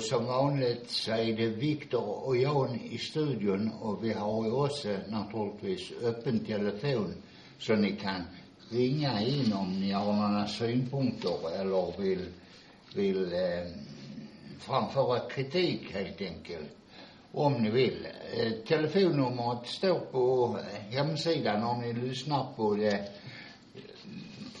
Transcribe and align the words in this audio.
Och 0.00 0.06
som 0.06 0.26
vanligt 0.26 0.90
så 0.90 1.12
är 1.12 1.36
det 1.36 1.46
Viktor 1.46 2.26
och 2.26 2.36
Jan 2.36 2.80
i 2.90 2.98
studion 2.98 3.70
och 3.80 4.04
vi 4.04 4.12
har 4.12 4.44
ju 4.44 4.52
också 4.52 4.88
naturligtvis 5.08 5.92
öppen 6.02 6.44
telefon 6.44 7.14
så 7.58 7.74
ni 7.74 7.96
kan 7.96 8.22
ringa 8.70 9.22
in 9.22 9.52
om 9.52 9.80
ni 9.80 9.92
har 9.92 10.12
några 10.12 10.46
synpunkter 10.46 11.60
eller 11.60 12.00
vill, 12.00 12.26
vill 12.94 13.32
eh, 13.32 13.66
framföra 14.58 15.18
kritik 15.18 15.92
helt 15.92 16.20
enkelt. 16.20 16.70
Om 17.32 17.52
ni 17.52 17.70
vill. 17.70 18.06
Eh, 18.36 18.52
telefonnumret 18.52 19.66
står 19.66 20.00
på 20.00 20.58
hemsidan 20.90 21.62
om 21.62 21.80
ni 21.80 21.92
lyssnar 21.92 22.46
på 22.56 22.74
det 22.74 23.08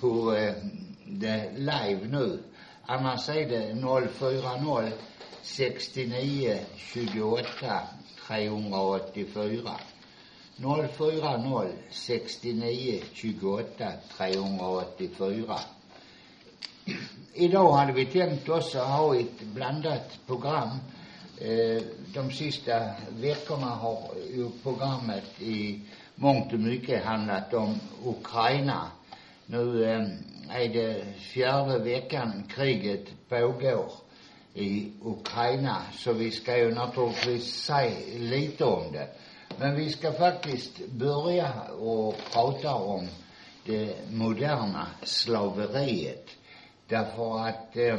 på 0.00 0.34
eh, 0.34 0.54
det 1.04 1.50
live 1.56 2.08
nu. 2.10 2.38
Annars 2.86 3.28
är 3.28 3.48
det 3.48 3.74
040 4.08 5.19
69 5.42 6.58
28 6.76 7.82
384. 8.26 9.80
040 10.56 11.72
69 11.90 13.02
28 13.12 13.92
384. 14.16 15.60
Idag 17.34 17.72
hade 17.72 17.92
vi 17.92 18.06
tänkt 18.06 18.48
oss 18.48 18.74
att 18.74 18.88
ha 18.88 19.16
ett 19.16 19.40
blandat 19.40 20.18
program. 20.26 20.68
Eh, 21.38 21.82
de 22.14 22.30
sista 22.32 22.90
veckorna 23.08 23.66
har 23.66 24.10
ju 24.34 24.50
programmet 24.62 25.40
i 25.42 25.80
mångt 26.14 26.52
och 26.52 26.60
mycket 26.60 27.04
handlat 27.04 27.54
om 27.54 27.80
Ukraina 28.04 28.90
nu 29.46 29.84
eh, 29.84 30.06
är 30.62 30.68
det 30.68 31.04
fjärde 31.18 31.78
veckan 31.78 32.44
kriget 32.48 33.28
pågår 33.28 33.92
i 34.54 34.92
Ukraina, 35.02 35.82
så 35.92 36.12
vi 36.12 36.30
ska 36.30 36.58
ju 36.58 36.74
naturligtvis 36.74 37.54
säga 37.54 38.18
lite 38.18 38.64
om 38.64 38.92
det. 38.92 39.08
Men 39.58 39.76
vi 39.76 39.90
ska 39.90 40.12
faktiskt 40.12 40.86
börja 40.86 41.52
och 41.80 42.14
prata 42.32 42.74
om 42.74 43.08
det 43.64 44.10
moderna 44.10 44.86
slaveriet. 45.02 46.28
Därför 46.88 47.48
att 47.48 47.76
eh, 47.76 47.94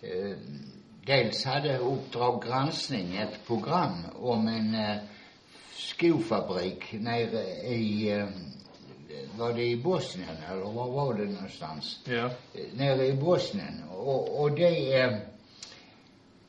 eh, 0.00 0.36
dels 1.06 1.44
hade 1.44 1.78
Uppdrag 1.78 2.42
granskning 2.42 3.16
ett 3.16 3.46
program 3.46 4.04
om 4.14 4.48
en 4.48 4.74
eh, 4.74 4.96
skofabrik 5.72 6.92
nere 6.92 7.42
i 7.66 8.10
eh, 8.10 8.26
var 9.38 9.52
det 9.52 9.64
i 9.64 9.76
Bosnien 9.76 10.36
eller 10.50 10.64
var 10.64 10.90
var 10.90 11.14
det 11.14 11.24
någonstans? 11.24 12.00
Ja. 12.04 12.30
Nere 12.74 13.06
i 13.06 13.12
Bosnien. 13.12 13.82
Och, 13.90 14.40
och 14.40 14.50
det 14.50 14.92
är, 14.92 15.20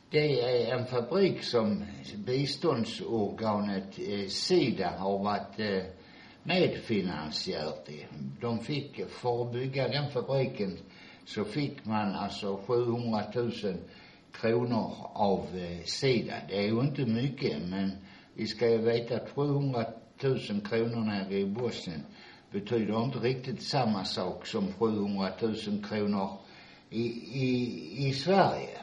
det 0.09 0.41
är 0.41 0.75
en 0.75 0.85
fabrik 0.85 1.43
som 1.43 1.85
biståndsorganet 2.15 3.99
eh, 3.99 4.27
SIDA 4.27 4.89
har 4.97 5.23
varit 5.23 5.59
eh, 5.59 5.83
medfinansiär 6.43 7.71
till. 7.85 8.05
De 8.41 8.59
fick, 8.59 9.09
för 9.09 9.41
att 9.41 9.53
bygga 9.53 9.87
den 9.87 10.11
fabriken 10.11 10.77
så 11.25 11.43
fick 11.43 11.85
man 11.85 12.15
alltså 12.15 12.57
700 12.67 13.23
000 13.35 13.51
kronor 14.31 14.91
av 15.13 15.39
eh, 15.39 15.83
SIDA. 15.85 16.35
Det 16.49 16.57
är 16.57 16.67
ju 16.67 16.79
inte 16.79 17.05
mycket 17.05 17.69
men 17.69 17.91
vi 18.33 18.47
ska 18.47 18.69
ju 18.69 18.77
veta 18.77 19.15
att 19.15 19.29
700 19.29 19.85
000 20.23 20.39
kronor 20.69 21.05
nere 21.05 21.39
i 21.39 21.45
Bosnien 21.45 22.03
betyder 22.55 23.03
inte 23.03 23.19
riktigt 23.19 23.61
samma 23.61 24.05
sak 24.05 24.47
som 24.47 24.73
700 24.73 25.31
000 25.41 25.83
kronor 25.89 26.37
i, 26.89 27.03
i, 27.43 28.07
i 28.07 28.13
Sverige. 28.13 28.77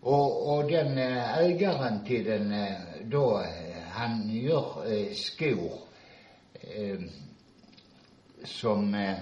Och, 0.00 0.56
och 0.56 0.70
den 0.70 0.98
eh, 0.98 1.38
ägaren 1.38 2.04
till 2.04 2.24
den 2.24 2.52
eh, 2.52 2.76
då, 3.04 3.40
eh, 3.40 3.82
han 3.90 4.30
gör 4.30 4.92
eh, 4.92 5.12
skor 5.12 5.78
eh, 6.52 7.00
som 8.44 8.94
eh, 8.94 9.16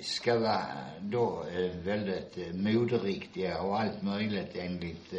ska 0.00 0.38
vara 0.38 0.66
då 1.00 1.44
väldigt 1.84 2.54
moderiktiga 2.54 3.60
och 3.62 3.80
allt 3.80 4.02
möjligt 4.02 4.56
enligt 4.56 5.14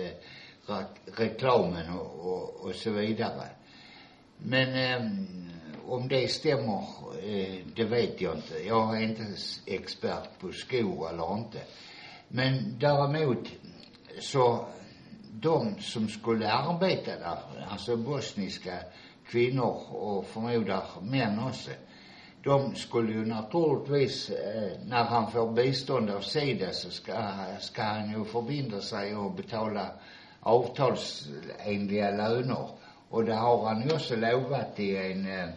reklamen 1.18 1.94
och, 1.94 2.34
och, 2.34 2.66
och 2.66 2.76
så 2.76 2.92
vidare. 2.92 3.50
Men 4.38 4.70
eh, 4.70 5.47
om 5.88 6.08
det 6.08 6.28
stämmer, 6.28 6.84
eh, 7.24 7.66
det 7.76 7.84
vet 7.84 8.22
jag 8.22 8.36
inte. 8.36 8.58
Jag 8.68 8.98
är 8.98 9.02
inte 9.02 9.26
expert 9.66 10.40
på 10.40 10.52
skor 10.52 11.10
eller 11.10 11.38
inte. 11.38 11.60
Men 12.28 12.80
däremot 12.80 13.48
så, 14.20 14.66
de 15.32 15.82
som 15.82 16.08
skulle 16.08 16.52
arbeta 16.52 17.12
där, 17.12 17.38
alltså 17.70 17.98
bosniska 17.98 18.80
kvinnor 19.28 19.82
och 19.90 20.26
förmodar 20.26 20.84
män 21.02 21.40
också, 21.40 21.72
de 22.44 22.76
skulle 22.76 23.12
ju 23.14 23.26
naturligtvis, 23.26 24.30
eh, 24.30 24.72
när 24.86 25.04
han 25.04 25.32
får 25.32 25.52
bistånd 25.52 26.10
av 26.10 26.22
SIDA 26.22 26.72
så 26.72 26.90
ska, 26.90 27.14
ska 27.60 27.84
han 27.84 28.12
ju 28.12 28.26
förbinda 28.26 28.82
sig 28.82 29.16
och 29.16 29.32
betala 29.32 29.88
avtalsenliga 30.40 32.12
löner. 32.12 32.70
Och 33.10 33.26
det 33.26 33.34
har 33.34 33.66
han 33.66 33.82
ju 33.82 33.96
också 33.96 34.16
lovat 34.16 34.80
i 34.80 34.98
en 34.98 35.32
eh, 35.32 35.50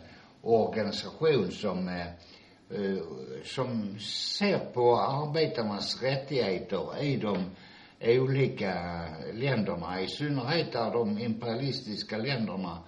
organisation 0.42 1.50
som 1.50 1.88
eh, 1.88 2.06
eh, 2.70 3.02
som 3.44 3.98
ser 3.98 4.58
på 4.58 5.00
arbetarnas 5.00 6.02
rättigheter 6.02 7.02
i 7.02 7.16
de 7.16 7.44
olika 8.00 9.04
länderna, 9.32 10.00
i 10.00 10.08
synnerhet 10.08 10.72
där 10.72 10.90
de 10.90 11.18
imperialistiska 11.18 12.18
länderna 12.18 12.78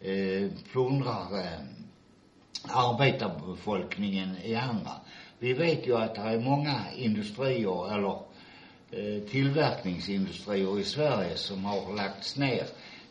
eh, 0.00 0.50
plundrar 0.72 1.38
eh, 1.38 1.60
arbetarbefolkningen 2.68 4.36
i 4.44 4.54
andra. 4.54 4.92
Vi 5.38 5.52
vet 5.52 5.86
ju 5.86 5.96
att 5.96 6.14
det 6.14 6.20
är 6.20 6.40
många 6.40 6.80
industrier 6.96 7.94
eller 7.94 8.18
eh, 8.90 9.22
tillverkningsindustrier 9.30 10.80
i 10.80 10.84
Sverige 10.84 11.36
som 11.36 11.64
har 11.64 11.96
lagts 11.96 12.36
ner 12.36 12.66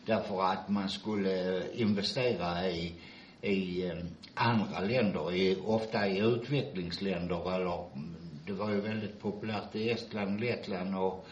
därför 0.06 0.42
att 0.42 0.68
man 0.68 0.88
skulle 0.88 1.62
investera 1.74 2.70
i 2.70 2.94
i 3.42 3.86
eh, 3.86 3.98
andra 4.34 4.80
länder, 4.80 5.34
i, 5.34 5.58
ofta 5.64 6.08
i 6.08 6.18
utvecklingsländer 6.18 7.54
eller 7.54 7.86
mm, 7.94 8.16
det 8.46 8.52
var 8.52 8.70
ju 8.70 8.80
väldigt 8.80 9.20
populärt 9.20 9.74
i 9.74 9.90
Estland, 9.90 10.40
Lettland 10.40 10.96
och, 10.96 11.26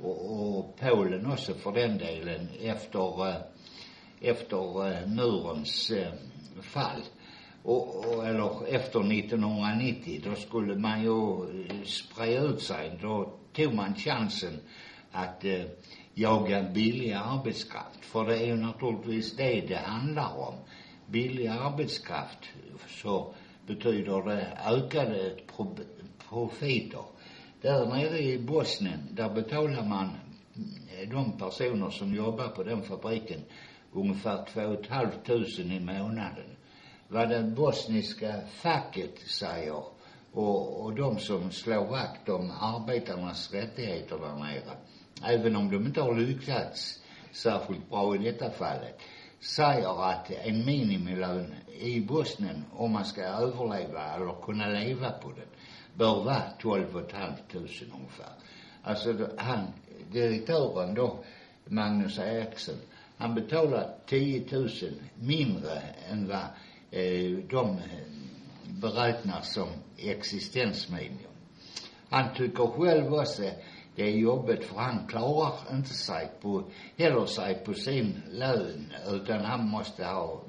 och, 0.00 0.58
och 0.58 0.76
Polen 0.80 1.26
också 1.26 1.54
för 1.54 1.72
den 1.72 1.98
delen 1.98 2.48
efter, 2.62 3.28
eh, 3.28 3.36
efter 4.20 4.92
eh, 4.92 5.08
murens 5.08 5.90
eh, 5.90 6.12
fall. 6.62 7.02
Och, 7.62 7.96
och, 7.96 8.26
eller 8.26 8.74
efter 8.74 9.12
1990, 9.12 10.20
då 10.24 10.34
skulle 10.34 10.74
man 10.74 11.02
ju 11.02 11.42
eh, 11.66 11.82
spraya 11.84 12.42
ut 12.42 12.62
sig. 12.62 12.98
Då 13.02 13.34
tog 13.52 13.74
man 13.74 13.94
chansen 13.94 14.60
att 15.12 15.44
eh, 15.44 15.62
jaga 16.14 16.62
billig 16.62 17.12
arbetskraft. 17.12 18.04
För 18.04 18.24
det 18.24 18.36
är 18.36 18.46
ju 18.46 18.56
naturligtvis 18.56 19.36
det 19.36 19.60
det 19.60 19.76
handlar 19.76 20.38
om 20.38 20.54
billig 21.06 21.46
arbetskraft 21.46 22.38
så 22.88 23.34
betyder 23.66 24.22
det 24.22 24.58
ökade 24.66 25.36
profiter. 26.28 27.04
Där 27.60 27.86
nere 27.86 28.18
i 28.18 28.38
Bosnien, 28.38 29.08
där 29.10 29.30
betalar 29.30 29.84
man 29.88 30.10
eh, 30.54 31.08
de 31.10 31.38
personer 31.38 31.90
som 31.90 32.14
jobbar 32.14 32.48
på 32.48 32.62
den 32.62 32.82
fabriken 32.82 33.40
ungefär 33.92 34.44
två 34.44 34.60
och 34.60 34.84
ett 34.84 34.90
halvt 34.90 35.26
tusen 35.26 35.72
i 35.72 35.80
månaden. 35.80 36.56
Vad 37.08 37.28
det 37.28 37.42
bosniska 37.42 38.40
facket 38.62 39.18
säger 39.18 39.82
och, 40.32 40.84
och 40.84 40.94
de 40.94 41.18
som 41.18 41.50
slår 41.50 41.84
vakt 41.86 42.28
om 42.28 42.50
arbetarnas 42.60 43.52
rättigheter 43.52 44.18
där 44.18 44.36
nere, 44.36 44.76
även 45.24 45.56
om 45.56 45.70
de 45.70 45.86
inte 45.86 46.00
har 46.00 46.14
lyckats 46.14 47.00
särskilt 47.32 47.90
bra 47.90 48.16
i 48.16 48.18
detta 48.18 48.50
fallet, 48.50 48.98
säger 49.44 50.10
att 50.10 50.30
en 50.30 50.64
minimilön 50.64 51.54
i 51.80 52.00
Bosnien, 52.00 52.64
om 52.72 52.92
man 52.92 53.04
ska 53.04 53.22
överleva 53.22 54.14
eller 54.14 54.42
kunna 54.42 54.68
leva 54.68 55.10
på 55.10 55.28
den, 55.28 55.48
bör 55.94 56.24
vara 56.24 56.42
12 56.58 56.86
500 57.10 57.34
ungefär. 57.94 58.32
Alltså 58.82 59.28
han, 59.36 59.66
direktören 60.12 60.94
då, 60.94 61.24
Magnus 61.64 62.18
Eriksson, 62.18 62.74
han 63.16 63.34
betalar 63.34 63.94
10 64.06 64.46
000 64.52 64.68
mindre 65.14 65.82
än 66.10 66.28
vad 66.28 66.46
eh, 66.90 67.38
de 67.50 67.68
eh, 67.68 68.04
beräknar 68.80 69.40
som 69.40 69.68
existensminimum. 69.96 71.18
Han 72.08 72.34
tycker 72.34 72.66
själv 72.66 73.14
också 73.14 73.42
det 73.96 74.02
är 74.02 74.16
jobbigt 74.16 74.64
för 74.64 74.76
han 74.76 75.06
klarar 75.06 75.52
inte 75.72 75.94
sig 75.94 76.30
på, 76.40 76.64
heller 76.96 77.26
sig 77.26 77.64
på 77.64 77.74
sin 77.74 78.22
lön 78.30 78.92
utan 79.12 79.44
han 79.44 79.68
måste 79.68 80.04
ha 80.04 80.40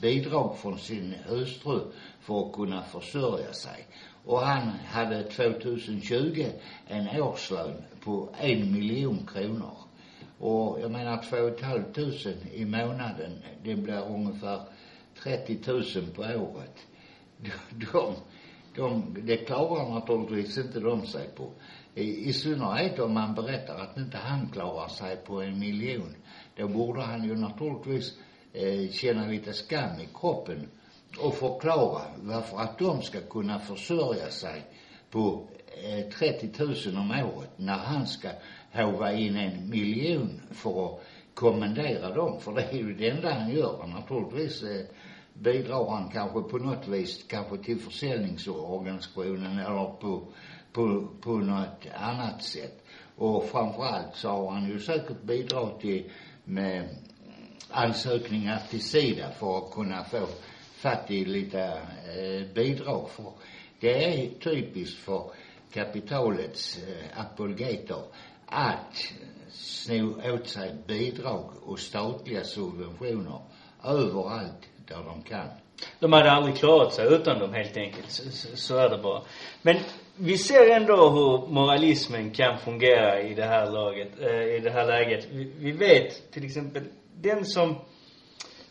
bidrag 0.00 0.58
från 0.58 0.78
sin 0.78 1.14
hustru 1.26 1.80
för 2.20 2.46
att 2.46 2.52
kunna 2.52 2.82
försörja 2.82 3.52
sig. 3.52 3.86
Och 4.24 4.40
han 4.40 4.68
hade 4.68 5.22
2020 5.22 6.46
en 6.86 7.22
årslön 7.22 7.82
på 8.00 8.28
en 8.40 8.72
miljon 8.72 9.26
kronor. 9.26 9.76
Och 10.38 10.80
jag 10.80 10.90
menar 10.90 11.22
två 11.30 11.36
och 11.36 11.48
ett 11.48 11.60
halvt 11.60 11.94
tusen 11.94 12.48
i 12.52 12.64
månaden, 12.64 13.42
det 13.64 13.74
blir 13.74 14.06
ungefär 14.08 14.60
30 15.22 15.58
000 15.66 15.84
på 16.14 16.22
året. 16.22 16.86
De, 17.70 17.86
de, 17.92 18.14
de, 18.74 19.16
det 19.26 19.36
klarar 19.36 19.90
naturligtvis 19.90 20.58
inte 20.58 20.80
de 20.80 21.06
sig 21.06 21.28
på. 21.36 21.52
I, 21.98 22.28
I 22.28 22.32
synnerhet 22.32 22.98
om 22.98 23.14
man 23.14 23.34
berättar 23.34 23.78
att 23.78 23.96
inte 23.96 24.16
han 24.16 24.48
klarar 24.48 24.88
sig 24.88 25.16
på 25.16 25.42
en 25.42 25.58
miljon. 25.58 26.14
Då 26.56 26.68
borde 26.68 27.02
han 27.02 27.24
ju 27.24 27.36
naturligtvis 27.36 28.18
eh, 28.52 28.90
känna 28.90 29.26
lite 29.26 29.52
skam 29.52 30.00
i 30.00 30.08
kroppen 30.14 30.68
och 31.18 31.34
förklara 31.34 32.02
varför 32.16 32.58
att 32.58 32.78
de 32.78 33.02
ska 33.02 33.20
kunna 33.20 33.58
försörja 33.58 34.30
sig 34.30 34.62
på 35.10 35.46
eh, 35.84 36.12
30 36.12 36.50
000 36.58 36.74
om 36.96 37.10
året 37.10 37.50
när 37.56 37.78
han 37.78 38.06
ska 38.06 38.28
håva 38.72 39.12
in 39.12 39.36
en 39.36 39.70
miljon 39.70 40.40
för 40.50 40.86
att 40.86 41.00
kommendera 41.34 42.14
dem. 42.14 42.40
För 42.40 42.52
det 42.54 42.62
är 42.62 42.76
ju 42.76 42.94
det 42.94 43.08
enda 43.08 43.34
han 43.34 43.50
gör. 43.50 43.86
Naturligtvis 43.86 44.62
eh, 44.62 44.86
bidrar 45.32 45.90
han 45.90 46.08
kanske 46.08 46.40
på 46.40 46.58
något 46.58 46.88
vis, 46.88 47.24
kanske 47.28 47.58
till 47.58 47.78
försäljningsorganisationen 47.80 49.58
eller 49.58 49.84
på, 50.00 50.22
på, 50.72 51.08
på 51.20 51.30
något 51.30 51.86
annat 51.94 52.42
sätt. 52.42 52.84
Och 53.16 53.44
framförallt 53.44 54.16
så 54.16 54.28
har 54.28 54.50
han 54.50 54.68
ju 54.68 54.80
säkert 54.80 55.22
bidragit 55.22 55.80
till 55.80 56.10
med 56.44 56.88
ansökningar 57.70 58.62
till 58.70 58.82
Sida 58.82 59.30
för 59.30 59.58
att 59.58 59.72
kunna 59.72 60.04
få 60.04 60.26
fatt 60.74 61.10
i 61.10 61.24
lite 61.24 61.62
eh, 61.62 62.54
bidrag. 62.54 63.10
För 63.10 63.32
det 63.80 64.04
är 64.04 64.30
typiskt 64.40 64.98
för 64.98 65.30
kapitalets 65.72 66.78
eh, 66.78 67.20
apologeter 67.20 68.02
att 68.46 69.12
sno 69.50 70.32
åt 70.32 70.48
sig 70.48 70.74
bidrag 70.86 71.50
och 71.62 71.78
statliga 71.78 72.44
subventioner 72.44 73.40
överallt 73.84 74.68
där 74.86 75.04
de 75.04 75.22
kan. 75.22 75.48
De 75.98 76.12
hade 76.12 76.32
aldrig 76.32 76.56
klarat 76.56 76.94
sig 76.94 77.14
utan 77.14 77.38
dem 77.38 77.54
helt 77.54 77.76
enkelt. 77.76 78.10
Så, 78.10 78.30
så, 78.30 78.56
så 78.56 78.76
är 78.76 78.88
det 78.88 78.98
bara. 78.98 79.22
Men 79.62 79.76
vi 80.18 80.38
ser 80.38 80.70
ändå 80.70 81.10
hur 81.10 81.52
moralismen 81.52 82.30
kan 82.30 82.58
fungera 82.58 83.22
i 83.22 83.34
det 83.34 83.44
här 83.44 83.70
laget, 83.70 84.08
eh, 84.20 84.56
i 84.56 84.60
det 84.64 84.70
här 84.70 84.86
läget. 84.86 85.28
Vi, 85.30 85.52
vi 85.58 85.72
vet 85.72 86.32
till 86.32 86.44
exempel, 86.44 86.82
den 87.14 87.44
som 87.44 87.76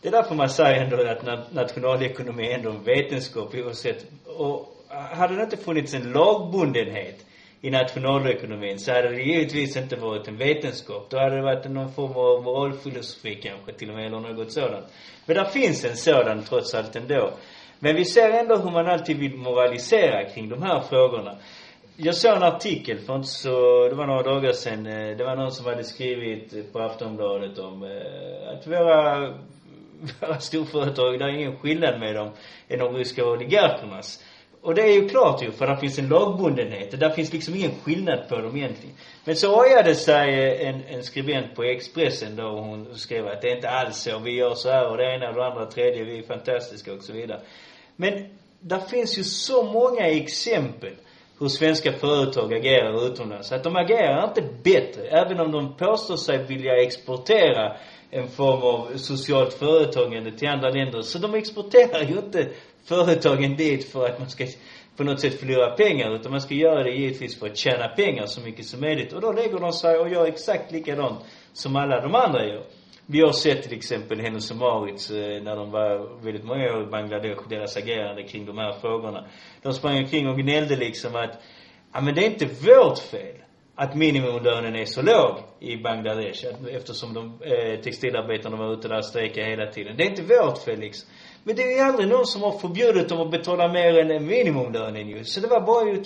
det 0.01 0.07
är 0.07 0.11
därför 0.11 0.35
man 0.35 0.49
säger 0.49 0.83
ändå 0.83 1.07
att 1.07 1.53
nationalekonomi 1.53 2.47
är 2.47 2.57
ändå 2.57 2.69
en 2.69 2.83
vetenskap 2.83 3.55
oavsett. 3.55 4.05
Och 4.25 4.85
hade 4.89 5.35
det 5.35 5.43
inte 5.43 5.57
funnits 5.57 5.93
en 5.93 6.11
lagbundenhet 6.11 7.25
i 7.61 7.69
nationalekonomin 7.69 8.79
så 8.79 8.91
hade 8.91 9.09
det 9.09 9.21
givetvis 9.21 9.77
inte 9.77 9.95
varit 9.95 10.27
en 10.27 10.37
vetenskap. 10.37 11.09
Då 11.09 11.17
hade 11.17 11.35
det 11.35 11.41
varit 11.41 11.69
någon 11.69 11.93
form 11.93 12.11
av 12.11 12.43
moralfilosofi 12.43 13.35
kanske 13.35 13.73
till 13.73 13.89
och 13.89 13.95
med, 13.95 14.05
eller 14.05 14.19
något 14.19 14.51
sådant. 14.51 14.85
Men 15.25 15.35
där 15.35 15.45
finns 15.45 15.85
en 15.85 15.97
sådan 15.97 16.43
trots 16.43 16.75
allt 16.75 16.95
ändå. 16.95 17.33
Men 17.79 17.95
vi 17.95 18.05
ser 18.05 18.29
ändå 18.29 18.55
hur 18.55 18.71
man 18.71 18.87
alltid 18.87 19.17
vill 19.17 19.37
moralisera 19.37 20.23
kring 20.29 20.49
de 20.49 20.61
här 20.61 20.79
frågorna. 20.79 21.37
Jag 21.99 22.15
såg 22.15 22.35
en 22.35 22.43
artikel 22.43 22.97
för 22.97 23.15
inte 23.15 23.27
så, 23.27 23.87
det 23.89 23.95
var 23.95 24.07
några 24.07 24.23
dagar 24.23 24.51
sedan, 24.51 24.85
eh, 24.85 25.17
det 25.17 25.23
var 25.23 25.35
någon 25.35 25.51
som 25.51 25.65
hade 25.65 25.83
skrivit 25.83 26.53
eh, 26.53 26.63
på 26.63 26.79
Aftonbladet 26.79 27.59
om 27.59 27.83
eh, 27.83 28.49
att 28.53 28.67
våra, 28.67 29.19
våra 30.21 30.39
storföretag, 30.39 31.19
det 31.19 31.25
är 31.25 31.29
ingen 31.29 31.57
skillnad 31.57 31.99
med 31.99 32.15
dem 32.15 32.29
än 32.67 32.79
de 32.79 32.93
ryska 32.93 33.25
oligarkernas. 33.25 34.23
Och 34.61 34.75
det 34.75 34.81
är 34.81 34.93
ju 34.93 35.09
klart 35.09 35.43
ju, 35.43 35.51
för 35.51 35.67
där 35.67 35.75
finns 35.75 35.99
en 35.99 36.07
lagbundenhet. 36.07 36.99
Där 36.99 37.09
finns 37.09 37.33
liksom 37.33 37.55
ingen 37.55 37.71
skillnad 37.83 38.29
på 38.29 38.37
dem 38.37 38.57
egentligen. 38.57 38.95
Men 39.25 39.35
så 39.35 39.61
ojade 39.61 39.95
sig 39.95 40.65
en, 40.65 40.83
en 40.87 41.03
skribent 41.03 41.55
på 41.55 41.63
Expressen 41.63 42.35
då 42.35 42.43
hon 42.43 42.95
skrev 42.95 43.27
att 43.27 43.41
det 43.41 43.51
är 43.51 43.55
inte 43.55 43.69
alls 43.69 43.97
så. 43.97 44.19
Vi 44.19 44.31
gör 44.31 44.53
så 44.53 44.69
här 44.69 44.89
och 44.89 44.97
det 44.97 45.15
ena 45.15 45.29
och 45.29 45.35
det 45.35 45.45
andra 45.45 45.63
och 45.63 45.71
tredje. 45.71 46.03
Vi 46.03 46.19
är 46.19 46.23
fantastiska 46.23 46.93
och 46.93 47.03
så 47.03 47.13
vidare. 47.13 47.41
Men 47.95 48.37
där 48.59 48.79
finns 48.79 49.19
ju 49.19 49.23
så 49.23 49.63
många 49.63 50.07
exempel 50.07 50.93
hur 51.39 51.47
svenska 51.47 51.93
företag 51.93 52.53
agerar 52.53 53.05
utomlands. 53.05 53.51
Att 53.51 53.63
de 53.63 53.75
agerar 53.75 54.27
inte 54.27 54.41
bättre, 54.63 55.07
även 55.07 55.39
om 55.39 55.51
de 55.51 55.77
påstår 55.77 56.15
sig 56.15 56.45
vilja 56.45 56.81
exportera 56.81 57.77
en 58.11 58.27
form 58.27 58.61
av 58.63 58.97
socialt 58.97 59.53
företagande 59.53 60.31
till 60.31 60.47
andra 60.47 60.69
länder. 60.69 61.01
Så 61.01 61.17
de 61.19 61.33
exporterar 61.33 62.03
ju 62.03 62.17
inte 62.17 62.47
företagen 62.87 63.55
dit 63.55 63.91
för 63.91 64.05
att 64.05 64.19
man 64.19 64.29
ska 64.29 64.45
på 64.97 65.03
något 65.03 65.19
sätt 65.19 65.39
förlora 65.39 65.71
pengar, 65.71 66.15
utan 66.15 66.31
man 66.31 66.41
ska 66.41 66.53
göra 66.53 66.83
det 66.83 66.91
givetvis 66.91 67.39
för 67.39 67.47
att 67.47 67.57
tjäna 67.57 67.87
pengar 67.87 68.25
så 68.25 68.41
mycket 68.41 68.65
som 68.65 68.81
möjligt. 68.81 69.13
Och 69.13 69.21
då 69.21 69.31
lägger 69.31 69.59
de 69.59 69.71
sig 69.71 69.97
och 69.97 70.09
gör 70.09 70.25
exakt 70.25 70.71
likadant 70.71 71.19
som 71.53 71.75
alla 71.75 72.01
de 72.01 72.15
andra 72.15 72.45
gör. 72.45 72.63
Vi 73.05 73.21
har 73.21 73.31
sett 73.31 73.63
till 73.63 73.77
exempel 73.77 74.19
Hennes 74.19 74.51
och 74.51 74.57
Mauritz 74.57 75.11
eh, 75.11 75.43
när 75.43 75.55
de 75.55 75.71
var 75.71 76.23
väldigt 76.23 76.45
många 76.45 76.73
år 76.73 76.83
i 76.83 76.85
Bangladesh, 76.85 77.49
deras 77.49 77.77
agerande 77.77 78.23
kring 78.23 78.45
de 78.45 78.57
här 78.57 78.73
frågorna. 78.81 79.25
De 79.61 79.73
sprang 79.73 79.97
omkring 79.97 80.27
och 80.27 80.37
gnällde 80.37 80.75
liksom 80.75 81.15
att, 81.15 81.41
ja 81.93 82.01
men 82.01 82.15
det 82.15 82.21
är 82.21 82.29
inte 82.29 82.45
vårt 82.45 82.99
fel 82.99 83.35
att 83.79 83.95
minimumlönen 83.95 84.75
är 84.75 84.85
så 84.85 85.01
låg 85.01 85.37
i 85.59 85.77
Bangladesh, 85.77 86.45
eftersom 86.71 87.13
de 87.13 87.39
eh, 87.41 87.79
textilarbetarna 87.81 88.57
var 88.57 88.73
ute 88.73 88.87
där 88.87 88.97
och 88.97 89.05
strejkade 89.05 89.47
hela 89.47 89.71
tiden. 89.71 89.97
Det 89.97 90.03
är 90.03 90.09
inte 90.09 90.21
vårt 90.21 90.57
Felix. 90.57 90.81
Liksom. 90.81 91.09
Men 91.43 91.55
det 91.55 91.63
är 91.63 91.75
ju 91.75 91.79
aldrig 91.79 92.09
någon 92.09 92.25
som 92.25 92.41
har 92.41 92.51
förbjudit 92.59 93.09
dem 93.09 93.21
att 93.21 93.31
betala 93.31 93.67
mer 93.67 94.11
än 94.11 94.25
minimumlönen 94.25 95.09
ju. 95.09 95.23
Så 95.23 95.39
det 95.39 95.47
var 95.47 95.61
bara 95.61 95.89
ju, 95.89 96.03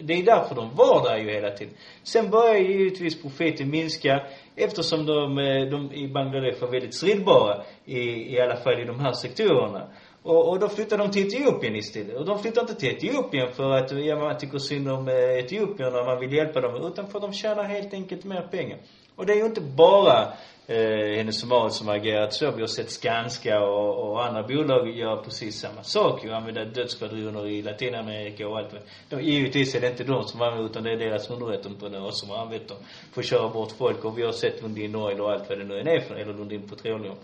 det 0.00 0.14
är 0.14 0.22
därför 0.22 0.54
de 0.54 0.74
var 0.74 1.10
där 1.10 1.18
ju 1.18 1.30
hela 1.30 1.50
tiden. 1.50 1.74
Sen 2.02 2.30
börjar 2.30 2.54
ju 2.54 2.78
givetvis 2.78 3.22
profiten 3.22 3.70
minska 3.70 4.26
eftersom 4.56 5.06
de, 5.06 5.38
eh, 5.38 5.70
de 5.70 5.92
i 5.92 6.08
Bangladesh 6.08 6.60
var 6.60 6.68
väldigt 6.68 6.94
stridbara 6.94 7.62
i, 7.84 8.00
i 8.34 8.40
alla 8.40 8.56
fall 8.56 8.80
i 8.80 8.84
de 8.84 9.00
här 9.00 9.12
sektorerna. 9.12 9.88
Och, 10.24 10.48
och 10.48 10.58
då 10.58 10.68
flyttar 10.68 10.98
de 10.98 11.10
till 11.10 11.26
Etiopien 11.26 11.76
istället. 11.76 12.16
Och 12.16 12.24
de 12.24 12.38
flyttar 12.38 12.60
inte 12.60 12.74
till 12.74 12.88
Etiopien 12.88 13.52
för 13.52 13.70
att 13.70 14.04
ja, 14.04 14.16
man 14.16 14.38
tycker 14.38 14.58
synd 14.58 14.88
om 14.88 15.08
eh, 15.08 15.14
Etiopien 15.14 15.64
etiopierna 15.74 16.00
och 16.00 16.06
man 16.06 16.20
vill 16.20 16.32
hjälpa 16.32 16.60
dem, 16.60 16.86
utan 16.92 17.06
för 17.06 17.18
att 17.18 17.22
de 17.22 17.32
tjänar 17.32 17.64
helt 17.64 17.94
enkelt 17.94 18.24
mer 18.24 18.48
pengar. 18.50 18.78
Och 19.16 19.26
det 19.26 19.32
är 19.32 19.36
ju 19.36 19.44
inte 19.44 19.60
bara 19.60 20.32
eh, 20.66 21.16
Hennes 21.16 21.40
Somal 21.40 21.70
som 21.70 21.88
har 21.88 21.94
agerat 21.94 22.32
så. 22.32 22.50
Vi 22.50 22.60
har 22.60 22.66
sett 22.66 22.90
Skanska 22.90 23.60
och, 23.60 24.10
och 24.10 24.26
andra 24.26 24.42
bolag 24.42 24.90
göra 24.90 25.16
precis 25.16 25.60
samma 25.60 25.82
sak 25.82 26.24
ju. 26.24 26.32
Använda 26.32 26.64
dödsskvadroner 26.64 27.46
i 27.46 27.62
Latinamerika 27.62 28.48
och 28.48 28.58
allt 28.58 28.72
vad 28.72 28.82
de, 29.08 29.22
Givetvis 29.24 29.74
är 29.74 29.80
det 29.80 29.88
inte 29.88 30.04
de 30.04 30.24
som 30.24 30.42
använder 30.42 30.70
utan 30.70 30.82
det 30.82 30.92
är 30.92 30.96
deras 30.96 31.30
underrättelseentreprenörer 31.30 32.10
som 32.10 32.30
har 32.30 32.38
använt 32.38 32.68
dem 32.68 32.78
för 33.12 33.20
att 33.20 33.26
köra 33.26 33.48
bort 33.48 33.72
folk. 33.72 34.04
Och 34.04 34.18
vi 34.18 34.22
har 34.22 34.32
sett 34.32 34.62
Lundin 34.62 34.96
Oil 34.96 35.20
och 35.20 35.32
allt 35.32 35.48
vad 35.48 35.58
det 35.58 35.64
nu 35.64 35.80
än 35.80 35.88
är 35.88 36.00
för, 36.00 36.14
eller 36.14 36.34
Lundin 36.34 36.68
Petroleum. 36.68 37.16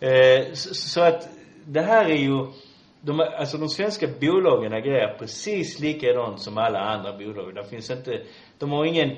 Eh, 0.00 0.52
så, 0.52 0.74
så 0.74 1.00
att 1.00 1.28
det 1.68 1.80
här 1.82 2.04
är 2.04 2.16
ju 2.16 2.46
de, 3.00 3.20
alltså 3.20 3.58
de 3.58 3.68
svenska 3.68 4.06
bolagen 4.20 4.72
agerar 4.72 5.18
precis 5.18 5.80
likadant 5.80 6.40
som 6.40 6.58
alla 6.58 6.78
andra 6.78 7.12
bolag. 7.12 7.54
Det 7.54 7.64
finns 7.64 7.90
inte, 7.90 8.22
de 8.58 8.70
har 8.70 8.84
ingen 8.84 9.10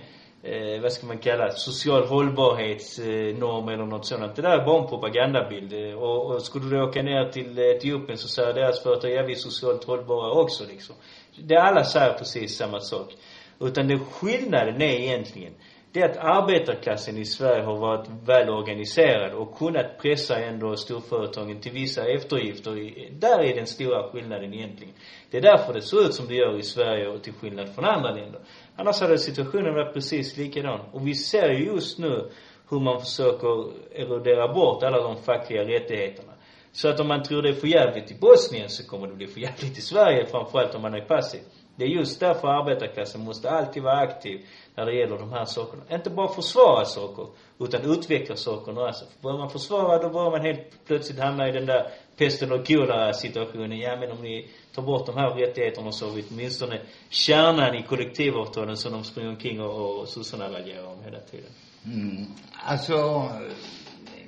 eh, 0.42 0.83
vad 0.83 0.92
ska 0.92 1.07
man 1.07 1.19
kalla 1.19 1.50
social 1.50 2.04
hållbarhetsnorm 2.07 3.69
eh, 3.69 3.75
eller 3.75 3.87
något 3.87 4.07
sådant. 4.07 4.37
Det 4.37 4.42
där 4.42 4.59
är 4.59 4.66
bara 4.66 4.83
en 4.83 4.88
propagandabild. 4.88 5.95
Och, 5.95 6.26
och 6.26 6.42
skulle 6.42 6.71
du 6.71 6.83
åka 6.83 7.02
ner 7.02 7.30
till 7.30 7.59
Etiopien 7.59 8.19
så 8.19 8.28
säger 8.28 8.54
deras 8.54 8.83
företag, 8.83 9.11
ja 9.11 9.23
vi 9.23 9.33
är 9.33 9.37
socialt 9.37 9.85
hållbara 9.85 10.30
också 10.33 10.64
liksom. 10.69 10.97
Det 11.38 11.57
alla 11.57 11.85
säger 11.85 12.12
precis 12.12 12.57
samma 12.57 12.80
sak. 12.80 13.14
Utan 13.61 13.88
det, 13.88 13.99
skillnaden 13.99 14.83
är 14.83 14.95
egentligen, 14.95 15.52
det 15.93 16.01
är 16.01 16.09
att 16.09 16.17
arbetarklassen 16.17 17.19
i 17.19 17.25
Sverige 17.25 17.63
har 17.63 17.77
varit 17.77 18.09
väl 18.27 18.51
organiserad 18.51 19.33
och 19.35 19.59
kunnat 19.59 19.99
pressa 19.99 20.39
ändå 20.39 20.77
storföretagen 20.77 21.61
till 21.61 21.73
vissa 21.73 22.07
eftergifter. 22.07 22.73
Där 23.21 23.41
är 23.41 23.57
den 23.57 23.67
stora 23.67 24.09
skillnaden 24.11 24.55
egentligen. 24.55 24.95
Det 25.31 25.37
är 25.37 25.43
därför 25.43 25.73
det 25.73 25.83
ser 25.83 26.01
ut 26.01 26.15
som 26.15 26.29
det 26.29 26.35
gör 26.35 26.59
i 26.59 26.63
Sverige 26.63 27.09
och 27.09 27.23
till 27.23 27.33
skillnad 27.33 27.75
från 27.75 27.85
andra 27.85 28.11
länder. 28.11 28.41
Annars 28.77 29.01
hade 29.01 29.19
situationen 29.19 29.75
varit 29.75 29.95
precis 29.95 30.37
likadan. 30.37 30.81
Och 30.93 31.07
vi 31.07 31.15
ser 31.15 31.51
ju 31.51 31.65
just 31.65 31.99
nu 31.99 32.31
hur 32.71 32.81
man 32.81 33.01
försöker 33.01 33.73
erodera 33.95 34.53
bort 34.55 34.83
alla 34.83 35.03
de 35.03 35.17
fackliga 35.17 35.65
rättigheterna. 35.65 36.33
Så 36.73 36.89
att 36.89 37.01
om 37.01 37.09
man 37.09 37.23
tror 37.23 37.43
det 37.43 37.49
är 37.49 37.53
för 37.53 37.67
jävligt 37.67 38.11
i 38.11 38.15
Bosnien 38.15 38.69
så 38.69 38.87
kommer 38.87 39.07
det 39.07 39.15
bli 39.15 39.27
för 39.27 39.41
jävligt 39.41 39.79
i 39.79 39.81
Sverige, 39.81 40.27
framförallt 40.27 40.75
om 40.75 40.83
man 40.83 40.95
är 40.95 41.05
passiv. 41.05 41.41
Det 41.81 41.87
är 41.87 41.89
just 41.89 42.21
därför 42.21 42.49
arbetarklassen 42.49 43.21
måste 43.25 43.51
alltid 43.51 43.83
vara 43.83 43.99
aktiv 43.99 44.47
när 44.75 44.87
det 44.87 44.95
gäller 44.95 45.19
de 45.19 45.33
här 45.33 45.45
sakerna. 45.45 45.83
Inte 45.91 46.11
bara 46.11 46.29
försvara 46.29 46.85
saker, 46.85 47.27
utan 47.59 47.91
utveckla 47.91 48.37
sakerna 48.37 48.81
alltså. 48.87 49.05
Börjar 49.23 49.39
man 49.39 49.51
försvara, 49.51 50.03
då 50.03 50.09
börjar 50.09 50.31
man 50.31 50.41
helt 50.41 50.85
plötsligt 50.87 51.19
hamna 51.19 51.49
i 51.49 51.53
den 51.53 51.67
där 51.67 51.91
pesten 52.17 52.53
och 52.53 52.67
kolera 52.67 53.13
situationen. 53.13 53.79
Ja, 53.79 53.97
men 53.97 54.11
om 54.11 54.23
ni 54.23 54.49
tar 54.75 54.83
bort 54.83 55.07
de 55.07 55.17
här 55.17 55.31
rättigheterna 55.31 55.93
så 55.93 56.07
har 56.07 56.13
vi 56.13 56.25
åtminstone 56.31 56.81
kärnan 57.09 57.75
i 57.75 57.83
kollektivavtalen 57.83 58.77
som 58.77 58.93
de 58.93 59.05
springer 59.05 59.31
omkring 59.31 59.61
och, 59.61 60.01
och 60.01 60.09
sossarna 60.09 60.49
raljerar 60.53 60.87
om 60.87 61.05
hela 61.05 61.21
tiden. 61.21 61.51
Mm. 61.85 62.27
Alltså, 62.53 63.29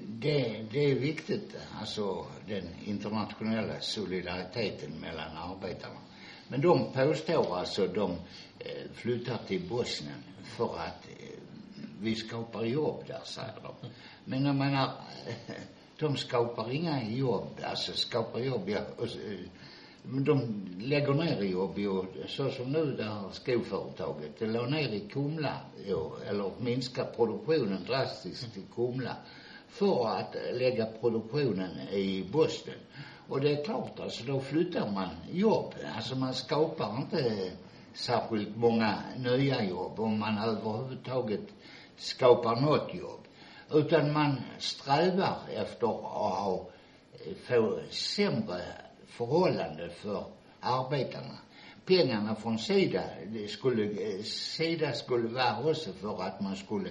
det, 0.06 0.64
det 0.70 0.90
är 0.90 0.94
viktigt, 0.94 1.56
alltså 1.80 2.26
den 2.48 2.68
internationella 2.84 3.80
solidariteten 3.80 4.90
mellan 5.00 5.36
arbetarna. 5.36 5.98
Men 6.52 6.60
de 6.60 6.92
påstår 6.92 7.56
alltså 7.56 7.86
de 7.86 8.10
eh, 8.58 8.90
flyttar 8.94 9.38
till 9.46 9.68
Bosnien 9.68 10.22
för 10.56 10.64
att 10.64 11.08
eh, 11.08 11.38
vi 12.00 12.14
skapar 12.14 12.64
jobb 12.64 13.04
där, 13.06 13.20
säger 13.24 13.54
de. 13.62 13.88
Men 14.24 14.44
jag 14.44 14.54
menar, 14.54 14.90
de 15.98 16.16
skapar 16.16 16.70
inga 16.70 17.10
jobb, 17.10 17.48
alltså 17.62 17.92
skapar 17.92 18.40
jobb, 18.40 18.68
ja, 18.68 18.80
och, 18.96 19.04
eh, 19.04 19.38
men 20.02 20.24
de 20.24 20.66
lägger 20.80 21.14
ner 21.14 21.42
jobb 21.42 21.78
ju, 21.78 22.04
så 22.28 22.50
som 22.50 22.72
nu 22.72 22.96
det 22.96 23.04
här 23.04 23.30
skoföretaget. 23.32 24.38
Det 24.38 24.46
la 24.46 24.66
ner 24.66 24.88
i 24.88 25.00
Kumla, 25.00 25.56
eller 26.28 26.50
minskar 26.60 27.04
produktionen 27.04 27.84
drastiskt 27.86 28.56
i 28.56 28.62
Kumla 28.74 29.16
för 29.68 30.08
att 30.08 30.36
lägga 30.52 30.86
produktionen 30.86 31.88
i 31.90 32.28
Bosnien. 32.32 32.78
Och 33.28 33.40
det 33.40 33.52
är 33.52 33.64
klart, 33.64 34.00
alltså 34.00 34.24
då 34.24 34.40
flyttar 34.40 34.90
man 34.90 35.08
jobb. 35.32 35.74
Alltså 35.96 36.16
man 36.16 36.34
skapar 36.34 36.96
inte 36.96 37.52
särskilt 37.94 38.56
många 38.56 38.98
nya 39.18 39.64
jobb 39.64 40.00
om 40.00 40.18
man 40.18 40.38
överhuvudtaget 40.38 41.46
skapar 41.96 42.56
något 42.56 42.94
jobb. 42.94 43.20
Utan 43.70 44.12
man 44.12 44.40
strävar 44.58 45.36
efter 45.48 45.86
att 45.86 46.02
ha, 46.02 46.66
få 47.48 47.78
sämre 47.90 48.62
förhållande 49.06 49.90
för 49.90 50.24
arbetarna. 50.60 51.38
Pengarna 51.86 52.34
från 52.34 52.58
Sida, 52.58 53.02
det 53.32 53.48
skulle, 53.48 54.22
Sida 54.22 54.92
skulle 54.92 55.28
vara 55.28 55.70
också 55.70 55.92
för 55.92 56.22
att 56.22 56.40
man 56.40 56.56
skulle 56.56 56.90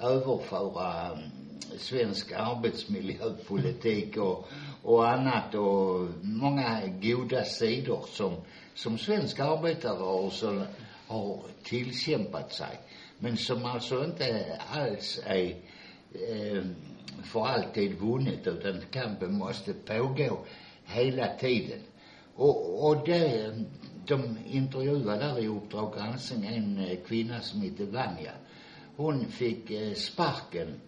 överföra 0.00 1.10
mm, 1.10 1.30
svensk 1.78 2.32
arbetsmiljöpolitik 2.32 4.16
och, 4.16 4.48
och 4.82 5.10
annat 5.10 5.54
och 5.54 6.08
många 6.22 6.80
goda 7.02 7.44
sidor 7.44 8.04
som, 8.08 8.36
som 8.74 8.98
svensk 8.98 9.40
arbetarrörelse 9.40 10.66
har 11.06 11.40
tillkämpat 11.62 12.52
sig. 12.52 12.80
Men 13.18 13.36
som 13.36 13.64
alltså 13.64 14.04
inte 14.04 14.58
alls 14.70 15.20
är 15.24 15.56
eh, 16.12 16.62
för 17.22 17.46
alltid 17.46 18.00
vunnet 18.00 18.46
utan 18.46 18.80
kampen 18.90 19.38
måste 19.38 19.72
pågå 19.72 20.38
hela 20.84 21.26
tiden. 21.26 21.80
Och, 22.34 22.86
och 22.88 23.06
det, 23.06 23.54
de 24.06 24.38
intervjuade 24.50 25.18
där 25.18 25.38
i 25.38 25.48
Uppdrag 25.48 25.94
granskning 25.94 26.46
en 26.46 26.78
eh, 26.78 26.98
kvinna 27.06 27.40
som 27.40 27.62
heter 27.62 27.84
Vanja. 27.84 28.32
Hon 28.96 29.26
fick 29.26 29.70
eh, 29.70 29.94
sparken 29.94 30.80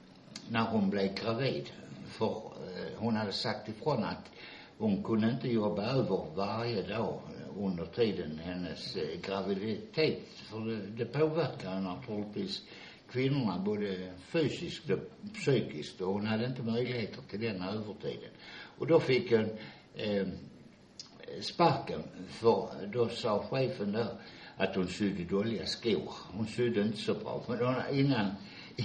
när 0.49 0.65
hon 0.65 0.91
blev 0.91 1.15
gravid. 1.15 1.71
För 2.07 2.54
hon 2.97 3.17
hade 3.17 3.33
sagt 3.33 3.69
ifrån 3.69 4.05
att 4.05 4.31
hon 4.79 5.03
kunde 5.03 5.31
inte 5.31 5.49
jobba 5.49 5.83
över 5.83 6.27
varje 6.35 6.83
dag 6.83 7.21
under 7.59 7.87
tiden 7.87 8.41
hennes 8.45 8.97
eh, 8.97 9.21
graviditet. 9.21 10.29
För 10.51 10.61
det, 10.61 11.05
det 11.05 11.05
påverkar 11.05 11.81
naturligtvis 11.81 12.63
kvinnorna 13.11 13.59
både 13.59 14.13
fysiskt 14.19 14.91
och 14.91 14.99
psykiskt 15.35 16.01
och 16.01 16.13
hon 16.13 16.27
hade 16.27 16.47
inte 16.47 16.63
möjligheter 16.63 17.23
till 17.31 17.41
den 17.41 17.63
övertiden. 17.63 18.31
Och 18.79 18.87
då 18.87 19.01
fick 19.01 19.33
hon 19.33 19.51
eh, 19.95 20.27
sparken 21.41 22.03
för 22.29 22.87
då 22.93 23.09
sa 23.09 23.47
chefen 23.51 23.93
där 23.93 24.09
att 24.57 24.77
hon 24.77 24.89
sydde 24.89 25.25
dåliga 25.25 25.67
skor. 25.67 26.13
Hon 26.33 26.47
sydde 26.47 26.83
inte 26.83 26.99
så 26.99 27.15
bra. 27.15 27.45
Men 27.49 27.59
hon, 27.59 27.75
innan, 27.99 28.31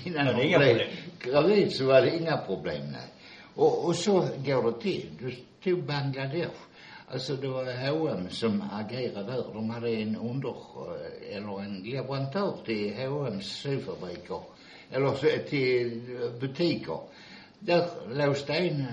innan 0.05 0.27
hon 0.27 0.35
blev 0.35 0.81
gravid 1.19 1.71
så 1.71 1.85
var 1.85 2.01
det 2.01 2.17
inga 2.17 2.37
problem, 2.37 2.81
nej. 2.91 3.07
Och, 3.59 3.85
och 3.85 3.95
så 3.95 4.27
går 4.45 4.71
det 4.71 4.81
till. 4.81 5.09
Du 5.19 5.35
tog 5.63 5.83
Bangladesh. 5.83 6.59
Alltså 7.07 7.35
det 7.35 7.47
var 7.47 7.89
H&M 7.89 8.29
som 8.29 8.63
agerade 8.71 9.31
där. 9.31 9.53
De 9.53 9.69
hade 9.69 9.89
en 9.89 10.15
under, 10.15 10.49
eh, 10.49 11.37
eller 11.37 11.61
en 11.61 11.75
leverantör 11.83 12.53
till 12.65 12.93
H&M's 12.95 13.41
syfabriker. 13.41 14.41
Eller 14.91 15.37
till 15.49 16.21
eh, 16.21 16.39
butiker. 16.39 16.99
Där 17.59 17.87
låste 18.13 18.53
en 18.53 18.79
eh, 18.81 18.87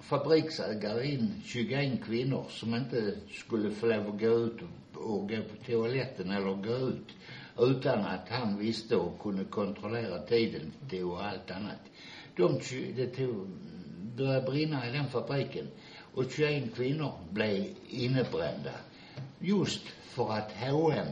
fabriksägare 0.00 1.06
in 1.06 1.42
21 1.44 2.04
kvinnor 2.04 2.44
som 2.48 2.74
inte 2.74 3.14
skulle 3.32 3.70
få 3.70 3.86
lov 3.86 4.08
att 4.08 4.20
gå 4.20 4.30
ut 4.30 4.60
och, 4.94 5.28
gå 5.28 5.36
på 5.36 5.64
toaletten 5.66 6.30
eller 6.30 6.54
gå 6.54 6.88
ut 6.88 7.08
utan 7.58 7.98
att 7.98 8.28
han 8.28 8.58
visste 8.58 8.96
och 8.96 9.22
kunde 9.22 9.44
kontrollera 9.44 10.18
tiden 10.18 10.72
till 10.90 11.04
och 11.04 11.24
allt 11.24 11.50
annat. 11.50 11.82
De, 12.36 12.60
det 12.96 13.06
tog, 13.06 13.46
började 14.18 14.50
brinna 14.50 14.88
i 14.88 14.92
den 14.92 15.08
fabriken 15.08 15.66
och 16.14 16.24
21 16.30 16.74
kvinnor 16.74 17.12
blev 17.30 17.64
innebrända. 17.88 18.72
Just 19.38 19.80
för 20.02 20.32
att 20.32 20.52
H&M 20.52 21.06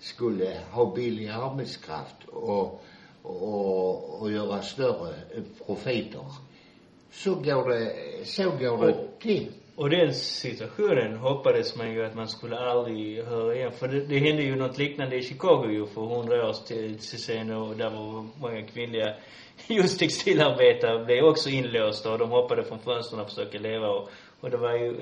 skulle 0.00 0.60
ha 0.70 0.94
billig 0.94 1.28
arbetskraft 1.28 2.24
och, 2.26 2.84
och, 3.22 4.20
och 4.20 4.32
göra 4.32 4.62
större 4.62 5.14
profiter 5.66 6.24
så 7.12 7.34
går 7.34 7.68
det, 7.68 7.94
så 8.26 8.50
går 8.50 8.86
det 8.86 9.18
till. 9.20 9.52
Och 9.78 9.90
den 9.90 10.14
situationen 10.14 11.16
hoppades 11.16 11.76
man 11.76 11.92
ju 11.92 12.04
att 12.04 12.14
man 12.14 12.28
skulle 12.28 12.58
aldrig 12.58 13.24
höra 13.24 13.54
igen. 13.54 13.72
För 13.72 13.88
det, 13.88 14.00
det 14.00 14.18
hände 14.18 14.42
ju 14.42 14.56
något 14.56 14.78
liknande 14.78 15.16
i 15.16 15.22
Chicago 15.22 15.70
ju 15.70 15.86
för 15.86 16.00
hundra 16.00 16.48
år 16.48 16.52
sedan 17.16 17.50
och 17.50 17.76
där 17.76 17.90
var 17.90 18.26
många 18.40 18.62
kvinnliga 18.62 19.14
just 19.66 19.98
textilarbetare 19.98 21.04
blev 21.04 21.24
också 21.24 21.50
inlåsta 21.50 22.12
och 22.12 22.18
de 22.18 22.30
hoppade 22.30 22.64
från 22.64 22.78
fönstren 22.78 23.20
och 23.20 23.28
försökte 23.28 23.58
leva 23.58 23.88
och, 23.88 24.08
och 24.40 24.50
det 24.50 24.56
var 24.56 24.72
ju, 24.72 24.96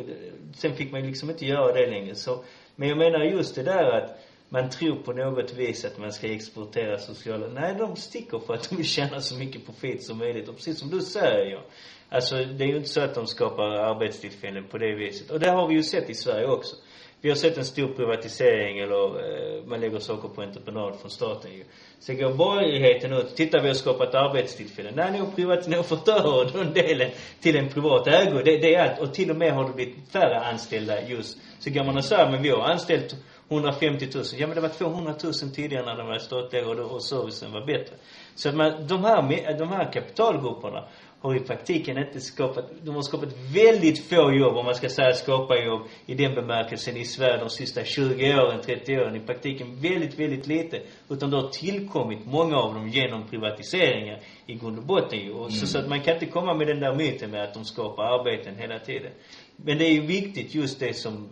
sen 0.55 0.77
fick 0.77 0.93
man 0.93 1.01
ju 1.01 1.07
liksom 1.07 1.31
inte 1.31 1.47
göra 1.47 1.73
det 1.73 1.87
längre. 1.87 2.15
Så, 2.15 2.45
men 2.75 2.89
jag 2.89 2.99
menar 2.99 3.25
just 3.25 3.55
det 3.55 3.63
där 3.63 3.99
att 3.99 4.19
man 4.49 4.71
tror 4.71 4.97
på 4.97 5.13
något 5.13 5.55
vis 5.55 5.85
att 5.85 5.99
man 5.99 6.13
ska 6.13 6.27
exportera 6.27 6.99
sociala, 6.99 7.47
nej 7.47 7.75
de 7.79 7.97
sticker 7.97 8.39
för 8.39 8.55
att 8.55 8.71
de 8.71 8.77
vill 8.77 8.87
tjäna 8.87 9.21
så 9.21 9.37
mycket 9.37 9.67
profit 9.67 10.05
som 10.05 10.19
möjligt. 10.19 10.49
Och 10.49 10.57
precis 10.57 10.79
som 10.79 10.91
du 10.91 11.01
säger 11.01 11.51
ja, 11.51 11.61
alltså 12.09 12.37
det 12.37 12.65
är 12.65 12.69
ju 12.69 12.77
inte 12.77 12.89
så 12.89 13.01
att 13.01 13.15
de 13.15 13.27
skapar 13.27 13.65
arbetstillfällen 13.65 14.65
på 14.65 14.79
det 14.79 14.95
viset. 14.95 15.31
Och 15.31 15.41
det 15.41 15.51
har 15.51 15.69
vi 15.69 15.75
ju 15.75 15.83
sett 15.83 16.11
i 16.11 16.15
Sverige 16.15 16.47
också. 16.47 16.77
Vi 17.21 17.29
har 17.29 17.37
sett 17.37 17.59
en 17.59 17.65
stor 17.65 17.89
privatisering 17.89 18.79
eller 18.79 19.05
eh, 19.05 19.65
man 19.67 19.81
lägger 19.81 19.99
saker 19.99 20.29
på 20.29 20.43
entreprenad 20.43 20.97
från 21.01 21.11
staten 21.11 21.53
ju. 21.53 21.65
Så 21.99 22.15
går 22.15 22.35
borgerligheten 22.35 23.13
ut, 23.13 23.37
titta 23.37 23.63
vi 23.63 23.69
har 23.69 23.75
skapat 23.75 24.15
arbetstillfällen. 24.15 24.95
Nej, 24.97 25.13
ni 25.13 25.19
har 25.19 25.27
privat, 25.27 25.69
ni 25.69 25.77
har 25.77 25.83
fört 25.83 26.09
över 26.09 26.53
den 26.53 26.73
delen 26.73 27.11
till 27.41 27.57
en 27.57 27.69
privat 27.69 28.07
ägo. 28.07 28.43
Det, 28.45 28.57
det 28.57 28.75
är 28.75 28.91
allt. 28.91 29.01
Och 29.01 29.15
till 29.15 29.31
och 29.31 29.37
med 29.37 29.53
har 29.53 29.65
det 29.65 29.75
blivit 29.75 30.13
färre 30.13 30.41
anställda 30.41 31.09
just. 31.09 31.39
Så 31.59 31.71
går 31.71 31.85
man 31.85 31.97
och 31.97 32.05
säger, 32.05 32.31
men 32.31 32.43
vi 32.43 32.49
har 32.49 32.63
anställt 32.63 33.17
150 33.49 34.09
000. 34.15 34.25
Ja 34.37 34.47
men 34.47 34.57
det 34.57 34.61
var 34.61 34.69
200 34.69 35.15
000 35.25 35.33
tidigare 35.33 35.85
när 35.85 35.97
de 35.97 36.07
var 36.07 36.19
statliga 36.19 36.69
och, 36.69 36.79
och 36.79 37.03
servicen 37.03 37.53
var 37.53 37.67
bättre. 37.67 37.95
Så 38.35 38.49
att 38.49 38.55
man, 38.55 38.87
de 38.87 39.05
här, 39.05 39.59
de 39.59 39.69
här 39.69 39.93
kapitalgrupperna 39.93 40.89
har 41.21 41.37
i 41.37 41.41
praktiken 41.41 41.99
inte 41.99 42.21
skapat, 42.21 42.65
de 42.85 42.95
har 42.95 43.03
skapat 43.03 43.33
väldigt 43.55 44.09
få 44.09 44.33
jobb, 44.33 44.57
om 44.57 44.65
man 44.65 44.75
ska 44.75 44.89
säga 44.89 45.13
skapa 45.13 45.57
jobb 45.57 45.83
i 46.07 46.15
den 46.15 46.35
bemärkelsen 46.35 46.97
i 46.97 47.05
Sverige 47.05 47.39
de 47.39 47.51
sista 47.51 47.85
20 47.85 48.35
åren, 48.35 48.61
30 48.67 48.99
åren. 48.99 49.17
I 49.17 49.21
praktiken 49.21 49.81
väldigt, 49.81 50.19
väldigt 50.19 50.47
lite. 50.47 50.81
Utan 51.09 51.31
det 51.31 51.37
har 51.37 51.49
tillkommit 51.49 52.27
många 52.27 52.57
av 52.57 52.75
dem 52.75 52.89
genom 52.89 53.29
privatiseringar 53.29 54.21
i 54.47 54.55
grund 54.55 54.79
och 54.79 54.85
botten 54.85 55.19
ju. 55.19 55.33
Och 55.33 55.49
mm. 55.49 55.51
så, 55.51 55.67
så 55.67 55.79
att 55.79 55.89
man 55.89 56.01
kan 56.01 56.15
inte 56.15 56.27
komma 56.27 56.55
med 56.55 56.67
den 56.67 56.81
där 56.81 56.95
myten 56.95 57.31
med 57.31 57.45
att 57.45 57.55
de 57.55 57.65
skapar 57.65 58.05
arbeten 58.05 58.57
hela 58.57 58.79
tiden. 58.79 59.13
Men 59.57 59.79
det 59.79 59.85
är 59.85 59.93
ju 59.93 60.07
viktigt 60.07 60.55
just 60.55 60.81
det 60.81 60.95
som 60.95 61.29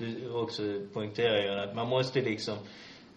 du 0.00 0.30
också 0.32 0.62
poängterar 0.92 1.56
att 1.56 1.74
man 1.74 1.88
måste 1.88 2.20
liksom 2.20 2.58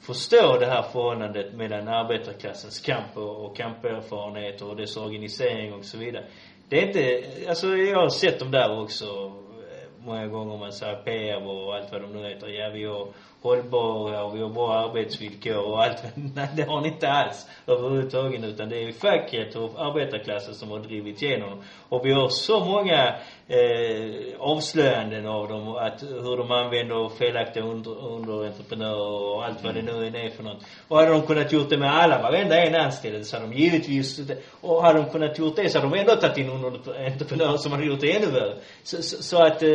förstå 0.02 0.58
det 0.60 0.66
här 0.66 0.82
förhållandet 0.82 1.54
mellan 1.54 1.88
arbetarklassens 1.88 2.80
kamp 2.80 3.18
och, 3.18 3.46
och 3.46 3.58
kamperfarenhet 3.58 4.62
och 4.62 4.76
dess 4.76 4.98
organisering 4.98 5.74
och 5.74 5.86
så 5.86 5.98
vidare. 5.98 6.26
Det 6.70 6.82
är 6.82 6.88
inte, 6.88 7.24
alltså 7.50 7.68
jag 7.68 8.00
har 8.00 8.10
sett 8.10 8.40
dem 8.40 8.52
där 8.52 8.82
också 8.82 9.06
eh, 9.06 10.06
många 10.06 10.28
gånger 10.28 10.58
man 10.58 10.72
säger 10.72 10.96
PR 10.96 11.48
och 11.48 11.76
allt 11.76 11.92
vad 11.92 12.02
de 12.02 12.14
nu 12.14 12.30
heter. 12.30 12.48
Ja, 12.48 12.70
vi 12.70 12.86
har 12.86 13.08
hållbara 13.42 14.24
och 14.24 14.36
vi 14.36 14.42
har 14.42 14.50
bra 14.50 14.74
arbetsvillkor 14.74 15.58
och 15.58 15.84
allt. 15.84 16.04
Nej, 16.36 16.50
det 16.56 16.64
har 16.64 16.82
ni 16.82 16.88
inte 16.88 17.12
alls 17.12 17.50
överhuvudtaget 17.68 18.44
utan 18.44 18.70
det 18.70 18.84
är 18.84 18.92
facket 18.92 19.56
och 19.56 19.72
arbetarklassen 19.78 20.54
som 20.54 20.72
har 20.72 20.80
drivit 20.80 21.22
igenom 21.22 21.64
Och 21.90 22.06
vi 22.06 22.14
har 22.14 22.30
så 22.30 22.66
många 22.66 23.16
eh, 23.52 24.40
avslöjanden 24.40 25.28
av 25.28 25.48
dem, 25.48 25.76
att 25.76 26.04
hur 26.04 26.38
de 26.38 26.52
använder 26.52 27.10
felaktiga 27.10 27.64
under, 27.64 28.08
underentreprenörer 28.08 29.34
och 29.36 29.46
allt 29.46 29.64
vad 29.64 29.76
det 29.76 29.82
nu 29.82 30.06
är 30.06 30.30
för 30.30 30.44
något. 30.44 30.64
Och 30.88 30.98
hade 30.98 31.12
de 31.12 31.22
kunnat 31.22 31.52
gjort 31.52 31.70
det 31.70 31.78
med 31.78 31.94
alla, 31.94 32.22
varenda 32.22 32.56
en 32.58 32.76
anställd, 32.76 33.26
så 33.26 33.36
hade 33.36 33.48
de 33.48 33.58
givetvis, 33.58 34.22
och 34.62 34.84
hade 34.84 35.00
de 35.00 35.10
kunnat 35.10 35.40
gjort 35.40 35.56
det 35.56 35.70
så 35.70 35.80
hade 35.80 35.96
de 35.96 36.00
ändå 36.00 36.16
tagit 36.16 36.38
in 36.38 36.50
underentreprenörer 36.50 37.58
som 37.58 37.72
hade 37.72 37.86
gjort 37.86 38.02
det 38.02 38.16
ännu 38.16 38.32
värre. 38.32 38.58
Så, 38.84 39.04
så, 39.04 39.24
så 39.24 39.38
att 39.38 39.64
eh, 39.64 39.70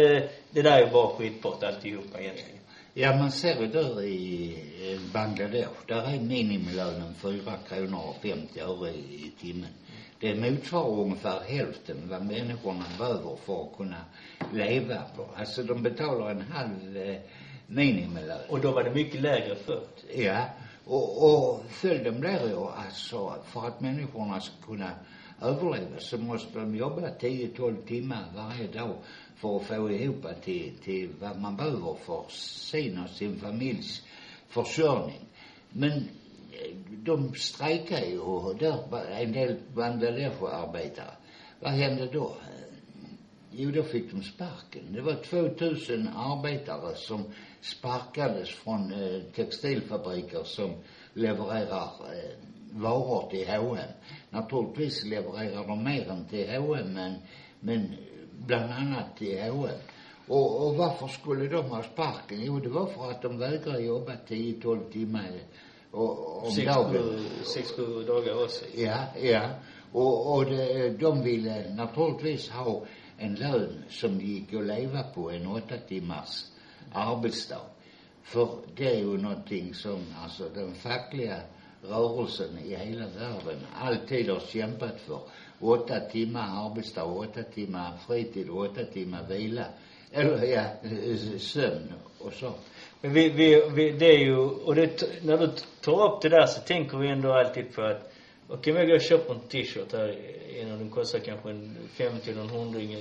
det 0.50 0.62
där 0.62 0.82
är 0.82 0.90
bara 0.90 1.08
skitpott 1.08 1.62
alltihopa 1.62 2.20
egentligen. 2.20 2.60
Ja, 2.94 3.16
man 3.16 3.32
ser 3.32 3.60
ju 3.60 3.66
där 3.66 4.02
i 4.02 4.56
Bangladesh, 5.12 5.70
där 5.86 6.14
är 6.14 6.20
minimilönen 6.20 7.14
4 7.14 7.52
kronor 7.68 8.00
och 8.08 8.16
50 8.22 8.60
öre 8.60 8.90
i 8.90 9.32
timmen. 9.40 9.70
Det 10.20 10.34
motsvarar 10.34 11.00
ungefär 11.00 11.40
hälften 11.40 12.08
vad 12.08 12.26
människorna 12.26 12.84
behöver 12.98 13.36
för 13.36 13.62
att 13.62 13.76
kunna 13.76 14.04
leva 14.52 15.02
på. 15.16 15.28
Alltså 15.36 15.62
de 15.62 15.82
betalar 15.82 16.30
en 16.30 16.40
halv 16.40 16.96
eh, 16.96 17.16
minimilön. 17.66 18.40
Och 18.48 18.60
då 18.60 18.72
var 18.72 18.84
det 18.84 18.94
mycket 18.94 19.20
lägre 19.20 19.54
förr. 19.54 19.86
Ja, 20.16 20.44
och, 20.84 21.24
och 21.24 21.62
följden 21.70 22.20
blir 22.20 22.48
ju 22.48 22.66
alltså 22.66 23.34
för 23.44 23.66
att 23.66 23.80
människorna 23.80 24.40
ska 24.40 24.66
kunna 24.66 24.90
överleva 25.42 25.98
så 25.98 26.18
måste 26.18 26.58
de 26.58 26.76
jobba 26.76 27.00
10-12 27.00 27.86
timmar 27.86 28.24
varje 28.34 28.66
dag 28.66 28.94
för 29.36 29.56
att 29.56 29.62
få 29.62 29.90
ihop 29.90 30.26
till, 30.44 30.72
till 30.84 31.10
vad 31.20 31.40
man 31.40 31.56
behöver 31.56 31.94
för 32.06 32.24
sin 32.28 32.98
och 32.98 33.10
sin 33.10 33.40
familjs 33.40 34.02
försörjning. 34.48 35.20
Men 35.70 36.08
de 36.88 37.34
strejkar 37.34 38.00
ju 38.00 38.18
och 38.18 38.56
där 38.56 38.90
var 38.90 39.04
en 39.04 39.32
del 39.32 39.56
Bangladesh-arbetare. 39.74 41.16
Vad 41.60 41.72
hände 41.72 42.06
då? 42.12 42.36
Jo, 43.50 43.70
då 43.70 43.82
fick 43.82 44.10
de 44.10 44.22
sparken. 44.22 44.92
Det 44.92 45.00
var 45.00 45.14
2000 45.14 46.08
arbetare 46.08 46.94
som 46.94 47.24
sparkades 47.60 48.50
från 48.50 48.92
eh, 48.92 49.22
textilfabriker 49.34 50.44
som 50.44 50.70
levererar 51.12 51.90
eh, 52.12 52.30
varor 52.70 53.30
till 53.30 53.48
H&M. 53.48 53.90
Naturligtvis 54.30 55.04
levererar 55.04 55.66
de 55.66 55.84
mer 55.84 56.10
än 56.10 56.24
till 56.24 56.50
H&M 56.50 56.92
men, 56.92 57.14
men 57.60 57.96
bland 58.46 58.72
annat 58.72 59.16
till 59.16 59.42
H&M. 59.42 59.80
Och, 60.28 60.66
och 60.66 60.76
varför 60.76 61.06
skulle 61.06 61.48
de 61.48 61.70
ha 61.70 61.82
sparken? 61.82 62.44
Jo, 62.44 62.60
det 62.60 62.68
var 62.68 62.86
för 62.86 63.10
att 63.10 63.22
de 63.22 63.38
vägrade 63.38 63.82
jobba 63.82 64.12
10-12 64.28 64.92
timmar 64.92 65.30
och, 65.90 66.44
om 66.44 66.52
sex, 66.52 66.66
dagen. 66.66 67.26
Sex, 67.54 67.72
sju 67.76 68.04
dagar 68.04 68.44
också. 68.44 68.64
Ja, 68.74 68.98
ja. 69.22 69.50
Och, 69.92 70.34
och 70.34 70.44
det, 70.44 70.88
de 70.88 71.22
ville 71.22 71.74
naturligtvis 71.74 72.50
ha 72.50 72.82
en 73.18 73.34
lön 73.34 73.84
som 73.88 74.18
det 74.18 74.24
gick 74.24 74.54
att 74.54 74.66
leva 74.66 75.02
på 75.02 75.30
en 75.30 75.46
åtta 75.46 75.76
timmars 75.88 76.44
arbetsdag. 76.92 77.60
För 78.22 78.48
det 78.76 78.94
är 78.94 78.98
ju 78.98 79.18
någonting 79.18 79.74
som, 79.74 80.00
alltså 80.22 80.48
den 80.54 80.74
fackliga 80.74 81.40
rörelsen 81.82 82.58
i 82.58 82.76
hela 82.76 83.06
världen 83.06 83.60
alltid 83.74 84.30
har 84.30 84.40
kämpat 84.40 85.00
för. 85.00 85.20
Åtta 85.60 86.00
timmar 86.00 86.66
arbetsdag, 86.66 87.04
åtta 87.04 87.42
timmar 87.42 87.96
fritid, 88.06 88.50
åtta 88.50 88.84
timmar 88.84 89.26
vila. 89.28 89.64
Eller 90.12 90.42
ja, 90.42 90.64
sömn 91.38 91.92
och 92.18 92.32
så. 92.32 92.52
Vi, 93.08 93.28
vi, 93.28 93.62
vi, 93.74 93.90
det 93.90 94.06
är 94.06 94.18
ju, 94.18 94.36
och 94.36 94.74
det, 94.74 95.02
när 95.22 95.38
du 95.38 95.50
tar 95.80 96.04
upp 96.04 96.22
det 96.22 96.28
där 96.28 96.46
så 96.46 96.60
tänker 96.60 96.98
vi 96.98 97.08
ändå 97.08 97.32
alltid 97.32 97.74
på 97.74 97.82
att 97.82 98.12
okej, 98.48 98.72
okay, 98.72 98.82
jag 98.82 98.88
går 98.88 98.94
och 98.94 99.02
köper 99.02 99.34
en 99.34 99.40
t-shirt 99.40 99.92
här, 99.92 100.16
en 100.60 100.72
av 100.72 100.78
dem 100.78 100.90
kostar 100.90 101.18
kanske 101.18 101.50
en 101.50 101.76
50 101.94 102.30
eller 102.30 102.40
en 102.40 102.48
hundring. 102.48 102.96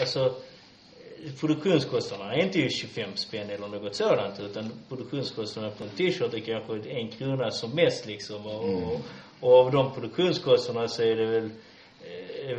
Alltså, 0.00 0.34
produktionskostnaderna 1.40 2.34
är 2.34 2.44
inte 2.44 2.58
ju 2.58 2.70
25 2.70 3.16
spänn 3.16 3.50
eller 3.50 3.68
något 3.68 3.94
sådant 3.94 4.40
utan 4.40 4.72
produktionskostnaderna 4.88 5.74
på 5.74 5.84
en 5.84 5.90
t-shirt 5.90 6.34
är 6.34 6.40
kanske 6.40 6.90
en 6.90 7.08
krona 7.08 7.50
som 7.50 7.70
mest 7.70 8.06
liksom 8.06 8.46
och, 8.46 8.64
mm. 8.64 8.84
och, 8.84 9.00
och 9.40 9.52
av 9.52 9.72
de 9.72 9.94
produktionskostnaderna 9.94 10.88
så 10.88 11.02
är 11.02 11.16
det 11.16 11.26
väl 11.26 11.50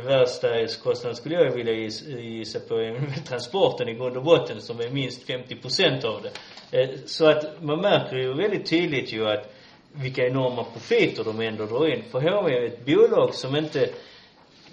värsta 0.04 0.66
kostnaden 0.82 1.16
skulle 1.16 1.34
jag 1.34 1.50
vilja 1.50 1.72
gissa 1.72 2.60
på 2.60 2.74
är 2.74 3.24
transporten 3.28 3.88
i 3.88 3.94
grund 3.94 4.16
och 4.16 4.24
botten 4.24 4.60
som 4.60 4.80
är 4.80 4.90
minst 4.90 5.26
50 5.26 5.56
procent 5.56 6.04
av 6.04 6.22
det. 6.22 6.80
Eh, 6.80 6.90
så 7.06 7.26
att 7.26 7.62
man 7.62 7.80
märker 7.80 8.16
ju 8.16 8.34
väldigt 8.34 8.66
tydligt 8.66 9.12
ju 9.12 9.28
att 9.28 9.54
vilka 9.92 10.26
enorma 10.26 10.64
profiter 10.64 11.24
de 11.24 11.40
ändå 11.40 11.66
drar 11.66 11.88
in. 11.94 12.02
För 12.10 12.20
H&M 12.20 12.46
är 12.46 12.66
ett 12.66 12.84
bolag 12.84 13.34
som 13.34 13.56
inte 13.56 13.88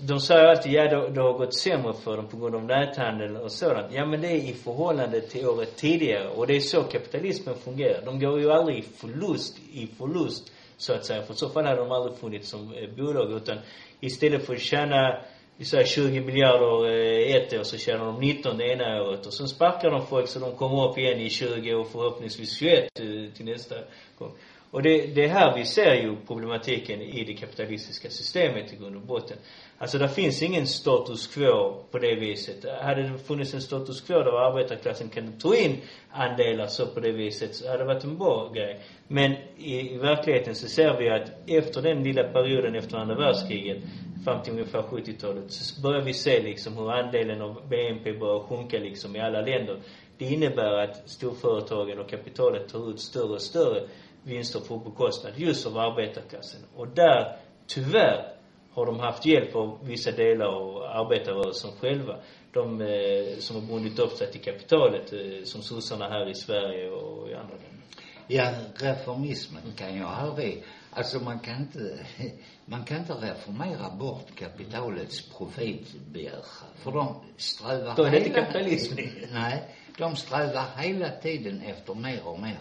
de 0.02 0.20
säger 0.20 0.46
alltid, 0.46 0.72
ja 0.72 0.84
det, 0.84 1.10
det 1.10 1.22
har 1.22 1.34
gått 1.34 1.54
sämre 1.54 1.94
för 1.94 2.18
dem 2.18 2.28
på 2.28 2.38
grund 2.38 2.56
av 2.56 2.64
näthandeln 2.64 3.38
och 3.38 3.52
sådant. 3.52 3.94
Ja 3.94 4.06
men 4.06 4.22
det 4.22 4.28
är 4.28 4.36
i 4.36 4.54
förhållande 4.54 5.22
till 5.22 5.48
året 5.48 5.76
tidigare. 5.76 6.30
Och 6.30 6.48
det 6.48 6.56
är 6.56 6.60
så 6.60 6.84
kapitalismen 6.84 7.56
fungerar. 7.56 8.06
De 8.06 8.20
går 8.20 8.40
ju 8.40 8.52
aldrig 8.52 8.80
i 8.80 8.82
förlust, 8.82 9.58
i 9.74 9.88
förlust 9.98 10.52
så 10.80 10.94
att 10.94 11.06
säga. 11.06 11.22
För 11.24 11.34
så 11.34 11.50
fall 11.50 11.66
hade 11.66 11.82
de 11.82 11.92
aldrig 11.92 12.18
funnits 12.18 12.50
som 12.50 12.74
eh, 12.74 12.90
bolag. 12.98 13.32
Utan 13.32 13.58
istället 14.00 14.46
för 14.46 14.54
att 14.54 14.62
tjäna, 14.62 15.22
vi 15.58 15.66
säger 15.66 15.86
20 15.86 16.22
miljarder 16.22 16.90
eh, 16.90 17.36
ett 17.36 17.54
år 17.54 17.64
så 17.64 17.78
tjänar 17.78 18.06
de 18.06 18.20
19 18.20 18.58
det 18.58 18.68
ena 18.68 19.04
året. 19.04 19.26
Och 19.26 19.34
sen 19.34 19.48
sparkar 19.48 19.92
de 19.92 20.08
folk 20.08 20.28
så 20.28 20.40
de 20.40 20.56
kommer 20.56 20.90
upp 20.90 20.98
igen 20.98 21.20
i 21.20 21.30
20 21.30 21.74
och 21.74 21.88
förhoppningsvis 21.88 22.58
21 22.58 22.94
till, 22.94 23.32
till 23.32 23.46
nästa 23.46 23.76
gång. 24.20 24.32
Och 24.72 24.84
det, 24.84 25.16
det 25.16 25.26
är 25.26 25.30
här 25.30 25.56
vi 25.58 25.66
ser 25.66 25.94
ju 25.94 26.16
problematiken 26.28 27.02
i 27.02 27.24
det 27.24 27.34
kapitalistiska 27.34 28.10
systemet 28.10 28.74
i 28.74 28.76
grund 28.76 28.96
och 28.96 29.02
botten. 29.02 29.38
Alltså 29.78 29.98
det 29.98 30.10
finns 30.10 30.42
ingen 30.44 30.68
status 30.68 31.28
quo 31.28 31.84
på 31.92 32.00
det 32.00 32.16
viset. 32.16 32.66
Hade 32.82 33.04
det 33.04 33.18
funnits 33.18 33.54
en 33.54 33.62
status 33.62 34.02
quo 34.02 34.24
där 34.24 34.48
arbetarklassen 34.48 35.10
kunde 35.10 35.40
ta 35.40 35.56
in 35.56 35.78
andelar 36.12 36.68
så 36.68 36.86
på 36.86 37.00
det 37.00 37.12
viset 37.12 37.56
så 37.56 37.68
hade 37.68 37.78
det 37.78 37.86
varit 37.86 38.04
en 38.04 38.18
bra 38.18 38.52
grej. 38.54 38.80
Men 39.08 39.32
i, 39.58 39.94
i 39.94 39.98
verkligheten 39.98 40.56
så 40.56 40.68
ser 40.68 40.98
vi 40.98 41.10
att 41.10 41.50
efter 41.50 41.82
den 41.82 42.04
lilla 42.04 42.24
perioden 42.24 42.76
efter 42.76 42.98
andra 42.98 43.16
världskriget 43.16 43.78
fram 44.26 44.44
till 44.44 44.54
ungefär 44.54 44.82
70-talet 44.82 45.52
så 45.52 45.82
börjar 45.82 46.02
vi 46.02 46.14
se 46.14 46.40
liksom 46.44 46.78
hur 46.78 46.92
andelen 46.92 47.42
av 47.42 47.70
BNP 47.70 48.14
börjar 48.14 48.40
sjunka 48.40 48.80
liksom 48.80 49.16
i 49.16 49.20
alla 49.20 49.42
länder. 49.42 49.82
Det 50.18 50.26
innebär 50.26 50.84
att 50.84 51.10
storföretagen 51.10 52.00
och 52.00 52.10
kapitalet 52.10 52.70
tar 52.70 52.90
ut 52.90 53.00
större 53.00 53.34
och 53.34 53.42
större 53.42 53.82
vinster 54.24 54.60
på 54.60 54.78
bekostnad 54.78 55.34
just 55.38 55.68
av 55.68 55.78
arbetarklassen. 55.78 56.62
Och 56.76 56.88
där, 56.88 57.38
tyvärr, 57.68 58.40
har 58.72 58.86
de 58.86 59.00
haft 59.00 59.26
hjälp 59.26 59.56
av 59.56 59.80
vissa 59.84 60.12
delar 60.12 60.46
av 60.46 60.84
arbetarrörelsen 60.84 61.72
själva. 61.80 62.16
De 62.54 62.82
eh, 62.82 63.40
som 63.40 63.56
har 63.56 63.64
bundit 63.64 64.00
upp 64.00 64.12
sig 64.12 64.32
till 64.32 64.42
kapitalet, 64.42 65.14
eh, 65.14 65.44
som 65.44 65.62
sossarna 65.62 66.10
här 66.10 66.30
i 66.30 66.36
Sverige 66.36 66.90
och 66.90 67.30
i 67.30 67.34
andra 67.34 67.56
länder. 67.56 67.80
Ja, 68.28 68.52
reformismen 68.76 69.64
kan 69.76 69.98
jag 69.98 70.10
aldrig, 70.10 70.64
alltså 70.92 71.20
man 71.20 71.40
kan 71.40 71.58
inte, 71.58 72.06
man 72.66 72.84
kan 72.84 72.98
inte 72.98 73.14
reformera 73.14 73.90
bort 73.90 74.36
kapitalets 74.36 75.30
profitbegär. 75.38 76.46
För 76.76 76.92
de 76.92 77.16
strävar 77.38 77.96
Då 77.96 78.04
är 78.04 78.12
det 78.12 78.18
inte 78.18 78.30
kapitalism. 78.30 78.96
Nej, 79.34 79.64
de 79.98 80.16
strävar 80.16 80.66
hela 80.78 81.10
tiden 81.10 81.62
efter 81.62 81.96
mer 81.96 82.28
och 82.28 82.40
mer 82.40 82.60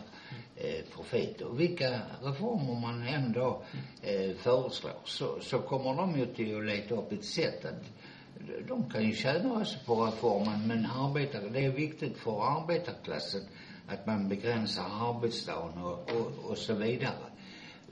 eh, 0.61 0.85
profit. 0.95 1.41
Och 1.41 1.61
vilka 1.61 2.01
reformer 2.23 2.81
man 2.81 3.03
ändå 3.03 3.63
eh, 4.03 4.37
föreslår 4.37 5.01
så, 5.05 5.41
så 5.41 5.59
kommer 5.59 5.95
de 5.95 6.19
ju 6.19 6.27
till 6.27 6.59
att 6.59 6.65
leta 6.65 6.95
upp 6.95 7.13
ett 7.13 7.25
sätt 7.25 7.65
att 7.65 7.85
de 8.69 8.91
kan 8.91 9.05
ju 9.05 9.15
tjäna 9.15 9.61
också 9.61 9.79
på 9.87 10.07
reformen 10.07 10.67
men 10.67 10.87
arbetar, 10.87 11.41
det 11.53 11.65
är 11.65 11.71
viktigt 11.71 12.17
för 12.19 12.61
arbetarklassen 12.61 13.43
att 13.89 14.07
man 14.07 14.29
begränsar 14.29 14.85
arbetsdagen 14.85 15.83
och, 15.83 16.11
och, 16.11 16.51
och 16.51 16.59
så 16.59 16.75
vidare. 16.75 17.33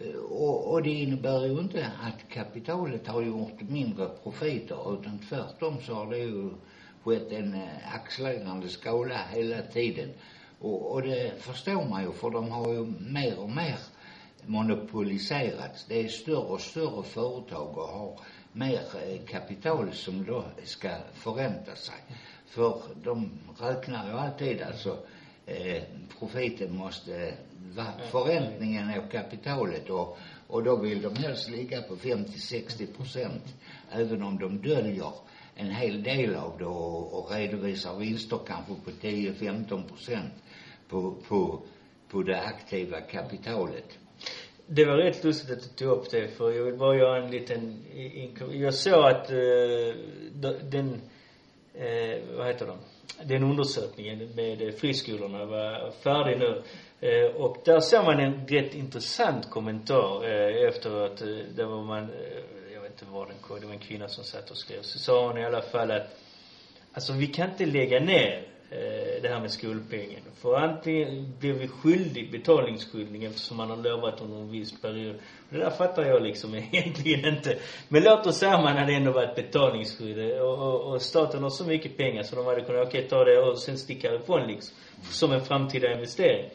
Eh, 0.00 0.16
och, 0.16 0.72
och 0.72 0.82
det 0.82 0.90
innebär 0.90 1.46
ju 1.46 1.60
inte 1.60 1.86
att 1.86 2.28
kapitalet 2.28 3.06
har 3.06 3.22
gjort 3.22 3.60
mindre 3.60 4.08
profiter 4.22 5.00
utan 5.00 5.18
tvärtom 5.18 5.80
så 5.80 5.94
har 5.94 6.10
det 6.10 6.18
ju 6.18 6.50
skett 7.04 7.32
en 7.32 7.54
eh, 7.54 8.68
skala 8.68 9.18
hela 9.32 9.62
tiden. 9.62 10.10
Och, 10.58 10.92
och 10.92 11.02
det 11.02 11.42
förstår 11.42 11.84
man 11.88 12.02
ju 12.02 12.12
för 12.12 12.30
de 12.30 12.50
har 12.50 12.72
ju 12.72 12.86
mer 13.00 13.38
och 13.38 13.50
mer 13.50 13.78
monopoliserats. 14.46 15.84
Det 15.88 16.04
är 16.04 16.08
större 16.08 16.36
och 16.36 16.60
större 16.60 17.02
företag 17.02 17.78
och 17.78 17.88
har 17.88 18.20
mer 18.52 18.80
eh, 19.06 19.24
kapital 19.26 19.92
som 19.92 20.24
då 20.24 20.44
ska 20.64 20.90
förränta 21.14 21.76
sig. 21.76 21.94
För 22.46 22.80
de 23.02 23.30
räknar 23.60 24.06
ju 24.06 24.12
alltid 24.12 24.62
alltså 24.62 24.98
eh, 25.46 25.82
profiten 26.18 26.76
måste 26.76 27.34
förräntningen 28.10 28.90
av 28.90 29.10
kapitalet 29.10 29.90
och, 29.90 30.18
och 30.46 30.62
då 30.62 30.76
vill 30.76 31.02
de 31.02 31.16
helst 31.16 31.48
ligga 31.48 31.82
på 31.82 31.96
50-60 31.96 32.96
procent 32.96 33.54
även 33.90 34.22
om 34.22 34.38
de 34.38 34.62
döljer 34.62 35.12
en 35.56 35.70
hel 35.70 36.02
del 36.02 36.34
av 36.34 36.58
det 36.58 36.64
och, 36.64 37.18
och 37.18 37.30
redovisar 37.30 37.96
vinster 37.96 38.38
kanske 38.46 38.74
på 38.84 38.90
10-15 38.90 39.88
procent 39.88 40.32
på, 40.88 41.14
på, 41.28 41.60
på 42.08 42.22
det 42.22 42.40
aktiva 42.40 43.00
kapitalet. 43.00 43.98
Det 44.66 44.84
var 44.84 44.96
rätt 44.96 45.24
lustigt 45.24 45.50
att 45.50 45.62
du 45.62 45.68
tog 45.68 45.98
upp 45.98 46.10
det 46.10 46.28
för 46.28 46.52
jag 46.52 46.64
vill 46.64 46.76
bara 46.76 46.96
göra 46.96 47.24
en 47.24 47.30
liten 47.30 47.84
Jag 48.52 48.74
såg 48.74 49.04
att 49.04 49.30
uh, 49.30 49.94
den, 50.70 50.88
uh, 51.74 52.36
vad 52.36 52.46
heter 52.46 52.66
de? 52.66 52.78
Den 53.24 53.42
undersökningen 53.42 54.30
med 54.34 54.74
friskolorna 54.78 55.44
var 55.44 55.90
färdig 55.90 56.38
nu. 56.38 56.62
Uh, 57.08 57.36
och 57.36 57.56
där 57.64 57.80
såg 57.80 58.04
man 58.04 58.20
en 58.20 58.46
rätt 58.46 58.74
intressant 58.74 59.50
kommentar 59.50 60.24
uh, 60.24 60.68
att, 61.04 61.22
Uh, 61.22 61.38
där 61.56 61.64
var 61.64 61.84
man, 61.84 62.10
var 63.16 63.26
det, 63.26 63.60
det 63.60 63.66
var 63.66 63.72
en 63.72 63.78
kvinna 63.78 64.08
som 64.08 64.24
satt 64.24 64.50
och 64.50 64.56
skrev. 64.56 64.82
Så 64.82 64.98
sa 64.98 65.26
hon 65.26 65.38
i 65.38 65.44
alla 65.44 65.62
fall 65.62 65.90
att, 65.90 66.16
alltså 66.92 67.12
vi 67.12 67.26
kan 67.26 67.50
inte 67.50 67.66
lägga 67.66 68.00
ner 68.00 68.48
eh, 68.70 69.22
det 69.22 69.28
här 69.28 69.40
med 69.40 69.50
skolpengen. 69.50 70.22
För 70.34 70.56
antingen 70.56 71.32
blir 71.38 71.52
vi 71.52 71.68
skyldig, 71.68 72.32
betalningsskyldig 72.32 73.24
eftersom 73.24 73.56
man 73.56 73.70
har 73.70 73.76
lovat 73.76 74.20
under 74.20 74.36
en 74.36 74.50
viss 74.50 74.80
period. 74.80 75.16
Det 75.50 75.58
där 75.58 75.70
fattar 75.70 76.04
jag 76.04 76.22
liksom 76.22 76.54
egentligen 76.72 77.34
inte. 77.34 77.58
Men 77.88 78.02
låt 78.02 78.26
oss 78.26 78.38
säga 78.38 78.54
att 78.54 78.64
man 78.64 78.76
hade 78.76 78.92
ändå 78.92 79.12
varit 79.12 79.34
betalningsskyldig 79.34 80.42
och, 80.42 80.58
och, 80.58 80.92
och 80.92 81.02
staten 81.02 81.42
har 81.42 81.50
så 81.50 81.64
mycket 81.64 81.96
pengar 81.96 82.22
så 82.22 82.36
de 82.36 82.46
hade 82.46 82.60
kunnat, 82.60 82.86
okej 82.86 82.98
okay, 82.98 83.08
ta 83.08 83.24
det 83.24 83.38
och 83.38 83.58
sen 83.58 83.78
sticka 83.78 84.14
ifrån 84.14 84.46
liksom. 84.46 84.76
Som 85.02 85.32
en 85.32 85.44
framtida 85.44 85.92
investering. 85.92 86.50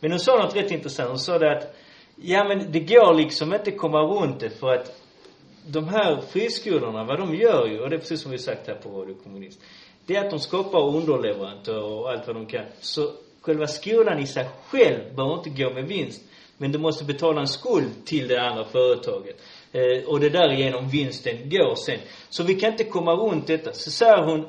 Men 0.00 0.10
hon 0.10 0.20
sa 0.20 0.36
något 0.36 0.56
rätt 0.56 0.70
intressant. 0.70 1.08
Hon 1.08 1.18
sa 1.18 1.38
det 1.38 1.56
att, 1.56 1.76
ja 2.16 2.44
men 2.44 2.72
det 2.72 2.80
går 2.80 3.14
liksom 3.14 3.54
inte 3.54 3.70
komma 3.70 4.00
runt 4.00 4.40
det 4.40 4.50
för 4.50 4.74
att 4.74 4.99
de 5.66 5.88
här 5.88 6.20
friskolorna, 6.20 7.04
vad 7.04 7.18
de 7.18 7.34
gör 7.34 7.66
ju, 7.66 7.80
och 7.80 7.90
det 7.90 7.96
är 7.96 8.00
precis 8.00 8.22
som 8.22 8.30
vi 8.30 8.38
sagt 8.38 8.66
här 8.66 8.74
på 8.74 8.88
Radio 8.88 9.14
Kommunist, 9.22 9.60
det 10.06 10.16
är 10.16 10.24
att 10.24 10.30
de 10.30 10.38
skapar 10.38 10.96
underleverantörer 10.96 11.82
och 11.82 12.10
allt 12.10 12.26
vad 12.26 12.36
de 12.36 12.46
kan. 12.46 12.64
Så 12.80 13.12
själva 13.40 13.66
skolan 13.66 14.18
i 14.18 14.26
sig 14.26 14.48
själv 14.68 15.14
behöver 15.16 15.36
inte 15.36 15.62
gå 15.62 15.70
med 15.70 15.84
vinst. 15.84 16.22
Men 16.58 16.72
du 16.72 16.78
måste 16.78 17.04
betala 17.04 17.40
en 17.40 17.48
skuld 17.48 18.04
till 18.04 18.28
det 18.28 18.42
andra 18.42 18.64
företaget. 18.64 19.36
Eh, 19.72 20.08
och 20.08 20.20
det 20.20 20.26
är 20.26 20.30
därigenom 20.30 20.88
vinsten 20.88 21.50
går 21.50 21.74
sen. 21.74 21.98
Så 22.28 22.42
vi 22.42 22.54
kan 22.54 22.72
inte 22.72 22.84
komma 22.84 23.12
runt 23.12 23.46
detta. 23.46 23.72
Så 23.72 23.90
säger 23.90 24.22
hon, 24.22 24.46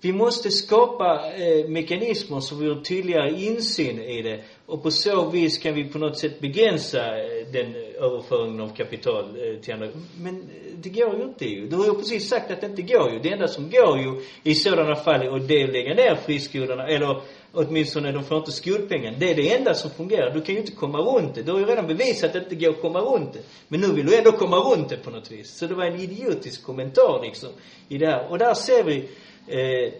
vi 0.00 0.12
måste 0.12 0.50
skapa 0.50 1.32
eh, 1.32 1.68
mekanismer 1.68 2.40
så 2.40 2.54
vi 2.54 2.68
har 2.68 2.80
tydligare 2.80 3.42
insyn 3.42 4.02
i 4.02 4.22
det. 4.22 4.40
Och 4.66 4.82
på 4.82 4.90
så 4.90 5.30
vis 5.30 5.58
kan 5.58 5.74
vi 5.74 5.84
på 5.84 5.98
något 5.98 6.18
sätt 6.18 6.40
begränsa 6.40 6.98
eh, 6.98 7.46
den 7.52 7.66
eh, 7.66 8.04
överföringen 8.04 8.60
av 8.60 8.76
kapital 8.76 9.24
eh, 9.24 9.60
till 9.60 9.74
andra. 9.74 9.88
Men 10.20 10.42
det 10.82 10.88
går 10.88 11.16
ju 11.16 11.22
inte 11.22 11.44
ju. 11.44 11.68
Du 11.68 11.76
har 11.76 11.84
ju 11.84 11.94
precis 11.94 12.28
sagt 12.28 12.50
att 12.50 12.60
det 12.60 12.66
inte 12.66 12.82
går 12.82 13.12
ju. 13.12 13.18
Det 13.18 13.32
enda 13.32 13.48
som 13.48 13.70
går 13.70 13.98
ju 13.98 14.22
i 14.42 14.54
sådana 14.54 14.96
fall 14.96 15.22
är 15.22 15.36
att 15.36 15.50
lägga 15.50 15.94
ner 15.94 16.14
friskolorna, 16.14 16.86
eller 16.86 17.22
åtminstone 17.52 18.12
de 18.12 18.24
får 18.24 18.38
inte 18.38 18.52
skolpengen. 18.52 19.14
Det 19.18 19.30
är 19.30 19.34
det 19.34 19.56
enda 19.56 19.74
som 19.74 19.90
fungerar. 19.90 20.34
Du 20.34 20.40
kan 20.40 20.54
ju 20.54 20.60
inte 20.60 20.72
komma 20.72 20.98
runt 20.98 21.34
det. 21.34 21.42
Du 21.42 21.52
har 21.52 21.58
ju 21.58 21.66
redan 21.66 21.86
bevisat 21.86 22.24
att 22.24 22.32
det 22.32 22.40
inte 22.40 22.54
går 22.54 22.72
att 22.72 22.80
komma 22.80 23.00
runt 23.00 23.32
det. 23.32 23.40
Men 23.68 23.80
nu 23.80 23.92
vill 23.92 24.06
du 24.06 24.16
ändå 24.16 24.32
komma 24.32 24.56
runt 24.56 24.88
det 24.88 24.96
på 24.96 25.10
något 25.10 25.32
vis. 25.32 25.58
Så 25.58 25.66
det 25.66 25.74
var 25.74 25.84
en 25.84 26.00
idiotisk 26.00 26.62
kommentar 26.64 27.22
liksom 27.22 27.48
i 27.88 27.98
det 27.98 28.06
här. 28.06 28.30
Och 28.30 28.38
där 28.38 28.54
ser 28.54 28.84
vi 28.84 29.08
eh, 29.46 29.92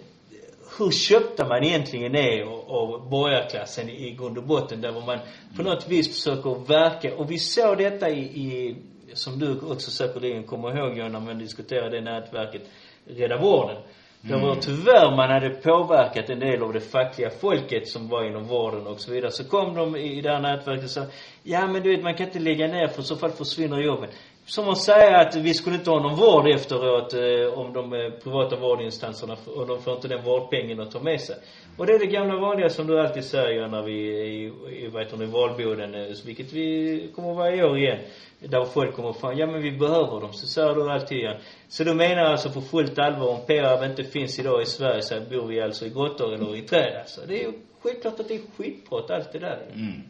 hur 0.78 0.90
köpta 0.90 1.48
man 1.48 1.64
egentligen 1.64 2.14
är 2.14 2.42
av 2.66 3.10
borgarklassen 3.10 3.88
i 3.88 4.10
grund 4.10 4.38
och 4.38 4.44
botten. 4.44 4.80
Där 4.80 4.92
man 4.92 5.18
på 5.56 5.62
något 5.62 5.88
vis 5.88 6.08
försöker 6.08 6.66
verka. 6.66 7.16
Och 7.16 7.30
vi 7.30 7.38
såg 7.38 7.78
detta 7.78 8.10
i, 8.10 8.20
i 8.20 8.76
som 9.14 9.38
du 9.38 9.60
också 9.60 9.90
säkerligen 9.90 10.44
kommer 10.44 10.78
ihåg 10.78 10.98
John, 10.98 11.12
när 11.12 11.20
man 11.20 11.38
diskuterade 11.38 11.96
det 11.96 12.00
nätverket 12.00 12.62
Rädda 13.04 13.36
Vården. 13.36 13.76
Mm. 13.76 14.40
Där 14.40 14.46
var 14.46 14.54
tyvärr 14.54 15.16
man 15.16 15.30
hade 15.30 15.50
påverkat 15.50 16.30
en 16.30 16.40
del 16.40 16.62
av 16.62 16.72
det 16.72 16.80
fackliga 16.80 17.30
folket 17.30 17.88
som 17.88 18.08
var 18.08 18.24
inom 18.24 18.44
vården 18.44 18.86
och 18.86 19.00
så 19.00 19.12
vidare. 19.12 19.30
Så 19.30 19.44
kom 19.44 19.74
de 19.74 19.96
i 19.96 20.20
det 20.20 20.30
här 20.30 20.40
nätverket 20.40 20.84
och 20.84 20.90
sa, 20.90 21.04
ja 21.42 21.66
men 21.66 21.82
du 21.82 21.90
vet 21.90 22.02
man 22.02 22.14
kan 22.14 22.26
inte 22.26 22.38
lägga 22.38 22.66
ner 22.66 22.88
för 22.88 23.02
i 23.02 23.04
så 23.04 23.16
fall 23.16 23.30
försvinner 23.30 23.78
jobben 23.78 24.10
som 24.46 24.68
att 24.68 24.78
säga 24.78 25.18
att 25.18 25.36
vi 25.36 25.54
skulle 25.54 25.76
inte 25.76 25.90
ha 25.90 26.02
någon 26.02 26.16
vård 26.16 26.48
efteråt 26.48 27.14
eh, 27.14 27.58
om 27.58 27.72
de 27.72 27.92
eh, 27.92 28.10
privata 28.10 28.56
vårdinstanserna, 28.56 29.36
och 29.46 29.66
de 29.66 29.82
får 29.82 29.94
inte 29.94 30.08
den 30.08 30.24
vårdpengen 30.24 30.80
att 30.80 30.90
ta 30.90 31.00
med 31.00 31.20
sig. 31.20 31.36
Och 31.76 31.86
det 31.86 31.92
är 31.92 31.98
det 31.98 32.06
gamla 32.06 32.36
vanliga 32.36 32.68
som 32.68 32.86
du 32.86 33.00
alltid 33.00 33.24
säger 33.24 33.68
när 33.68 33.82
vi 33.82 34.20
är 34.20 34.24
i, 34.24 34.52
i, 34.84 34.88
vad 34.88 35.02
heter 35.02 35.16
det, 35.16 35.26
valboden, 35.26 35.94
eh, 35.94 36.16
vilket 36.26 36.52
vi 36.52 37.10
kommer 37.14 37.30
att 37.30 37.36
vara 37.36 37.54
i 37.54 37.62
år 37.62 37.78
igen. 37.78 37.98
Där 38.38 38.64
folk 38.64 38.96
kommer 38.96 39.12
fram, 39.12 39.38
ja 39.38 39.46
men 39.46 39.62
vi 39.62 39.72
behöver 39.72 40.20
dem. 40.20 40.32
Så 40.32 40.46
säger 40.46 40.74
du 40.74 40.90
alltid 40.90 41.18
igen. 41.18 41.36
Så 41.68 41.84
du 41.84 41.94
menar 41.94 42.24
alltså 42.24 42.50
på 42.50 42.60
fullt 42.60 42.98
allvar, 42.98 43.28
om 43.28 43.46
PRAB 43.46 43.84
inte 43.84 44.04
finns 44.04 44.38
idag 44.38 44.62
i 44.62 44.66
Sverige 44.66 45.02
så 45.02 45.20
bor 45.30 45.46
vi 45.46 45.60
alltså 45.60 45.86
i 45.86 45.90
grottor 45.90 46.34
eller 46.34 46.56
i 46.56 46.62
träd 46.62 46.96
alltså. 47.00 47.20
Det 47.28 47.42
är 47.42 47.46
ju 47.46 47.52
självklart 47.82 48.20
att 48.20 48.28
det 48.28 48.34
är 48.34 48.40
skitprat 48.56 49.10
allt 49.10 49.32
det 49.32 49.38
där. 49.38 49.62
Mm. 49.74 50.02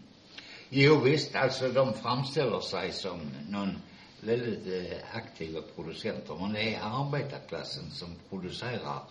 Jo 0.68 1.00
visst, 1.04 1.36
alltså 1.36 1.68
de 1.68 1.94
framställer 1.94 2.60
sig 2.60 2.92
som 2.92 3.20
någon 3.50 3.76
väldigt 4.22 4.66
eh, 4.66 5.16
aktiva 5.16 5.60
producenter. 5.76 6.36
Men 6.40 6.52
det 6.52 6.74
är 6.74 6.80
arbetarklassen 6.82 7.90
som 7.90 8.08
producerar 8.30 9.02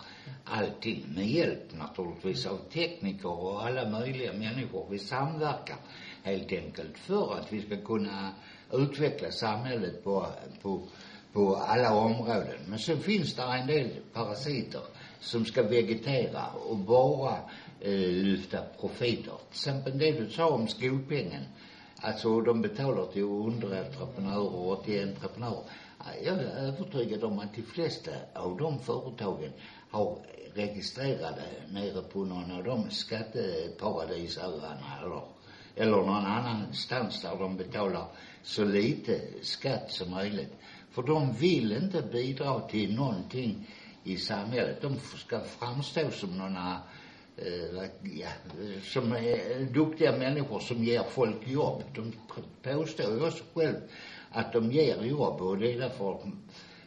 allting 0.44 1.04
med 1.14 1.26
hjälp 1.26 1.72
naturligtvis 1.72 2.46
av 2.46 2.56
tekniker 2.72 3.30
och 3.30 3.66
alla 3.66 3.88
möjliga 3.88 4.32
människor. 4.32 4.86
Vi 4.90 4.98
samverkar 4.98 5.76
helt 6.22 6.52
enkelt 6.52 6.98
för 6.98 7.34
att 7.34 7.52
vi 7.52 7.62
ska 7.62 7.76
kunna 7.76 8.32
utveckla 8.72 9.30
samhället 9.30 10.04
på, 10.04 10.26
på, 10.62 10.82
på 11.32 11.56
alla 11.56 11.94
områden. 11.94 12.60
Men 12.66 12.78
så 12.78 12.96
finns 12.96 13.34
det 13.34 13.42
en 13.42 13.66
del 13.66 13.90
parasiter 14.12 14.82
som 15.20 15.44
ska 15.44 15.62
vegetera 15.62 16.46
och 16.68 16.76
bara 16.76 17.36
eh, 17.80 17.90
lyfta 18.08 18.58
profiter. 18.80 19.22
Till 19.22 19.50
exempel 19.50 19.98
det 19.98 20.12
du 20.12 20.30
sa 20.30 20.50
om 20.50 20.68
skolpengen 20.68 21.42
Alltså 22.04 22.40
de 22.40 22.62
betalar 22.62 23.04
till 23.04 23.22
underentreprenörer 23.22 24.54
och 24.54 24.84
till 24.84 25.02
entreprenörer. 25.02 25.62
Jag 26.24 26.42
är 26.42 26.56
övertygad 26.56 27.24
om 27.24 27.38
att 27.38 27.54
de 27.54 27.62
flesta 27.62 28.10
av 28.32 28.56
de 28.56 28.78
företagen 28.78 29.52
har 29.90 30.18
registrerade 30.54 31.42
nere 31.72 32.02
på 32.02 32.24
någon 32.24 32.50
av 32.50 32.64
de 32.64 32.90
skatteparadisöarna 32.90 34.98
eller, 35.02 35.22
eller 35.74 36.02
någon 36.02 36.26
annanstans 36.26 37.22
där 37.22 37.36
de 37.36 37.56
betalar 37.56 38.06
så 38.42 38.64
lite 38.64 39.20
skatt 39.42 39.90
som 39.90 40.10
möjligt. 40.10 40.52
För 40.90 41.02
de 41.02 41.32
vill 41.32 41.72
inte 41.72 42.02
bidra 42.02 42.60
till 42.60 42.94
någonting 42.94 43.56
i 44.02 44.18
samhället. 44.18 44.80
De 44.80 44.96
ska 44.96 45.42
framstå 45.42 46.10
som 46.10 46.38
några 46.38 46.80
Eh, 47.36 47.84
eh, 47.84 48.82
som 48.82 49.12
är 49.12 49.64
duktiga 49.72 50.16
människor 50.16 50.60
som 50.60 50.84
ger 50.84 51.02
folk 51.02 51.48
jobb. 51.48 51.82
De 51.94 52.12
påstår 52.62 53.06
ju 53.06 53.26
också 53.26 53.44
själv 53.54 53.76
att 54.30 54.52
de 54.52 54.72
ger 54.72 55.02
jobb 55.02 55.40
och 55.40 55.58
det 55.58 55.72
är 55.72 55.78
därför 55.78 56.18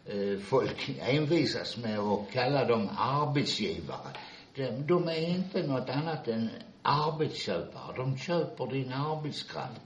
eh, 0.05 0.39
folk 0.39 0.89
envisas 0.99 1.77
med 1.77 1.99
att 1.99 2.31
kalla 2.31 2.65
dem 2.65 2.89
arbetsgivare. 2.97 4.09
De, 4.55 4.87
de 4.87 5.07
är 5.07 5.29
inte 5.29 5.67
något 5.67 5.89
annat 5.89 6.27
än 6.27 6.49
arbetsköpare. 6.81 7.95
De 7.95 8.17
köper 8.17 8.67
din 8.67 8.93
arbetskraft. 8.93 9.81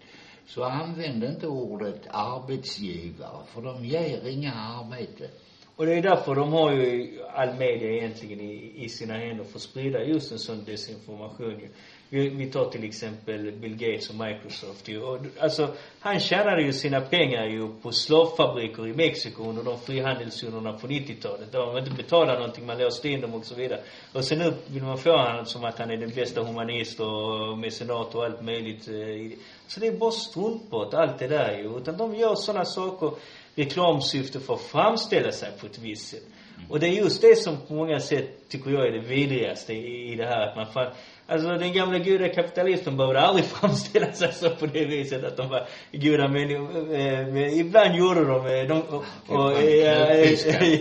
Så 0.48 0.63
använd 0.63 1.24
inte 1.24 1.48
ordet 1.48 2.08
arbetsgivare, 2.10 3.45
för 3.48 3.62
de 3.62 3.86
ger 3.86 4.28
inga 4.28 4.54
arbete. 4.54 5.30
Och 5.79 5.85
det 5.85 5.93
är 5.93 6.01
därför 6.01 6.35
de 6.35 6.53
har 6.53 6.71
ju 6.71 7.19
all 7.33 7.53
media 7.53 7.91
egentligen 7.91 8.41
i, 8.41 8.73
i 8.75 8.89
sina 8.89 9.13
händer 9.13 9.43
för 9.43 9.55
att 9.55 9.61
sprida 9.61 10.03
just 10.03 10.31
en 10.31 10.39
sån 10.39 10.63
desinformation 10.63 11.59
ju. 11.59 11.69
Vi, 12.09 12.29
vi 12.29 12.51
tar 12.51 12.69
till 12.69 12.83
exempel 12.83 13.51
Bill 13.51 13.75
Gates 13.75 14.09
och 14.09 14.15
Microsoft 14.15 14.87
ju. 14.87 15.01
Och, 15.01 15.19
alltså, 15.39 15.67
han 15.99 16.19
tjänade 16.19 16.61
ju 16.61 16.73
sina 16.73 17.01
pengar 17.01 17.45
ju 17.45 17.67
på 17.81 17.91
slavfabriker 17.91 18.87
i 18.87 18.93
Mexiko 18.93 19.43
under 19.43 19.63
de 19.63 19.79
frihandelszonerna 19.79 20.73
på 20.73 20.87
90-talet. 20.87 21.51
Där 21.51 21.65
man 21.65 21.77
inte 21.77 21.91
betalade 21.91 22.39
någonting, 22.39 22.65
man 22.65 22.77
låste 22.77 23.09
in 23.09 23.21
dem 23.21 23.33
och 23.33 23.45
så 23.45 23.55
vidare. 23.55 23.79
Och 24.13 24.23
sen 24.25 24.39
nu 24.39 24.53
vill 24.67 24.83
man 24.83 24.97
få 24.97 25.17
honom 25.17 25.45
som 25.45 25.63
att 25.63 25.79
han 25.79 25.91
är 25.91 25.97
den 25.97 26.09
bästa 26.09 26.43
humanist 26.43 26.99
och 26.99 27.57
mecenat 27.57 28.15
och 28.15 28.25
allt 28.25 28.41
möjligt. 28.41 28.87
Eh, 28.87 29.37
så 29.67 29.79
det 29.79 29.87
är 29.87 29.97
bara 29.97 30.11
struntprat, 30.11 30.93
allt 30.93 31.19
det 31.19 31.27
där 31.27 31.57
ju. 31.57 31.77
Utan 31.77 31.97
de 31.97 32.15
gör 32.15 32.35
sådana 32.35 32.65
saker 32.65 33.11
reklamsyfte 33.55 34.39
för 34.39 34.53
att 34.53 34.62
framställa 34.62 35.31
sig 35.31 35.49
på 35.59 35.65
ett 35.65 35.79
visst 35.79 36.07
sätt. 36.07 36.23
Och 36.69 36.79
det 36.79 36.88
är 36.88 36.91
just 36.91 37.21
det 37.21 37.35
som 37.35 37.57
på 37.67 37.73
många 37.73 37.99
sätt 37.99 38.49
tycker 38.49 38.71
jag 38.71 38.88
är 38.88 38.91
det 38.91 38.99
vidrigaste 38.99 39.73
i, 39.73 40.13
i 40.13 40.15
det 40.15 40.25
här. 40.25 40.47
Att 40.47 40.55
man 40.55 40.67
fan, 40.67 40.91
alltså 41.27 41.49
den 41.49 41.73
gamla 41.73 41.99
goda 41.99 42.29
kapitalisten 42.29 42.97
behövde 42.97 43.21
aldrig 43.21 43.45
framställa 43.59 44.12
sig 44.12 44.33
så 44.33 44.49
på 44.49 44.65
det 44.65 44.85
viset 44.85 45.23
att 45.23 45.38
de 45.38 45.49
var 45.49 45.67
goda 45.91 46.27
människor. 46.27 46.93
Eh, 46.93 47.59
ibland 47.59 47.95
gjorde 47.95 48.25
de, 48.25 48.45
eh, 48.45 48.67
de 48.67 48.81
och, 48.81 49.03
och, 49.27 49.51
eh, 49.62 50.31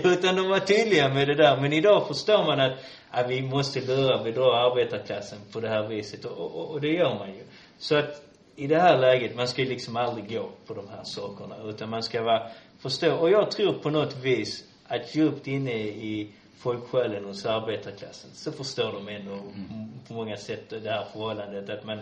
utan 0.13 0.37
de 0.37 0.49
var 0.49 0.59
tydliga 0.59 1.09
med 1.09 1.29
det 1.29 1.35
där. 1.35 1.61
Men 1.61 1.73
idag 1.73 2.07
förstår 2.09 2.45
man 2.45 2.61
att, 2.61 2.79
att 3.11 3.31
vi 3.31 3.43
måste 3.43 3.81
lura, 3.81 4.25
bedra 4.25 4.67
arbetarklassen 4.67 5.39
på 5.53 5.61
det 5.61 5.69
här 5.69 5.89
viset. 5.89 6.25
Och, 6.25 6.39
och, 6.39 6.71
och 6.71 6.81
det 6.81 6.89
gör 6.89 7.15
man 7.19 7.29
ju. 7.29 7.43
Så 7.79 7.97
att 7.97 8.28
i 8.59 8.67
det 8.67 8.81
här 8.81 8.99
läget, 8.99 9.37
man 9.37 9.49
ska 9.49 9.63
ju 9.63 9.69
liksom 9.69 9.97
aldrig 9.97 10.29
gå 10.29 10.51
på 10.67 10.75
de 10.75 10.89
här 10.89 11.05
sakerna. 11.05 11.57
Utan 11.65 11.91
man 11.91 12.03
ska 12.03 12.23
vara, 12.23 12.51
förstå. 12.79 13.15
Och 13.15 13.31
jag 13.31 13.51
tror 13.51 13.73
på 13.73 13.91
något 13.91 14.17
vis 14.17 14.65
att 14.87 15.15
djupt 15.15 15.47
inne 15.47 15.73
i 15.83 16.33
folksjälen 16.57 17.25
hos 17.25 17.47
arbetarklassen 17.47 18.31
så 18.35 18.53
förstår 18.53 18.93
de 18.93 19.09
ändå 19.09 19.33
mm. 19.33 19.91
på 20.09 20.15
många 20.15 20.37
sätt 20.37 20.71
det 20.71 20.91
här 20.91 21.05
förhållandet 21.13 21.71
att 21.71 21.85
man, 21.85 21.99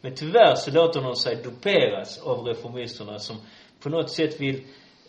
men 0.00 0.14
tyvärr 0.14 0.54
så 0.54 0.70
låter 0.70 1.00
de 1.00 1.16
sig 1.16 1.36
duperas 1.36 2.18
av 2.18 2.46
reformisterna 2.46 3.18
som 3.18 3.36
på 3.82 3.88
något 3.88 4.10
sätt 4.10 4.40
vill 4.40 4.62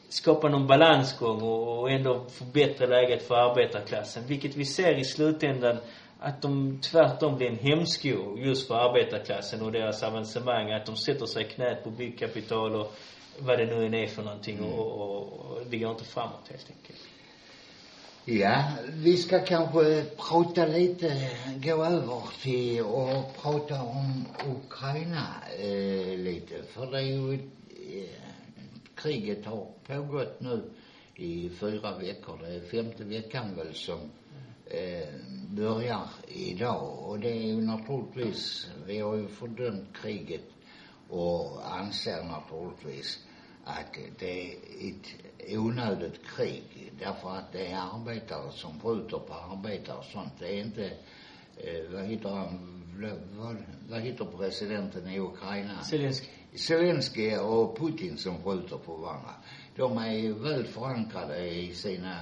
skapa 0.09 0.49
någon 0.49 0.67
balansgång 0.67 1.41
och, 1.41 1.79
och 1.79 1.91
ändå 1.91 2.25
förbättra 2.29 2.87
läget 2.87 3.27
för 3.27 3.35
arbetarklassen. 3.35 4.23
Vilket 4.27 4.55
vi 4.55 4.65
ser 4.65 4.99
i 4.99 5.03
slutändan 5.03 5.77
att 6.23 6.41
de 6.41 6.79
tvärtom 6.81 7.37
blir 7.37 7.47
en 7.47 7.57
hämsko 7.57 8.37
just 8.37 8.67
för 8.67 8.75
arbetarklassen 8.75 9.61
och 9.61 9.71
deras 9.71 10.03
avancemang. 10.03 10.71
Att 10.71 10.85
de 10.85 10.95
sätter 10.95 11.25
sig 11.25 11.45
i 11.45 11.49
knät 11.49 11.83
på 11.83 11.89
byggkapital 11.89 12.75
och 12.75 12.93
vad 13.39 13.59
det 13.59 13.65
nu 13.65 13.85
än 13.85 13.93
är 13.93 14.07
för 14.07 14.23
någonting 14.23 14.57
mm. 14.57 14.71
och, 14.71 15.01
och, 15.01 15.33
och 15.33 15.65
det 15.69 15.77
går 15.77 15.91
inte 15.91 16.03
framåt 16.03 16.47
helt 16.49 16.71
enkelt. 16.77 16.99
Ja, 18.25 18.63
vi 18.93 19.17
ska 19.17 19.39
kanske 19.39 20.03
prata 20.29 20.65
lite, 20.65 21.29
gå 21.63 21.85
över 21.85 22.41
till 22.41 22.81
och 22.81 23.35
prata 23.41 23.81
om 23.81 24.25
Ukraina 24.55 25.27
eh, 25.59 26.17
lite. 26.17 26.63
För 26.63 26.91
det 26.91 26.97
är 26.97 27.01
ju, 27.01 27.33
eh, 27.33 28.09
kriget 28.95 29.45
har 29.45 29.67
pågått 29.87 30.39
nu 30.39 30.71
i 31.15 31.49
fyra 31.49 31.97
veckor. 31.97 32.39
Det 32.41 32.55
är 32.55 32.61
femte 32.61 33.03
veckan 33.03 33.55
väl 33.55 33.73
som 33.73 33.99
eh, 34.65 35.07
börjar 35.51 36.07
idag. 36.27 37.09
Och 37.09 37.19
det 37.19 37.31
är 37.31 37.45
ju 37.45 37.61
naturligtvis, 37.61 38.67
vi 38.85 38.99
har 38.99 39.15
ju 39.15 39.27
fördömt 39.27 39.97
kriget 40.01 40.45
och 41.09 41.73
anser 41.77 42.23
naturligtvis 42.23 43.19
att 43.63 43.97
det 44.19 44.51
är 44.51 44.55
ett 44.89 45.07
onödigt 45.57 46.25
krig 46.25 46.91
därför 46.99 47.29
att 47.29 47.51
det 47.51 47.67
är 47.67 47.77
arbetare 47.77 48.51
som 48.51 48.79
skjuter 48.79 49.17
på 49.17 49.33
arbetare 49.33 49.97
och 49.97 50.05
sånt. 50.05 50.33
Det 50.39 50.47
är 50.47 50.61
inte, 50.65 50.85
eh, 51.57 51.91
vad 51.93 52.05
heter 52.05 52.29
han, 52.29 52.81
vad, 53.37 53.57
vad 53.89 54.01
heter 54.01 54.25
presidenten 54.25 55.07
i 55.07 55.19
Ukraina? 55.19 55.83
Zelensky. 55.83 56.27
Zelensky 56.55 57.37
och 57.37 57.77
Putin 57.77 58.17
som 58.17 58.43
skjuter 58.43 58.77
på 58.77 58.95
varandra. 58.95 59.31
De 59.75 59.97
är 59.97 60.33
väl 60.33 60.65
förankrade 60.65 61.49
i 61.49 61.73
sina 61.73 62.15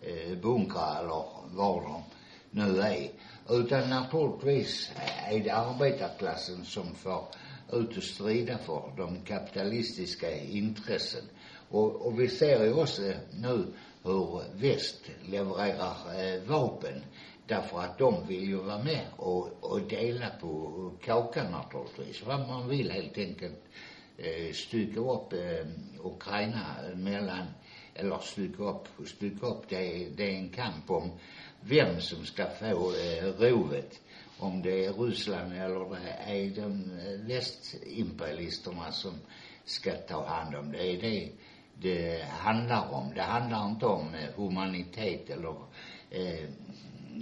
eh, 0.00 0.38
bunkrar 0.38 1.00
eller 1.00 1.24
var 1.56 1.82
de 1.82 2.02
nu 2.50 2.80
är. 2.80 3.10
Utan 3.50 3.90
naturligtvis 3.90 4.90
är 5.28 5.40
det 5.40 5.50
arbetarklassen 5.50 6.64
som 6.64 6.94
får 6.94 7.24
ut 7.72 7.96
och 7.96 8.02
strida 8.02 8.58
för 8.58 8.92
de 8.96 9.20
kapitalistiska 9.20 10.36
intressen. 10.36 11.24
Och, 11.68 12.06
och 12.06 12.20
vi 12.20 12.28
ser 12.28 12.64
ju 12.64 12.72
också 12.72 13.02
nu 13.32 13.66
hur 14.02 14.42
väst 14.54 15.00
levererar 15.22 15.96
eh, 16.18 16.42
vapen 16.42 17.04
därför 17.46 17.78
att 17.80 17.98
de 17.98 18.26
vill 18.26 18.48
ju 18.48 18.56
vara 18.56 18.82
med 18.82 19.06
och, 19.16 19.48
och 19.60 19.80
dela 19.80 20.30
på 20.40 20.92
kakan 21.04 21.52
naturligtvis. 21.52 22.22
Vad 22.26 22.48
man 22.48 22.68
vill 22.68 22.90
helt 22.90 23.18
enkelt 23.18 23.62
eh, 24.18 24.52
stycka 24.52 25.00
upp 25.00 25.32
eh, 25.32 25.66
Ukraina 26.04 26.76
mellan, 26.94 27.46
eller 27.94 28.18
stycka 28.18 28.62
upp, 28.62 28.88
stycka 29.06 29.46
upp, 29.46 29.68
det, 29.68 30.08
det 30.16 30.34
är 30.34 30.38
en 30.38 30.48
kamp 30.48 30.90
om 30.90 31.10
vem 31.60 32.00
som 32.00 32.24
ska 32.24 32.46
få 32.46 32.92
eh, 32.94 33.24
rovet 33.24 34.00
om 34.38 34.62
det 34.62 34.84
är 34.84 34.92
Ryssland 34.92 35.52
eller 35.52 35.90
det 35.90 36.32
är 36.32 36.50
de 36.50 36.90
eh, 36.98 37.26
västimperialisterna 37.26 38.92
som 38.92 39.14
ska 39.64 39.92
ta 39.92 40.26
hand 40.26 40.54
om 40.54 40.72
det. 40.72 40.78
Det 40.78 40.96
är 40.96 41.00
det 41.00 41.32
det 41.82 42.24
handlar 42.24 42.94
om. 42.94 43.12
Det 43.14 43.22
handlar 43.22 43.66
inte 43.66 43.86
om 43.86 44.14
eh, 44.14 44.28
humanitet 44.36 45.30
eller 45.30 45.54
eh, 46.10 46.48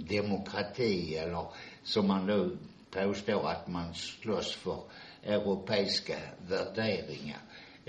demokrati 0.09 1.15
eller 1.15 1.45
som 1.83 2.07
man 2.07 2.27
då 2.27 2.49
påstår 2.91 3.49
att 3.49 3.67
man 3.67 3.93
slåss 3.93 4.55
för 4.55 4.79
europeiska 5.23 6.17
värderingar. 6.47 7.39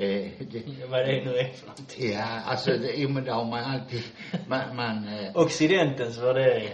Eh, 0.01 0.31
det, 0.39 0.63
Vad 0.91 1.07
det 1.07 1.25
nu 1.25 1.37
är 1.37 1.49
för 1.53 1.67
någonting. 1.67 2.13
Ja, 2.13 2.41
alltså, 2.47 2.71
det, 2.71 2.93
jo 2.97 3.09
men 3.09 3.25
det 3.25 3.33
har 3.33 3.45
man 3.45 3.65
alltid, 3.65 4.03
man, 4.49 4.77
man 4.77 5.09
eh, 5.09 5.37
Occidentens 5.37 6.19
värderingar. 6.19 6.73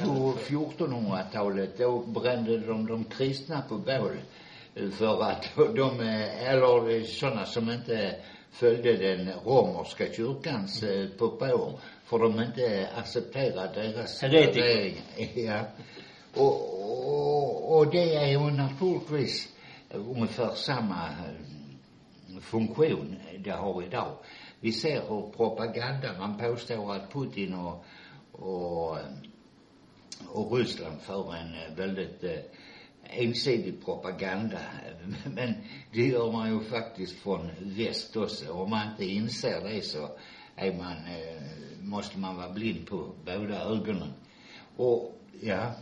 På 0.00 0.34
1400-talet, 0.48 1.78
då 1.78 1.98
brände 1.98 2.58
de 2.58 2.86
de 2.86 3.04
kristna 3.04 3.62
på 3.68 3.76
bål. 3.76 4.16
Eh, 4.74 4.90
för 4.90 5.22
att 5.22 5.48
de, 5.56 6.00
eh, 6.00 6.50
eller 6.50 7.02
sådana 7.04 7.44
som 7.44 7.70
inte 7.70 8.14
följde 8.50 8.92
den 8.96 9.30
romerska 9.44 10.12
kyrkans 10.12 10.82
eh, 10.82 11.08
propåer. 11.18 11.78
För 12.04 12.18
de 12.18 12.42
inte 12.42 12.88
accepterade 12.96 13.82
deras 13.82 14.22
värderingar. 14.22 15.02
Ja. 15.34 15.60
Och, 16.34 16.56
och, 16.98 17.78
och 17.78 17.90
det 17.90 18.14
är 18.14 18.26
ju 18.26 18.50
naturligtvis 18.50 19.48
ungefär 19.90 20.54
samma 20.54 21.08
funktion 22.42 23.16
det 23.38 23.50
har 23.50 23.82
idag. 23.82 24.16
Vi 24.60 24.72
ser 24.72 25.00
hur 25.08 25.32
propaganda, 25.36 26.18
man 26.18 26.38
påstår 26.38 26.94
att 26.94 27.12
Putin 27.12 27.54
och, 27.54 27.84
och, 28.32 28.98
och 30.28 30.58
Ryssland 30.58 31.00
för 31.00 31.34
en 31.34 31.76
väldigt 31.76 32.24
eh, 32.24 32.38
ensidig 33.04 33.84
propaganda. 33.84 34.58
Men 35.34 35.54
det 35.92 36.02
gör 36.02 36.32
man 36.32 36.52
ju 36.52 36.60
faktiskt 36.60 37.22
från 37.22 37.50
väst 37.60 38.16
också. 38.16 38.52
Om 38.52 38.70
man 38.70 38.90
inte 38.90 39.04
inser 39.04 39.60
det 39.68 39.80
så 39.80 40.08
är 40.56 40.72
man, 40.72 40.96
eh, 40.96 41.42
måste 41.80 42.18
man 42.18 42.36
vara 42.36 42.50
blind 42.50 42.86
på 42.86 43.14
båda 43.24 43.60
ögonen. 43.62 44.12
Och, 44.76 45.18
ja. 45.40 45.72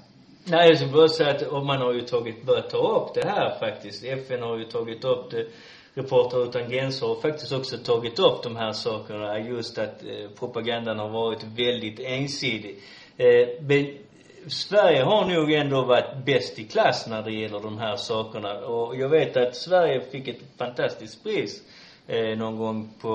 Nej, 0.44 0.68
jag 0.68 0.76
skulle 0.76 0.92
bara 0.92 1.08
säga 1.08 1.30
att 1.30 1.42
och 1.42 1.66
man 1.66 1.80
har 1.80 1.92
ju 1.92 2.00
tagit, 2.00 2.46
börjat 2.46 2.70
ta 2.70 3.00
upp 3.00 3.14
det 3.14 3.28
här 3.28 3.58
faktiskt. 3.58 4.04
FN 4.04 4.42
har 4.42 4.58
ju 4.58 4.64
tagit 4.64 5.04
upp 5.04 5.30
det 5.30 5.46
Reportrar 5.94 6.44
utan 6.44 6.70
gränser 6.70 7.06
har 7.06 7.20
faktiskt 7.20 7.52
också 7.52 7.78
tagit 7.78 8.18
upp 8.18 8.42
de 8.42 8.56
här 8.56 8.72
sakerna. 8.72 9.38
Just 9.38 9.78
att 9.78 10.02
eh, 10.02 10.30
propagandan 10.38 10.98
har 10.98 11.08
varit 11.08 11.44
väldigt 11.44 12.00
ensidig. 12.00 12.78
Eh, 13.16 13.48
men 13.60 13.98
Sverige 14.46 15.02
har 15.02 15.26
nog 15.26 15.52
ändå 15.52 15.84
varit 15.84 16.24
bäst 16.24 16.58
i 16.58 16.64
klass 16.64 17.06
när 17.06 17.22
det 17.22 17.32
gäller 17.32 17.60
de 17.60 17.78
här 17.78 17.96
sakerna. 17.96 18.58
Och 18.58 18.96
jag 18.96 19.08
vet 19.08 19.36
att 19.36 19.56
Sverige 19.56 20.00
fick 20.00 20.28
ett 20.28 20.40
fantastiskt 20.58 21.22
pris 21.22 21.62
eh, 22.06 22.38
någon 22.38 22.58
gång 22.58 22.90
på 23.00 23.10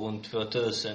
runt 0.00 0.30
2000 0.30 0.92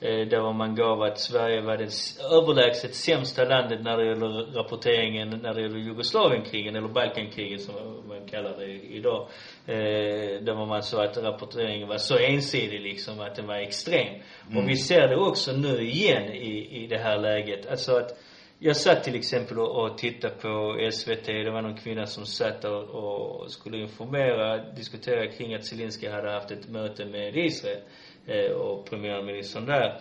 där 0.00 0.52
man 0.52 0.74
gav 0.74 1.02
att 1.02 1.18
Sverige 1.18 1.60
var 1.60 1.76
det 1.76 1.90
överlägset 2.36 2.94
sämsta 2.94 3.44
landet 3.44 3.82
när 3.82 3.96
det 3.96 4.06
gäller 4.06 4.54
rapporteringen 4.54 5.28
när 5.42 5.54
det 5.54 5.62
gäller 5.62 5.78
Jugoslavienkrigen, 5.78 6.76
eller 6.76 6.88
Balkankrigen 6.88 7.58
som 7.58 7.74
man 8.08 8.26
kallar 8.26 8.56
det 8.58 8.66
idag. 8.66 9.28
Eh, 9.66 10.42
där 10.42 10.66
man 10.66 10.82
sa 10.82 11.04
att 11.04 11.16
rapporteringen 11.16 11.88
var 11.88 11.96
så 11.96 12.18
ensidig 12.18 12.80
liksom, 12.80 13.20
att 13.20 13.34
den 13.34 13.46
var 13.46 13.56
extrem. 13.56 14.14
Mm. 14.50 14.58
Och 14.58 14.68
vi 14.68 14.76
ser 14.76 15.08
det 15.08 15.16
också 15.16 15.52
nu 15.52 15.82
igen 15.82 16.32
i, 16.32 16.82
i 16.82 16.86
det 16.86 16.98
här 16.98 17.18
läget. 17.18 17.66
Alltså 17.66 17.96
att 17.96 18.18
jag 18.62 18.76
satt 18.76 19.04
till 19.04 19.14
exempel 19.14 19.58
och, 19.58 19.98
tittade 19.98 20.34
på 20.34 20.78
SVT. 20.92 21.26
Det 21.26 21.50
var 21.50 21.62
någon 21.62 21.76
kvinna 21.76 22.06
som 22.06 22.26
satt 22.26 22.64
och, 22.64 22.82
och 22.82 23.50
skulle 23.50 23.78
informera, 23.78 24.72
diskutera 24.72 25.26
kring 25.26 25.54
att 25.54 25.64
Zelenskyj 25.64 26.08
hade 26.08 26.30
haft 26.30 26.50
ett 26.50 26.68
möte 26.68 27.04
med 27.04 27.36
Israel 27.36 27.76
eh, 27.76 27.82
Eh, 28.26 28.52
och 28.52 28.84
premiärministern 28.90 29.66
där. 29.66 30.00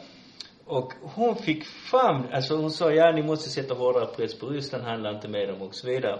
Och 0.66 0.94
hon 1.02 1.36
fick 1.36 1.66
fram, 1.66 2.24
alltså 2.32 2.56
hon 2.56 2.72
sa 2.72 2.92
ja 2.92 3.12
ni 3.12 3.24
måste 3.24 3.50
sätta 3.50 3.74
hårdare 3.74 4.06
press 4.06 4.40
på 4.40 4.48
Ryssland, 4.48 4.84
handla 4.84 5.10
inte 5.10 5.28
med 5.28 5.50
dem 5.50 5.62
och 5.62 5.76
så 5.76 5.88
vidare. 5.88 6.20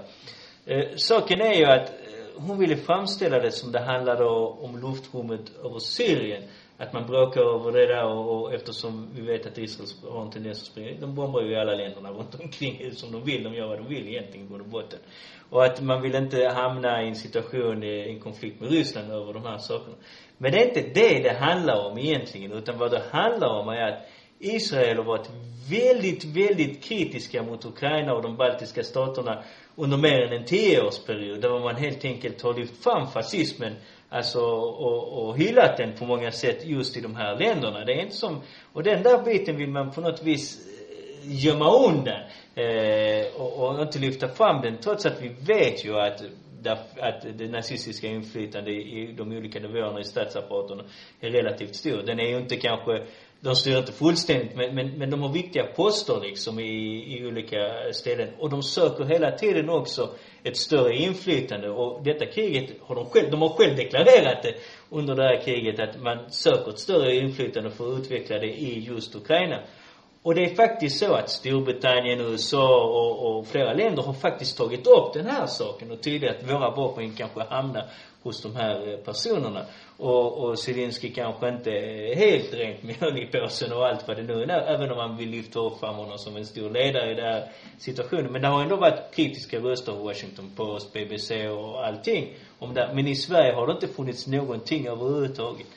Eh, 0.66 0.96
saken 0.96 1.42
är 1.42 1.54
ju 1.54 1.66
att 1.66 1.90
eh, 1.90 1.96
hon 2.36 2.60
ville 2.60 2.78
framställa 2.78 3.40
det 3.40 3.52
som 3.52 3.72
det 3.72 3.80
handlade 3.80 4.26
om 4.26 4.80
luftrummet 4.82 5.56
över 5.64 5.80
Syrien 5.80 6.44
att 6.82 6.94
man 6.94 7.08
bråkar 7.08 7.42
över 7.42 7.72
det 7.72 7.86
där 7.86 8.06
och, 8.06 8.42
och 8.42 8.54
eftersom 8.54 9.10
vi 9.16 9.22
vet 9.22 9.46
att 9.46 9.58
Israel 9.58 9.90
har 10.12 10.22
en 10.22 10.32
tendens 10.32 10.62
att 10.62 10.68
springa, 10.68 11.00
de 11.00 11.16
bombar 11.16 11.42
ju 11.42 11.56
alla 11.56 11.76
länderna 11.76 12.10
runt 12.10 12.40
omkring 12.40 12.92
som 12.96 13.12
de 13.12 13.24
vill, 13.24 13.44
de 13.44 13.54
gör 13.54 13.68
vad 13.68 13.78
de 13.78 13.88
vill 13.88 14.08
egentligen 14.08 14.46
i 14.46 14.50
grund 14.50 14.62
och 14.62 14.68
botten. 14.68 15.00
Och 15.50 15.66
att 15.66 15.82
man 15.82 16.02
vill 16.02 16.16
inte 16.16 16.50
hamna 16.56 17.04
i 17.04 17.08
en 17.08 17.16
situation, 17.16 17.84
i 17.84 18.10
en 18.10 18.20
konflikt 18.20 18.62
med 18.62 18.72
Ryssland 18.72 19.12
över 19.12 19.34
de 19.34 19.44
här 19.44 19.58
sakerna. 19.58 19.96
Men 20.42 20.52
det 20.52 20.58
är 20.58 20.68
inte 20.68 21.02
det 21.02 21.20
det 21.24 21.34
handlar 21.40 21.86
om 21.86 21.98
egentligen, 21.98 22.52
utan 22.52 22.78
vad 22.78 22.92
det 22.92 23.04
handlar 23.12 23.48
om 23.48 23.70
är 23.70 23.92
att 23.92 24.08
Israel 24.40 24.98
har 24.98 25.04
varit 25.04 25.30
väldigt, 25.72 26.26
väldigt 26.26 26.84
kritiska 26.84 27.44
mot 27.44 27.66
Ukraina 27.66 28.14
och 28.14 28.22
de 28.22 28.38
baltiska 28.38 28.84
staterna 28.84 29.44
under 29.76 29.98
mer 29.98 30.22
än 30.22 30.34
en 30.34 30.46
tioårsperiod, 30.46 31.42
där 31.42 31.60
man 31.60 31.76
helt 31.76 32.06
enkelt 32.06 32.42
har 32.42 32.54
lyft 32.54 32.84
fram 32.84 33.08
fascismen 33.08 33.76
Alltså, 34.12 34.40
och, 34.42 35.28
och 35.28 35.38
hyllat 35.38 35.78
den 35.78 35.94
på 35.96 36.06
många 36.06 36.32
sätt 36.32 36.66
just 36.66 36.98
i 36.98 37.02
de 37.02 37.16
här 37.16 37.36
länderna. 37.36 37.86
Det 37.86 37.94
är 37.94 38.02
inte 38.02 38.16
som, 38.16 38.42
och 38.74 38.84
den 38.84 39.04
där 39.04 39.24
biten 39.24 39.58
vill 39.58 39.70
man 39.70 39.92
på 39.92 40.02
något 40.02 40.24
vis 40.24 40.58
eh, 40.58 41.46
gömma 41.46 41.72
undan. 41.72 42.22
Eh, 42.56 43.42
och, 43.42 43.70
och 43.70 43.82
inte 43.82 44.00
lyfta 44.00 44.28
fram 44.28 44.62
den 44.62 44.78
trots 44.78 45.06
att 45.06 45.22
vi 45.22 45.28
vet 45.28 45.86
ju 45.86 46.00
att 46.00 46.22
att 47.00 47.38
det 47.38 47.48
nazistiska 47.48 48.08
inflytandet 48.08 48.74
i 48.74 49.14
de 49.18 49.32
olika 49.32 49.60
nivåerna 49.60 50.00
i 50.00 50.04
statsapparaten 50.04 50.82
är 51.20 51.30
relativt 51.30 51.76
stor. 51.76 52.04
Den 52.04 52.20
är 52.20 52.28
ju 52.28 52.38
inte 52.38 52.56
kanske 52.56 53.06
de 53.42 53.56
styr 53.56 53.78
inte 53.78 53.92
fullständigt 53.92 54.56
men, 54.56 54.76
men, 54.76 54.98
men 54.98 55.10
de 55.10 55.22
har 55.22 55.34
viktiga 55.34 55.66
poster 55.66 56.20
liksom 56.22 56.60
i, 56.60 57.18
i 57.18 57.26
olika 57.26 57.58
ställen. 57.94 58.30
Och 58.38 58.50
de 58.50 58.64
söker 58.64 59.04
hela 59.04 59.32
tiden 59.32 59.70
också 59.70 60.14
ett 60.44 60.58
större 60.58 60.96
inflytande. 60.96 61.70
Och 61.70 62.04
detta 62.04 62.26
kriget 62.26 62.70
har 62.82 62.96
de 62.96 63.06
själv, 63.06 63.32
de 63.32 63.42
har 63.42 63.50
själv 63.50 63.76
deklarerat 63.76 64.44
det 64.44 64.54
under 64.90 65.16
det 65.16 65.24
här 65.24 65.42
kriget 65.42 65.80
att 65.80 66.02
man 66.02 66.32
söker 66.32 66.72
ett 66.72 66.80
större 66.80 67.16
inflytande 67.16 67.70
för 67.70 67.94
att 67.94 68.00
utveckla 68.00 68.40
det 68.40 68.48
i 68.48 68.80
just 68.80 69.16
Ukraina. 69.16 69.64
Och 70.30 70.36
det 70.36 70.46
är 70.46 70.56
faktiskt 70.56 71.00
så 71.00 71.14
att 71.14 71.30
Storbritannien, 71.30 72.22
USA 72.22 72.84
och, 72.84 73.38
och 73.38 73.48
flera 73.48 73.74
länder 73.74 74.04
har 74.04 74.14
faktiskt 74.14 74.58
tagit 74.58 74.88
upp 74.88 75.14
den 75.14 75.26
här 75.26 75.46
saken 75.46 75.92
och 75.92 76.02
tydligt 76.02 76.30
att 76.30 76.50
våra 76.50 76.70
vapen 76.70 77.16
kanske 77.16 77.44
hamnar 77.44 77.86
hos 78.24 78.42
de 78.42 78.56
här 78.56 78.92
eh, 78.92 78.98
personerna. 78.98 79.66
Och, 79.98 80.38
och 80.38 80.60
Zelensky 80.60 81.10
kanske 81.14 81.50
inte 81.50 81.72
är 81.72 82.16
helt 82.16 82.54
rent 82.54 82.84
mjöl 82.84 83.18
i 83.18 83.26
påsen 83.26 83.74
och 83.74 83.88
allt 83.88 84.08
vad 84.08 84.18
det 84.18 84.24
nu 84.24 84.44
är, 84.44 84.76
även 84.76 84.92
om 84.92 84.98
man 84.98 85.18
vill 85.18 85.30
lyfta 85.30 85.60
upp 85.60 85.80
fram 85.80 85.96
honom 85.96 86.18
som 86.18 86.36
en 86.36 86.46
stor 86.46 86.70
ledare 86.70 87.12
i 87.12 87.16
den 87.16 87.26
här 87.26 87.52
situationen. 87.78 88.32
Men 88.32 88.42
det 88.42 88.48
har 88.48 88.62
ändå 88.62 88.76
varit 88.76 89.16
kritiska 89.16 89.60
röster, 89.60 89.94
Washington 89.94 90.52
Post, 90.56 90.94
BBC 90.94 91.50
och 91.50 91.86
allting 91.86 92.34
om 92.60 92.74
det. 92.74 92.92
Men 92.94 93.08
i 93.08 93.16
Sverige 93.16 93.54
har 93.54 93.68
det 93.68 93.74
inte 93.74 93.88
funnits 93.88 94.28
någonting 94.28 94.88
överhuvudtaget. 94.88 95.68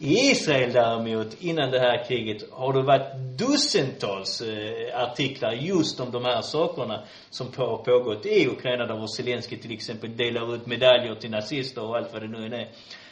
I 0.00 0.30
Israel 0.30 0.72
däremot, 0.72 1.36
innan 1.40 1.70
det 1.70 1.78
här 1.78 2.04
kriget, 2.04 2.50
har 2.52 2.72
det 2.72 2.82
varit 2.82 3.14
dussintals 3.38 4.40
eh, 4.40 5.02
artiklar 5.02 5.52
just 5.52 6.00
om 6.00 6.10
de 6.10 6.24
här 6.24 6.42
sakerna 6.42 7.02
som 7.30 7.46
har 7.56 7.76
pågått 7.76 8.26
i 8.26 8.46
Ukraina, 8.46 8.86
där 8.86 9.06
Zelenskyj 9.06 9.58
till 9.58 9.72
exempel 9.72 10.16
delar 10.16 10.54
ut 10.54 10.66
medaljer 10.66 11.14
till 11.14 11.30
nazister 11.30 11.84
och 11.84 11.96
allt 11.96 12.12
vad 12.12 12.22
det 12.22 12.28
nu 12.28 12.56
är. 12.56 12.68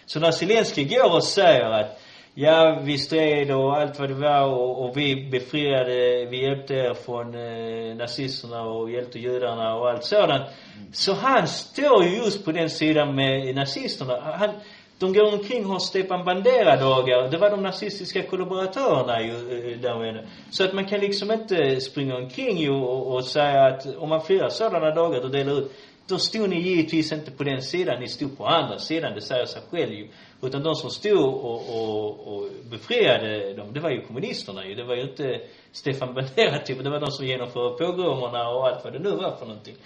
Så 0.07 0.20
när 0.20 0.31
Zelenskyj 0.31 0.85
går 0.85 1.14
och 1.14 1.25
säger 1.25 1.70
att 1.70 2.01
ja, 2.35 2.81
vi 2.83 2.99
stred 2.99 3.51
och 3.51 3.77
allt 3.77 3.99
vad 3.99 4.09
det 4.09 4.14
var 4.14 4.42
och, 4.42 4.85
och 4.85 4.96
vi 4.96 5.31
befriade, 5.31 6.27
vi 6.31 6.42
hjälpte 6.42 6.75
er 6.75 6.94
från 6.94 7.35
eh, 7.35 7.96
nazisterna 7.96 8.62
och 8.62 8.90
hjälpte 8.90 9.18
judarna 9.18 9.75
och 9.75 9.90
allt 9.90 10.05
sådant. 10.05 10.42
Mm. 10.42 10.92
Så 10.92 11.12
han 11.12 11.49
står 11.49 12.05
ju 12.05 12.16
just 12.16 12.44
på 12.44 12.53
den 12.53 12.70
sidan 12.70 13.14
med 13.14 13.55
nazisterna. 13.55 14.20
Han, 14.20 14.51
de 14.98 15.12
går 15.12 15.32
omkring 15.32 15.64
och 15.64 15.72
har 15.72 15.78
Stepan 15.78 16.24
Bandera-dagar. 16.24 17.28
Det 17.30 17.38
var 17.38 17.50
de 17.50 17.62
nazistiska 17.62 18.22
kollaboratörerna 18.22 19.22
ju 19.22 19.30
eh, 19.30 19.72
eh, 19.72 19.80
där 19.80 19.98
med. 19.98 20.26
Så 20.50 20.64
att 20.64 20.72
man 20.72 20.85
kan 20.85 21.00
liksom 21.00 21.32
inte 21.32 21.56
eh, 21.56 21.78
springa 21.78 22.16
omkring 22.16 22.59
ju 22.59 22.70
och, 22.70 23.14
och 23.14 23.24
säga 23.24 23.64
att 23.64 23.96
om 23.96 24.09
man 24.09 24.22
firar 24.22 24.48
sådana 24.48 24.90
dagar 24.90 25.24
och 25.24 25.30
delar 25.30 25.59
ut, 25.59 25.72
då 26.09 26.18
stod 26.18 26.50
ni 26.50 26.61
givetvis 26.61 27.12
inte 27.12 27.30
på 27.30 27.44
den 27.44 27.62
sidan, 27.62 28.00
ni 28.00 28.09
stod 28.09 28.38
på 28.38 28.46
andra 28.46 28.78
sidan, 28.78 29.14
det 29.14 29.20
säger 29.20 29.46
sig 29.46 29.62
själv 29.70 29.92
ju. 29.92 30.09
Utan 30.42 30.62
de 30.62 30.74
som 30.74 30.90
stod 30.90 31.35
och, 31.35 31.61
och, 31.68 32.37
och 32.37 32.48
befriade 32.70 33.54
dem, 33.54 33.72
det 33.72 33.80
var 33.80 33.90
ju 33.90 34.00
kommunisterna 34.00 34.66
ju. 34.66 34.74
Det 34.74 34.85
var 34.85 34.94
ju 34.94 35.02
inte 35.02 35.40
Stefan 35.72 36.14
Bandera 36.14 36.59
typ, 36.59 36.85
det 36.85 36.90
var 36.90 37.00
de 37.00 37.11
som 37.11 37.26
genomförde 37.26 37.76
pogromerna 37.76 38.48
och 38.48 38.66
allt 38.68 38.85
vad 38.85 38.92
det 38.92 38.98
nu 38.98 39.11
var 39.11 39.37
för 39.37 39.46
någonting. 39.46 39.76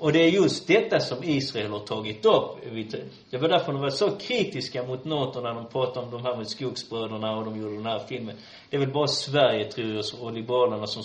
Och 0.00 0.12
det 0.12 0.18
är 0.18 0.28
just 0.28 0.66
detta 0.66 1.00
som 1.00 1.24
Israel 1.24 1.70
har 1.70 1.78
tagit 1.78 2.24
upp. 2.24 2.58
Det 3.30 3.38
var 3.38 3.48
därför 3.48 3.72
de 3.72 3.80
var 3.80 3.90
så 3.90 4.10
kritiska 4.10 4.82
mot 4.82 5.04
NATO 5.04 5.40
när 5.40 5.54
de 5.54 5.68
pratade 5.68 6.06
om 6.06 6.12
de 6.12 6.22
här 6.22 6.36
med 6.36 6.48
skogsbröderna 6.48 7.36
och 7.36 7.44
de 7.44 7.60
gjorde 7.60 7.74
den 7.74 7.86
här 7.86 7.98
filmen. 8.08 8.36
Det 8.70 8.76
är 8.76 8.80
väl 8.80 8.92
bara 8.92 9.06
Sverige, 9.06 9.64
tror 9.64 9.88
jag, 9.88 10.04
och 10.20 10.32
Liberalerna 10.32 10.86
som 10.86 11.04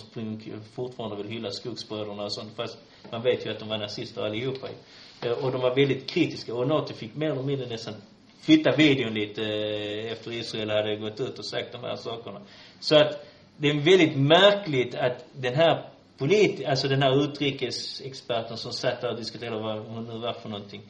fortfarande 0.75 1.15
vill 1.15 1.27
hylla 1.27 1.51
skogsbröderna 1.51 2.23
och 2.23 2.33
sånt. 2.33 2.55
Fast 2.55 2.77
man 3.11 3.21
vet 3.21 3.45
ju 3.45 3.51
att 3.51 3.59
de 3.59 3.69
var 3.69 3.77
nazister 3.77 4.21
allihopa. 4.21 4.67
Eh, 5.21 5.31
och 5.31 5.51
de 5.51 5.61
var 5.61 5.75
väldigt 5.75 6.09
kritiska. 6.09 6.55
Och 6.55 6.67
NATO 6.67 6.93
fick 6.93 7.15
mer 7.15 7.31
eller 7.31 7.43
mindre 7.43 7.67
nästan 7.67 7.93
flytta 8.41 8.71
videon 8.75 9.13
lite 9.13 9.41
eh, 9.41 10.11
efter 10.11 10.31
Israel 10.31 10.69
hade 10.69 10.95
gått 10.95 11.19
ut 11.19 11.39
och 11.39 11.45
sagt 11.45 11.71
de 11.71 11.81
här 11.81 11.95
sakerna. 11.95 12.41
Så 12.79 12.95
att 12.95 13.25
det 13.57 13.69
är 13.69 13.73
väldigt 13.73 14.17
märkligt 14.17 14.95
att 14.95 15.25
den 15.33 15.55
här 15.55 15.92
polit, 16.17 16.65
alltså 16.65 16.87
den 16.87 17.01
här 17.01 17.23
utrikesexperten 17.23 18.57
som 18.57 18.73
satt 18.73 19.01
där 19.01 19.11
och 19.11 19.17
diskuterade 19.17 19.61
vad 19.61 19.77
hon 19.77 20.05
nu 20.05 20.17
var 20.17 20.33
för 20.33 20.49
någonting, 20.49 20.81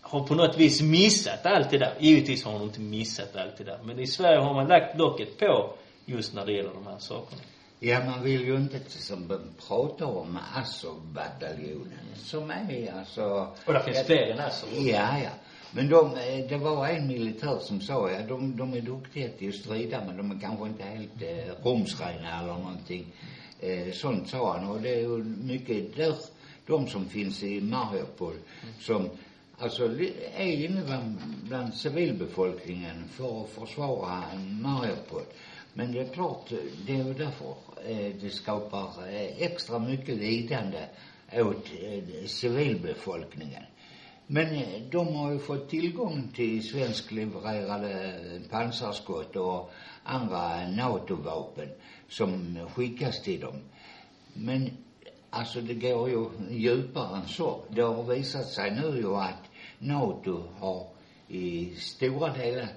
har 0.00 0.26
på 0.26 0.34
något 0.34 0.58
vis 0.58 0.82
missat 0.82 1.46
allt 1.46 1.70
det 1.70 1.78
där. 1.78 1.94
Givetvis 1.98 2.44
har 2.44 2.52
hon 2.52 2.62
inte 2.62 2.80
missat 2.80 3.36
allt 3.36 3.56
det 3.56 3.64
där. 3.64 3.78
Men 3.84 3.98
i 3.98 4.06
Sverige 4.06 4.38
har 4.38 4.54
man 4.54 4.68
lagt 4.68 4.98
locket 4.98 5.38
på 5.38 5.74
just 6.04 6.34
när 6.34 6.46
det 6.46 6.52
gäller 6.52 6.74
de 6.74 6.86
här 6.86 6.98
sakerna. 6.98 7.42
Ja, 7.80 8.04
man 8.04 8.22
vill 8.22 8.44
ju 8.44 8.56
inte 8.56 8.76
exempel 8.76 9.38
prata 9.68 10.06
om 10.06 10.38
Azov-bataljonen 10.54 12.14
som 12.16 12.50
är 12.50 12.92
alltså... 12.98 13.48
Och 13.66 13.72
där 13.72 13.80
finns 13.80 14.02
fler 14.06 14.26
än 14.26 14.40
Azov. 14.40 14.68
Ja, 14.72 15.18
ja. 15.18 15.30
Men 15.70 15.88
de, 15.88 16.06
eh, 16.06 16.48
det 16.48 16.56
var 16.56 16.88
en 16.88 17.06
militär 17.06 17.58
som 17.60 17.80
sa, 17.80 18.10
ja, 18.10 18.18
de, 18.28 18.56
de 18.56 18.74
är 18.74 18.80
duktiga 18.80 19.28
till 19.28 19.48
att 19.48 19.54
strida 19.54 20.04
men 20.06 20.16
de 20.16 20.30
är 20.30 20.40
kanske 20.40 20.66
inte 20.66 20.82
helt 20.82 21.22
eh, 21.22 21.68
rumsrena 21.70 22.40
eller 22.40 22.52
någonting. 22.52 23.06
Eh, 23.64 23.92
sånt 23.92 24.28
sa 24.28 24.58
han 24.58 24.68
och 24.68 24.80
det 24.80 24.94
är 24.94 25.00
ju 25.00 25.24
mycket 25.24 25.96
där, 25.96 26.16
de 26.66 26.86
som 26.86 27.08
finns 27.08 27.42
i 27.42 27.60
Mariupol 27.60 28.34
som 28.80 29.08
alltså 29.58 29.84
är 30.36 30.64
inne 30.64 30.82
bland, 30.84 31.18
bland 31.48 31.74
civilbefolkningen 31.74 33.08
för 33.08 33.44
att 33.44 33.50
försvara 33.50 34.22
Mariupol. 34.62 35.22
Men 35.72 35.92
det 35.92 36.00
är 36.00 36.08
klart, 36.08 36.52
det 36.86 36.92
är 36.92 37.04
ju 37.04 37.14
därför 37.14 37.54
eh, 37.86 38.14
det 38.20 38.30
skapar 38.30 38.88
eh, 39.08 39.42
extra 39.42 39.78
mycket 39.78 40.16
lidande 40.16 40.86
åt 41.32 41.66
eh, 41.82 42.26
civilbefolkningen. 42.26 43.62
Men 44.26 44.46
eh, 44.46 44.82
de 44.90 45.14
har 45.14 45.32
ju 45.32 45.38
fått 45.38 45.68
tillgång 45.68 46.28
till 46.34 46.68
svensklevererade 46.68 48.20
pansarskott 48.50 49.36
och 49.36 49.70
andra 50.02 50.68
NATO-vapen 50.68 51.68
som 52.08 52.58
skickas 52.74 53.22
till 53.22 53.40
dem. 53.40 53.60
Men 54.34 54.70
alltså 55.30 55.60
det 55.60 55.74
går 55.74 56.10
ju 56.10 56.28
djupare 56.50 57.16
än 57.16 57.28
så. 57.28 57.64
Det 57.68 57.80
har 57.80 58.02
visat 58.02 58.48
sig 58.48 58.70
nu 58.70 58.96
ju 58.96 59.16
att 59.16 59.50
NATO 59.78 60.42
har 60.58 60.86
i 61.28 61.74
stora 61.76 62.32
delar 62.32 62.62
eh, 62.62 62.68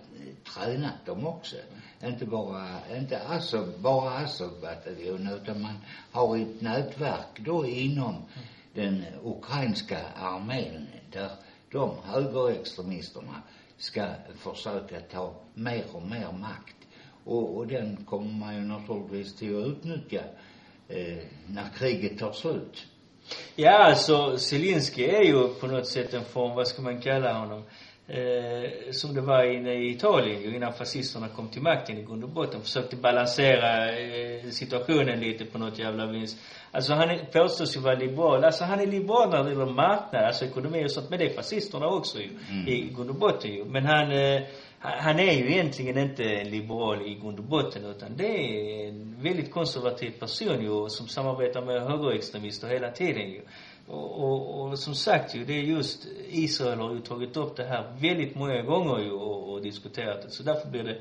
tränat 0.53 1.05
dem 1.05 1.27
också. 1.27 1.55
Inte 2.03 2.25
bara, 2.25 2.97
inte 2.97 3.19
alltså, 3.19 3.67
bara 3.79 4.12
Azov-bataljonen 4.12 5.33
utan 5.33 5.62
man 5.62 5.77
har 6.12 6.38
ett 6.38 6.62
nätverk 6.62 7.39
då 7.39 7.65
inom 7.65 8.15
den 8.73 9.03
ukrainska 9.23 9.99
armén 10.15 10.88
där 11.12 11.32
de 11.72 11.96
högerextremisterna 12.04 13.41
ska 13.78 14.08
försöka 14.38 15.00
ta 15.00 15.34
mer 15.54 15.84
och 15.91 16.02
mer 16.02 16.32
makt. 16.32 16.76
Och, 17.24 17.58
och 17.58 17.67
den 17.67 17.98
kommer 18.06 18.32
man 18.32 18.56
ju 18.56 18.62
naturligtvis 18.62 19.36
till 19.36 19.62
att 19.62 19.67
utnyttja 19.67 20.22
eh, 20.88 21.17
när 21.48 21.70
kriget 21.78 22.20
tar 22.20 22.32
slut. 22.32 22.86
Ja, 23.56 23.78
alltså 23.78 24.38
Zelensky 24.38 25.04
är 25.04 25.22
ju 25.22 25.48
på 25.48 25.67
något 25.67 25.88
sätt 25.88 26.13
en 26.13 26.26
form, 26.26 26.56
vad 26.56 26.67
ska 26.67 26.82
man 26.82 27.02
kalla 27.02 27.39
honom? 27.39 27.63
Eh, 28.10 28.91
som 28.91 29.13
det 29.13 29.22
var 29.22 29.43
inne 29.43 29.74
i 29.74 29.89
Italien 29.89 30.56
innan 30.56 30.74
fascisterna 30.74 31.28
kom 31.28 31.48
till 31.48 31.62
makten 31.62 31.98
i 31.98 32.04
grund 32.04 32.24
och 32.24 32.30
botten. 32.30 32.62
Försökte 32.62 32.96
balansera 32.96 33.98
eh, 33.98 34.50
situationen 34.50 35.19
lite 35.19 35.46
på 35.46 35.58
något 35.58 35.79
jävla 35.79 36.06
vis. 36.06 36.38
Alltså 36.71 36.94
han 36.94 37.10
är, 37.10 37.25
påstås 37.25 37.75
ju 37.75 37.79
vara 37.79 37.96
liberal. 37.96 38.44
Alltså 38.44 38.63
han 38.63 38.79
är 38.79 38.88
liberal 38.88 39.29
när 39.29 39.44
det 39.44 39.50
gäller 39.50 39.65
marknad, 39.65 40.25
alltså 40.25 40.46
ekonomi 40.46 40.86
och 40.86 40.92
sånt. 40.92 41.10
Men 41.10 41.19
det 41.19 41.25
är 41.25 41.36
fascisterna 41.36 41.88
också 41.88 42.19
ju, 42.19 42.29
mm. 42.50 42.67
i 42.67 42.94
grund 42.96 43.10
och 43.10 43.15
botten 43.15 43.52
ju. 43.54 43.65
Men 43.65 43.86
han, 43.86 44.12
eh, 44.12 44.42
han 44.79 45.19
är 45.19 45.34
ju 45.34 45.52
egentligen 45.52 45.98
inte 45.98 46.44
liberal 46.44 47.08
i 47.08 47.15
grund 47.15 47.40
och 47.40 47.46
botten 47.46 47.86
utan 47.86 48.17
det 48.17 48.27
är 48.27 48.88
en 48.88 49.15
väldigt 49.19 49.52
konservativ 49.52 50.12
person 50.19 50.62
ju 50.62 50.90
som 50.90 51.08
samarbetar 51.08 51.62
med 51.62 51.81
högerextremister 51.81 52.67
hela 52.67 52.92
tiden 52.92 53.29
ju. 53.29 53.42
Och, 53.88 54.23
och, 54.23 54.62
och 54.62 54.79
som 54.79 54.96
sagt 54.96 55.35
ju, 55.35 55.46
det 55.46 55.54
är 55.54 55.63
just 55.63 56.08
Israel 56.29 56.79
har 56.79 56.94
ju 56.94 57.00
tagit 57.00 57.38
upp 57.38 57.56
det 57.56 57.63
här 57.63 57.98
väldigt 58.00 58.35
många 58.35 58.62
gånger 58.62 59.00
ju 59.00 59.12
och, 59.12 59.54
och 59.54 59.62
diskuterat 59.62 60.21
det. 60.21 60.29
Så 60.29 60.44
därför 60.44 60.69
blir 60.69 60.83
det 60.83 60.98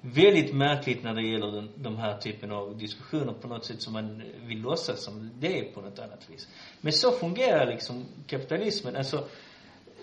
väldigt 0.00 0.54
märkligt 0.54 1.02
när 1.02 1.14
det 1.14 1.22
gäller 1.22 1.52
den, 1.52 1.70
de 1.76 1.96
här 1.96 2.18
typen 2.18 2.52
av 2.52 2.78
diskussioner 2.78 3.32
på 3.32 3.48
något 3.48 3.64
sätt 3.64 3.82
som 3.82 3.92
man 3.92 4.22
vill 4.46 4.60
låtsas 4.60 5.04
som 5.04 5.30
det 5.38 5.58
är 5.58 5.72
på 5.72 5.80
något 5.80 5.98
annat 5.98 6.30
vis. 6.30 6.48
Men 6.80 6.92
så 6.92 7.10
fungerar 7.10 7.66
liksom 7.66 8.04
kapitalismen. 8.26 8.96
Alltså, 8.96 9.24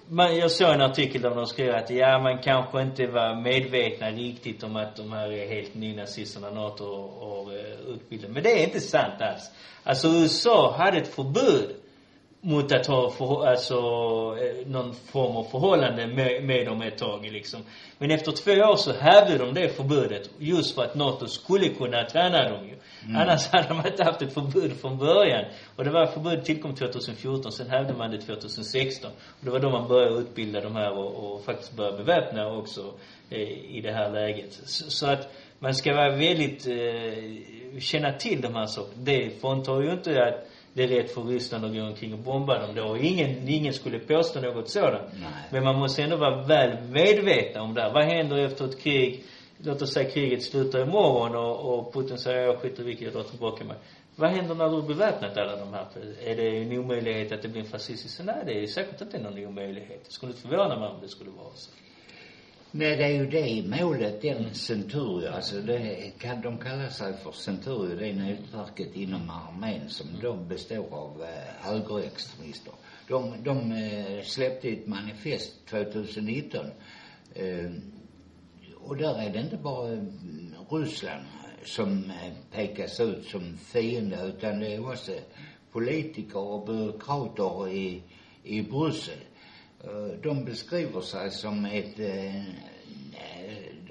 man, 0.08 0.38
jag 0.38 0.52
såg 0.52 0.74
en 0.74 0.82
artikel 0.82 1.22
där 1.22 1.36
de 1.36 1.46
skrev 1.46 1.76
att 1.76 1.90
ja, 1.90 2.20
man 2.20 2.38
kanske 2.38 2.82
inte 2.82 3.08
var 3.08 3.42
medvetna 3.42 4.12
riktigt 4.12 4.64
om 4.64 4.76
att 4.76 4.96
de 4.96 5.12
här 5.12 5.32
är 5.32 5.48
helt 5.48 5.76
nynazisterna 5.76 6.50
NATO 6.52 6.86
och, 6.86 7.42
och 7.42 7.54
eh, 7.54 7.80
utbildade. 7.88 8.34
Men 8.34 8.44
det 8.44 8.62
är 8.62 8.64
inte 8.64 8.80
sant 8.80 9.22
alls. 9.22 9.52
Alltså 9.84 10.08
USA 10.08 10.76
hade 10.78 10.98
ett 10.98 11.16
förbud 11.16 11.76
mot 12.48 12.72
att 12.72 12.88
ha 12.88 13.10
för, 13.10 13.48
alltså, 13.48 13.76
eh, 13.76 14.68
någon 14.68 14.94
form 14.94 15.38
av 15.38 15.44
förhållande 15.44 16.08
med, 16.08 16.44
med 16.44 16.66
dem 16.66 16.82
ett 16.82 16.98
tag 16.98 17.26
liksom. 17.32 17.62
Men 17.98 18.12
efter 18.12 18.32
två 18.32 18.52
år 18.52 18.76
så 18.76 18.94
hävde 18.94 19.38
de 19.38 19.54
det 19.54 19.70
förbudet 19.70 20.30
just 20.38 20.76
för 20.76 20.84
att 20.84 20.96
NATO 20.96 21.28
skulle 21.28 21.70
kunna 21.70 22.06
träna 22.06 22.50
dem 22.50 22.66
ju. 22.68 22.76
Mm. 23.06 23.22
Annars 23.22 23.48
hade 23.52 23.68
de 23.68 23.88
inte 23.88 24.04
haft 24.04 24.22
ett 24.22 24.34
förbud 24.34 24.74
från 24.82 24.98
början. 24.98 25.46
Och 25.76 25.84
det 25.84 25.92
var 25.92 26.06
förbud 26.06 26.46
tillkom 26.46 26.76
2014, 26.76 27.52
sen 27.52 27.70
hävde 27.70 27.94
man 27.94 28.12
det 28.12 28.22
2016. 28.22 29.12
Och 29.12 29.46
det 29.46 29.52
var 29.52 29.60
då 29.60 29.70
man 29.70 29.88
började 29.88 30.16
utbilda 30.16 30.62
de 30.62 30.76
här 30.76 30.98
och, 30.98 31.34
och 31.34 31.46
faktiskt 31.46 31.76
börja 31.76 31.98
beväpna 31.98 32.52
också 32.52 32.94
eh, 33.30 33.76
i 33.76 33.82
det 33.84 33.92
här 33.92 34.12
läget. 34.12 34.54
Så, 34.54 34.92
så, 34.92 35.08
att 35.08 35.34
man 35.60 35.76
ska 35.76 35.94
vara 35.94 36.16
väldigt, 36.16 36.68
eh, 36.68 37.80
känna 37.80 38.14
till 38.14 38.42
de 38.42 38.56
här 38.56 38.66
sakerna. 38.66 39.04
Det 39.04 39.42
fråntar 39.42 39.82
ju 39.82 39.92
inte 39.92 40.24
att 40.24 40.48
det 40.78 40.84
är 40.84 40.88
rätt 40.88 41.12
för 41.12 41.22
Ryssland 41.22 41.66
att 41.66 41.74
gå 41.74 41.82
omkring 41.82 42.14
och 42.14 42.20
bomba 42.20 42.60
dem 42.60 42.76
då. 42.76 42.98
Ingen, 42.98 43.48
ingen 43.48 43.74
skulle 43.74 44.00
påstå 44.00 44.42
något 44.42 44.70
sådant. 44.70 45.04
Nej. 45.14 45.30
Men 45.52 45.64
man 45.64 45.80
måste 45.80 46.04
ändå 46.04 46.18
vara 46.18 46.44
väl 46.44 46.82
medveten 46.90 47.62
om 47.62 47.74
det. 47.74 47.92
Vad 47.94 48.04
händer 48.04 48.38
efter 48.38 48.66
ett 48.66 48.80
krig? 48.80 49.24
låt 49.58 49.82
oss 49.82 49.94
säga 49.94 50.10
kriget 50.10 50.44
slutar 50.44 50.82
imorgon 50.82 51.36
och, 51.36 51.80
och 51.80 51.94
Putin 51.94 52.18
säger 52.18 52.42
jag 52.42 52.60
skiter 52.60 52.84
vilket 52.84 53.06
jag 53.06 53.14
drar 53.14 53.24
tillbaka 53.24 53.64
mig. 53.64 53.78
Vad 54.16 54.30
händer 54.30 54.56
när 54.56 54.70
du 54.70 54.82
beväpnat 54.82 55.38
alla 55.38 55.56
de 55.56 55.74
här? 55.74 55.86
Är 56.24 56.36
det 56.36 56.62
en 56.62 56.80
omöjlighet 56.80 57.32
att 57.32 57.42
det 57.42 57.48
blir 57.48 57.62
en 57.62 57.68
fascistisk? 57.68 58.20
Nej, 58.24 58.44
det 58.46 58.64
är 58.64 58.68
säkert 58.68 59.02
inte 59.02 59.20
någon 59.20 59.46
omöjlighet. 59.46 60.06
Det 60.06 60.12
skulle 60.12 60.32
inte 60.32 60.42
förvåna 60.42 60.80
mig 60.80 60.90
om 60.90 61.02
det 61.02 61.08
skulle 61.08 61.30
vara 61.30 61.54
så. 61.56 61.72
Nej, 62.72 62.98
det 62.98 63.04
är 63.04 63.10
ju 63.10 63.26
det 63.26 63.80
målet, 63.82 64.22
den 64.22 64.54
Centurio, 64.54 65.30
alltså 65.30 65.62
det 65.62 66.12
kan 66.20 66.42
de 66.42 66.58
kalla 66.58 66.90
sig 66.90 67.14
för 67.18 67.32
Centurio, 67.32 67.96
det 67.96 68.10
är 68.10 68.14
nätverket 68.14 68.96
inom 68.96 69.30
armén 69.30 69.90
som 69.90 70.08
de 70.22 70.48
består 70.48 70.94
av 70.94 71.24
eh, 71.24 71.70
högerextremister. 71.70 72.74
De, 73.08 73.44
de 73.44 73.72
eh, 73.72 74.24
släppte 74.24 74.70
ett 74.70 74.88
manifest 74.88 75.66
2019 75.70 76.66
eh, 77.34 77.72
och 78.76 78.98
där 78.98 79.22
är 79.22 79.30
det 79.34 79.40
inte 79.40 79.58
bara 79.58 79.94
eh, 79.94 80.04
Ryssland 80.70 81.26
som 81.64 82.04
eh, 82.04 82.34
pekas 82.52 83.00
ut 83.00 83.26
som 83.26 83.58
fiende 83.58 84.18
utan 84.26 84.60
det 84.60 84.74
är 84.74 84.92
också 84.92 85.12
politiker 85.72 86.40
och 86.40 86.68
byråkrater 86.68 87.70
i, 87.70 88.04
i 88.44 88.62
Bryssel. 88.62 89.20
Eh, 89.84 90.20
de 90.24 90.46
beskriver 90.46 91.02
sig 91.02 91.32
som 91.32 91.66
ett, 91.66 92.00
eh, 92.00 92.44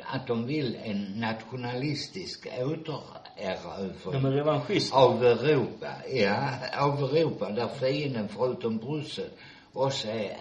att 0.03 0.27
de 0.27 0.47
vill 0.47 0.77
en 0.77 1.21
nationalistisk 1.21 2.47
återerövring. 2.47 4.13
De 4.13 4.25
är 4.25 4.31
revanschister. 4.31 4.97
Av 4.97 5.25
Europa, 5.25 5.89
ja, 6.13 6.49
av 6.79 7.05
Europa 7.05 7.51
där 7.51 7.69
fienden 7.69 8.29
förutom 8.29 8.79
Bryssel 8.79 9.31
också 9.73 10.09
är 10.09 10.37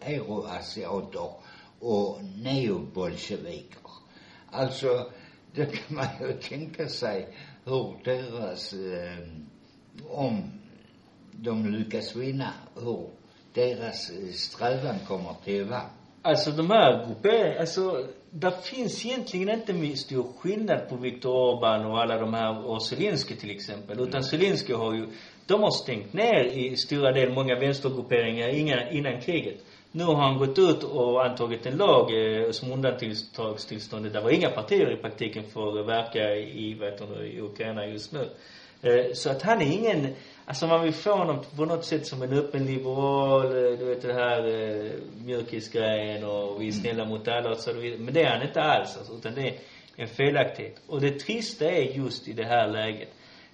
euroasiater 0.00 1.30
och 1.80 2.24
neobolsjeviker. 2.36 3.90
Alltså, 4.50 5.10
då 5.54 5.64
kan 5.64 5.96
man 5.96 6.06
ju 6.20 6.32
tänka 6.32 6.88
sig 6.88 7.28
hur 7.64 8.04
deras, 8.04 8.72
eh, 8.72 9.18
om 10.08 10.50
de 11.32 11.66
lyckas 11.66 12.16
vinna, 12.16 12.52
hur 12.74 13.19
deras 13.54 14.10
eh, 14.10 14.32
strävan 14.32 14.98
kommer 15.08 15.30
att 15.30 15.68
vara. 15.68 15.82
Alltså 16.22 16.50
de 16.50 16.70
här 16.70 17.06
grupperna, 17.06 17.60
alltså 17.60 18.06
där 18.30 18.50
finns 18.50 19.06
egentligen 19.06 19.48
inte 19.48 19.96
stor 19.96 20.32
skillnad 20.38 20.88
på 20.88 20.96
Viktor 20.96 21.30
Orbán 21.30 21.90
och 21.90 22.00
alla 22.00 22.18
de 22.18 22.34
här, 22.34 22.66
och 22.66 22.82
Zelensky 22.82 23.36
till 23.36 23.50
exempel. 23.50 23.96
Mm. 23.96 24.08
Utan 24.08 24.24
Zelensky 24.24 24.72
har 24.72 24.94
ju, 24.94 25.06
de 25.46 25.62
har 25.62 25.70
stängt 25.70 26.12
ner 26.12 26.44
i 26.44 26.76
stora 26.76 27.12
del 27.12 27.32
många 27.32 27.58
vänstergrupperingar 27.58 28.48
innan, 28.48 28.88
innan 28.88 29.20
kriget. 29.20 29.64
Nu 29.92 30.04
har 30.04 30.14
han 30.14 30.38
gått 30.38 30.58
ut 30.58 30.84
och 30.84 31.24
antagit 31.24 31.66
en 31.66 31.76
lag 31.76 32.10
eh, 32.12 32.50
som 32.50 32.72
undantagstillståndet. 32.72 34.12
Det 34.12 34.20
var 34.20 34.30
inga 34.30 34.50
partier 34.50 34.92
i 34.92 34.96
praktiken 34.96 35.44
får 35.52 35.82
verka 35.82 36.34
i, 36.36 36.74
vet 36.74 36.98
du, 36.98 37.26
i 37.26 37.40
Ukraina 37.40 37.86
just 37.86 38.12
nu. 38.12 38.28
Eh, 38.82 39.12
så 39.12 39.30
att 39.30 39.42
han 39.42 39.62
är 39.62 39.72
ingen, 39.72 40.14
alltså 40.50 40.66
man 40.66 40.82
vill 40.82 40.92
få 40.92 41.12
honom 41.12 41.38
på 41.56 41.64
något 41.64 41.84
sätt 41.84 42.06
som 42.06 42.22
en 42.22 42.32
öppen 42.32 42.66
liberal, 42.66 43.46
eh, 43.46 43.78
du 43.78 43.84
vet 43.84 44.02
det 44.02 44.12
här 44.12 44.46
eh, 44.46 44.92
mjukisgrejen 45.24 46.24
och 46.24 46.62
vi 46.62 46.68
är 46.68 46.72
snälla 46.72 47.04
mot 47.04 47.28
alla 47.28 47.50
och 47.50 47.58
så 47.58 47.72
vidare. 47.72 48.00
Men 48.00 48.14
det 48.14 48.22
är 48.22 48.30
han 48.30 48.42
inte 48.42 48.62
alls 48.62 48.96
alltså, 48.96 49.12
utan 49.14 49.34
det 49.34 49.48
är 49.48 49.54
en 49.96 50.08
felaktighet. 50.08 50.80
Och 50.86 51.00
det 51.00 51.10
trista 51.10 51.64
är 51.64 51.82
just 51.82 52.28
i 52.28 52.32
det 52.32 52.44
här 52.44 52.68
läget 52.68 53.08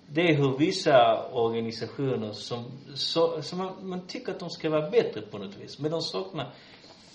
det 0.08 0.20
är 0.20 0.34
hur 0.34 0.58
vissa 0.58 1.28
organisationer 1.32 2.32
som, 2.32 2.64
så, 2.94 3.42
som 3.42 3.58
man, 3.58 3.88
man 3.88 4.06
tycker 4.06 4.32
att 4.32 4.40
de 4.40 4.50
ska 4.50 4.70
vara 4.70 4.90
bättre 4.90 5.20
på 5.20 5.38
något 5.38 5.56
vis, 5.56 5.78
men 5.78 5.90
de 5.90 6.02
saknar 6.02 6.52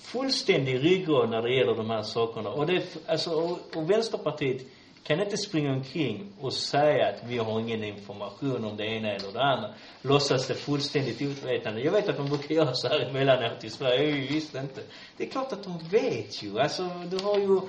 fullständig 0.02 0.84
ryggrad 0.84 1.30
när 1.30 1.42
det 1.42 1.56
gäller 1.56 1.76
de 1.76 1.90
här 1.90 2.02
sakerna. 2.02 2.50
Och 2.50 2.66
det, 2.66 2.98
alltså, 3.08 3.32
och, 3.32 3.60
och 3.76 3.90
Vänsterpartiet 3.90 4.62
kan 5.04 5.20
inte 5.20 5.38
springa 5.38 5.74
omkring 5.74 6.34
och 6.40 6.54
säga 6.54 7.08
att 7.08 7.24
vi 7.28 7.38
har 7.38 7.60
ingen 7.60 7.84
information 7.84 8.66
om 8.66 8.78
det 8.78 8.86
ena 8.86 9.12
eller 9.12 9.32
det 9.32 9.44
andra. 9.44 9.74
Låtsas 10.02 10.48
det 10.48 10.56
fullständigt 10.56 11.22
utvetande. 11.22 11.82
Jag 11.82 11.92
vet 11.92 12.10
att 12.10 12.18
de 12.18 12.30
brukar 12.30 12.56
göra 12.56 12.74
så 12.74 12.88
här 12.88 13.00
emellanåt 13.00 13.64
i 13.64 13.70
Sverige. 13.70 14.10
Jag 14.10 14.28
visste 14.34 14.60
inte. 14.60 14.82
Det 15.18 15.24
är 15.24 15.28
klart 15.30 15.54
att 15.54 15.64
de 15.64 15.80
vet 15.92 16.44
ju. 16.44 16.60
Alltså, 16.60 16.84
du 16.84 17.24
har 17.24 17.38
ju 17.38 17.56
eh, 17.56 17.62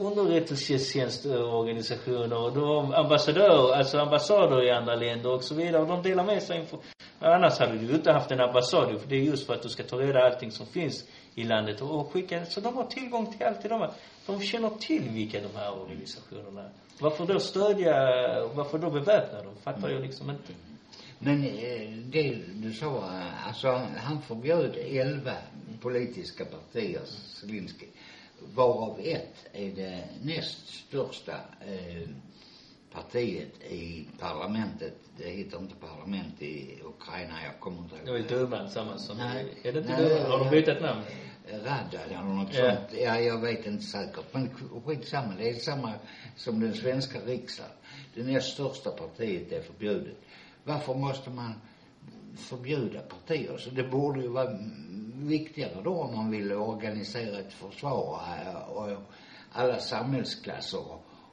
underrättelsetjänstorganisationer 0.00 2.36
och 2.36 2.52
de 2.52 2.94
ambassadörer, 2.94 3.76
alltså 3.76 3.98
ambassader 3.98 4.66
i 4.66 4.70
andra 4.70 4.94
länder 4.94 5.32
och 5.32 5.44
så 5.44 5.54
vidare. 5.54 5.82
Och 5.82 5.88
de 5.88 6.02
delar 6.02 6.24
med 6.24 6.42
sig 6.42 6.60
info. 6.60 6.78
Annars 7.22 7.58
hade 7.58 7.78
du 7.78 7.94
inte 7.94 8.12
haft 8.12 8.30
en 8.30 8.40
ambassad 8.40 9.00
för 9.00 9.08
det 9.08 9.16
är 9.16 9.20
just 9.20 9.46
för 9.46 9.54
att 9.54 9.62
du 9.62 9.68
ska 9.68 9.82
ta 9.82 9.96
reda 9.96 10.24
allting 10.24 10.50
som 10.50 10.66
finns 10.66 11.04
i 11.34 11.44
landet 11.44 11.80
och, 11.80 12.12
skicka. 12.12 12.44
Så 12.44 12.60
de 12.60 12.76
har 12.76 12.84
tillgång 12.84 13.32
till 13.32 13.46
allt 13.46 13.62
det 13.62 13.68
de 13.68 13.88
de 14.30 14.40
känner 14.40 14.70
till 14.70 15.08
vilka 15.08 15.40
de 15.40 15.56
här 15.56 15.80
organisationerna 15.82 16.62
är. 16.62 16.70
Varför 17.00 17.26
då 17.26 17.40
stödja, 17.40 17.94
varför 18.54 18.78
då 18.78 18.90
beväpna 18.90 19.42
dem? 19.42 19.54
Fattar 19.62 19.88
jag 19.88 20.02
liksom 20.02 20.30
inte. 20.30 20.52
Men 21.18 21.44
eh, 21.44 21.90
det 21.90 22.38
du 22.54 22.72
sa, 22.72 23.10
alltså 23.46 23.68
han 23.96 24.22
förbjöd 24.22 24.76
elva 24.76 25.34
politiska 25.80 26.44
partier, 26.44 27.00
Zelenskyj 27.04 27.88
varav 28.54 29.00
ett 29.04 29.46
är 29.52 29.70
det 29.70 30.04
näst 30.22 30.68
största 30.68 31.32
eh, 31.66 32.08
partiet 32.92 33.62
i 33.62 34.08
parlamentet. 34.18 34.94
Det 35.18 35.28
heter 35.30 35.58
inte 35.58 35.74
parlament 35.74 36.42
i 36.42 36.78
Ukraina, 36.84 37.34
jag 37.44 37.60
kommer 37.60 37.78
inte 37.78 37.96
ihåg. 37.96 38.06
Det 38.06 38.12
var 38.12 38.40
Duman, 38.40 38.70
samma 38.70 38.98
som, 38.98 39.16
nej, 39.18 39.46
är 39.62 39.72
det 39.72 39.78
inte 39.78 39.92
nej, 39.92 40.08
Duman? 40.08 40.30
Har 40.30 40.38
de 40.38 40.50
bytt 40.50 40.68
ett 40.68 40.82
namn? 40.82 41.02
Rada 41.58 42.04
eller 42.04 42.22
något 42.22 42.54
ja. 42.54 42.76
sånt. 42.76 43.00
Ja, 43.00 43.20
jag 43.20 43.40
vet 43.40 43.66
inte 43.66 43.84
säkert. 43.84 44.34
Men 44.34 44.50
skitsamma, 44.86 45.34
det 45.38 45.50
är 45.50 45.54
samma 45.54 45.92
som 46.36 46.60
den 46.60 46.74
svenska 46.74 47.20
riksdagen. 47.20 47.72
Det 48.14 48.22
näst 48.22 48.52
största 48.52 48.90
partiet 48.90 49.52
är 49.52 49.62
förbjudet. 49.62 50.16
Varför 50.64 50.94
måste 50.94 51.30
man 51.30 51.54
förbjuda 52.36 53.00
partier? 53.00 53.56
Så 53.56 53.70
det 53.70 53.82
borde 53.82 54.20
ju 54.20 54.28
vara 54.28 54.58
viktigare 55.14 55.82
då 55.84 55.94
om 55.94 56.16
man 56.16 56.30
vill 56.30 56.52
organisera 56.52 57.38
ett 57.38 57.52
försvar 57.52 58.20
och 58.68 58.88
alla 59.52 59.78
samhällsklasser 59.78 60.84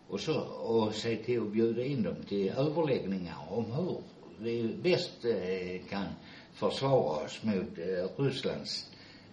och 0.08 0.20
så 0.20 0.40
och 0.42 0.94
se 0.94 1.16
till 1.16 1.42
att 1.42 1.52
bjuda 1.52 1.84
in 1.84 2.04
dem 2.04 2.16
till 2.28 2.50
överläggningar 2.50 3.38
om 3.50 3.66
hur 3.66 4.02
vi 4.40 4.78
bäst 4.84 5.26
eh, 5.26 5.90
kan 5.90 6.06
försvara 6.54 7.26
oss 7.26 7.44
mot 7.44 7.78
eh, 7.78 8.24
Rysslands 8.24 8.92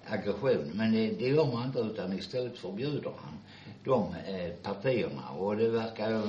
aggression. 0.09 0.70
Men 0.74 0.92
det, 0.92 1.11
det 1.11 1.28
gör 1.28 1.52
man 1.52 1.66
inte 1.66 1.78
utan 1.78 2.12
istället 2.12 2.59
förbjuder 2.59 3.12
han 3.22 3.38
de 3.84 4.14
eh, 4.14 4.50
partierna 4.62 5.28
och 5.30 5.57
det 5.57 5.68
verkar 5.68 6.22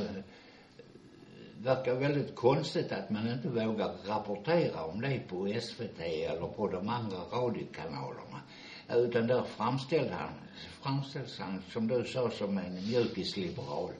verkar 1.65 1.95
väldigt 1.95 2.36
konstigt 2.36 2.91
att 2.91 3.09
man 3.09 3.32
inte 3.32 3.47
vågar 3.47 3.91
rapportera 4.07 4.84
om 4.84 5.01
det 5.01 5.19
på 5.28 5.59
SVT 5.61 5.99
eller 5.99 6.47
på 6.47 6.67
de 6.67 6.89
andra 6.89 7.17
radiokanalerna. 7.17 8.41
Utan 8.89 9.28
där 9.28 9.43
framställs 9.43 10.11
han, 10.11 10.34
framställs 10.82 11.39
han, 11.39 11.61
som 11.69 11.88
du 11.88 12.03
sa, 12.03 12.30
som 12.30 12.57
en 12.57 12.73
mjukisliberal 12.73 13.91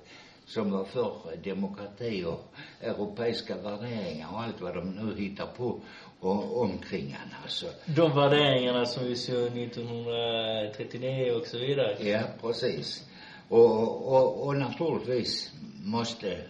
som 0.46 0.72
var 0.72 0.86
för 0.86 1.36
demokrati 1.44 2.24
och 2.24 2.54
europeiska 2.82 3.58
värderingar 3.58 4.28
och 4.34 4.42
allt 4.42 4.62
vad 4.62 4.76
de 4.76 4.90
nu 4.90 5.16
hittar 5.22 5.48
på 5.48 5.80
och, 6.20 6.62
omkring 6.62 7.18
han 7.20 7.42
alltså. 7.44 7.66
De 7.86 8.16
värderingarna 8.16 8.86
som 8.86 9.04
vi 9.04 9.16
såg 9.16 9.58
1939 9.58 11.32
och 11.32 11.48
så 11.48 11.58
vidare. 11.58 12.10
Ja, 12.10 12.22
precis. 12.42 13.10
Och, 13.50 14.14
och, 14.16 14.48
och 14.48 14.56
naturligtvis 14.58 15.52
måste 15.84 16.42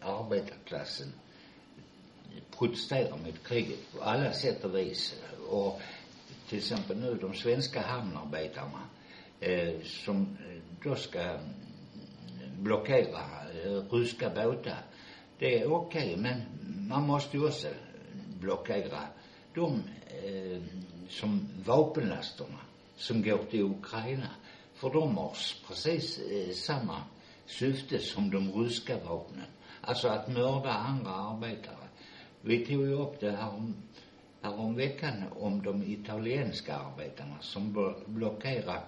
arbetarklassen 0.00 1.12
protesterar 2.58 3.16
mot 3.24 3.48
kriget 3.48 3.92
på 3.92 4.04
alla 4.04 4.32
sätt 4.32 4.64
och 4.64 4.76
vis. 4.76 5.14
Och 5.48 5.80
till 6.48 6.58
exempel 6.58 6.96
nu 6.96 7.14
de 7.14 7.34
svenska 7.34 7.80
hamnarbetarna 7.80 8.80
eh, 9.40 9.74
som 9.84 10.36
då 10.82 10.94
ska 10.94 11.38
blockera 12.64 13.20
eh, 13.64 13.82
ryska 13.90 14.30
båtar. 14.30 14.82
Det 15.38 15.60
är 15.62 15.72
okej, 15.72 16.10
okay, 16.10 16.16
men 16.16 16.42
man 16.88 17.06
måste 17.06 17.36
ju 17.36 17.46
också 17.46 17.68
blockera 18.40 19.00
de 19.54 19.82
eh, 20.24 20.62
som 21.08 21.48
vapenlasterna 21.66 22.58
som 22.96 23.22
går 23.22 23.38
till 23.50 23.62
Ukraina. 23.62 24.28
För 24.74 24.90
de 24.90 25.16
har 25.16 25.36
precis 25.68 26.18
eh, 26.18 26.54
samma 26.54 27.02
syfte 27.46 27.98
som 27.98 28.30
de 28.30 28.52
ryska 28.52 28.98
vapnen. 29.04 29.46
Alltså 29.80 30.08
att 30.08 30.28
mörda 30.28 30.70
andra 30.70 31.10
arbetare. 31.10 31.88
Vi 32.40 32.66
tog 32.66 32.80
ju 32.80 32.92
upp 32.92 33.20
det 33.20 33.30
här 33.30 33.48
om, 33.48 33.74
här 34.42 34.60
om 34.60 34.74
veckan 34.74 35.24
om 35.40 35.62
de 35.62 35.82
italienska 35.82 36.76
arbetarna 36.76 37.36
som 37.40 37.94
blockerar 38.06 38.84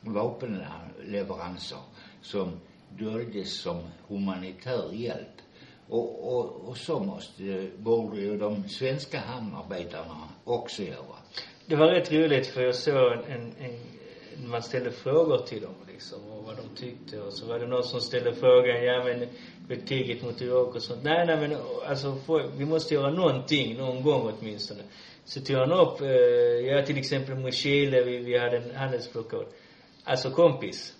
vapenleveranser 0.00 1.78
som 2.22 2.60
döljdes 2.98 3.60
som 3.60 3.80
humanitär 4.08 4.92
hjälp. 4.92 5.38
Och, 5.88 6.36
och, 6.36 6.68
och 6.68 6.76
så 6.76 7.00
måste, 7.00 7.70
borde 7.76 8.20
ju 8.20 8.38
de 8.38 8.68
svenska 8.68 9.20
hamnarbetarna 9.20 10.28
också 10.44 10.82
göra. 10.82 11.16
Det 11.66 11.76
var 11.76 11.86
rätt 11.86 12.12
roligt 12.12 12.46
för 12.46 12.62
jag 12.62 12.74
såg 12.74 13.12
en, 13.12 13.54
en 13.58 13.80
man 14.46 14.62
ställde 14.62 14.90
frågor 14.90 15.38
till 15.38 15.62
dem 15.62 15.74
liksom 15.92 16.18
och 16.30 16.44
vad 16.44 16.56
de 16.56 16.80
tyckte 16.80 17.20
och 17.20 17.32
så 17.32 17.46
var 17.46 17.58
det 17.58 17.66
någon 17.66 17.84
som 17.84 18.00
ställde 18.00 18.34
frågan, 18.34 18.84
ja 18.84 19.04
men 19.04 19.28
betyget 19.68 20.22
mot 20.22 20.40
Irak 20.40 20.74
och 20.74 20.82
sånt. 20.82 21.02
Nej, 21.02 21.26
nej 21.26 21.36
men 21.36 21.56
alltså 21.86 22.14
för, 22.14 22.50
vi 22.56 22.64
måste 22.64 22.94
göra 22.94 23.10
någonting 23.10 23.76
någon 23.78 24.02
gång 24.02 24.32
åtminstone. 24.38 24.82
Så 25.24 25.40
tog 25.40 25.56
han 25.56 25.72
upp, 25.72 26.00
eh, 26.00 26.08
ja 26.68 26.86
till 26.86 26.98
exempel 26.98 27.34
med 27.34 27.54
Chile, 27.54 28.02
vi, 28.02 28.18
vi 28.18 28.38
hade 28.38 28.56
en 28.56 28.74
handelsblockad. 28.74 29.46
Alltså 30.08 30.30
kompis, 30.30 30.92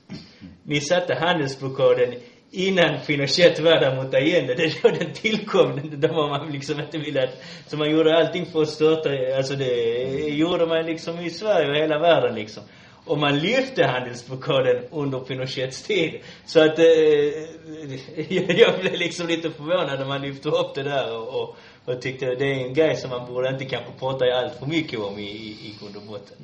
ni 0.63 0.81
satte 0.81 1.15
handelsblockaden 1.15 2.15
innan 2.51 3.01
Pinochet 3.07 3.61
var 3.61 3.81
där 3.81 3.97
mot 3.97 4.15
Allende. 4.15 4.55
Det 4.55 4.65
är 4.65 4.83
då 4.83 4.89
den 4.89 5.13
tillkom. 5.13 5.81
Då 6.01 6.09
var 6.09 6.29
man 6.29 6.53
liksom 6.53 6.81
inte 6.81 6.99
ville 6.99 7.25
att, 7.25 7.43
så 7.67 7.77
man 7.77 7.91
gjorde 7.91 8.19
allting 8.19 8.47
för 8.47 8.63
att 8.63 8.69
störta, 8.69 9.11
alltså 9.37 9.55
det 9.57 10.29
gjorde 10.29 10.67
man 10.67 10.87
liksom 10.87 11.21
i 11.21 11.31
Sverige 11.31 11.71
och 11.71 11.77
hela 11.77 11.99
världen 11.99 12.35
liksom. 12.35 12.63
Och 13.05 13.19
man 13.19 13.39
lyfte 13.39 13.85
handelsblockaden 13.85 14.85
under 14.91 15.19
Pinochets 15.19 15.83
tid. 15.83 16.21
Så 16.47 16.61
att, 16.65 16.79
eh, 16.79 16.85
jag 18.59 18.81
blev 18.81 18.93
liksom 18.93 19.27
lite 19.27 19.51
förvånad 19.51 19.99
när 19.99 20.07
man 20.07 20.23
lyfte 20.23 20.49
upp 20.49 20.75
det 20.75 20.83
där 20.83 21.17
och, 21.17 21.43
och, 21.43 21.57
och 21.85 22.03
tyckte 22.03 22.27
det 22.27 22.45
är 22.45 22.67
en 22.67 22.75
grej 22.75 22.97
som 22.97 23.11
man 23.11 23.27
borde 23.27 23.49
inte 23.49 23.65
kanske 23.65 23.93
prata 23.99 24.25
allt 24.25 24.59
för 24.59 24.67
mycket 24.67 25.01
om 25.01 25.19
i, 25.19 25.23
i, 25.23 25.49
i 25.51 25.75
grund 25.81 25.97
och 25.97 26.03
botten. 26.03 26.37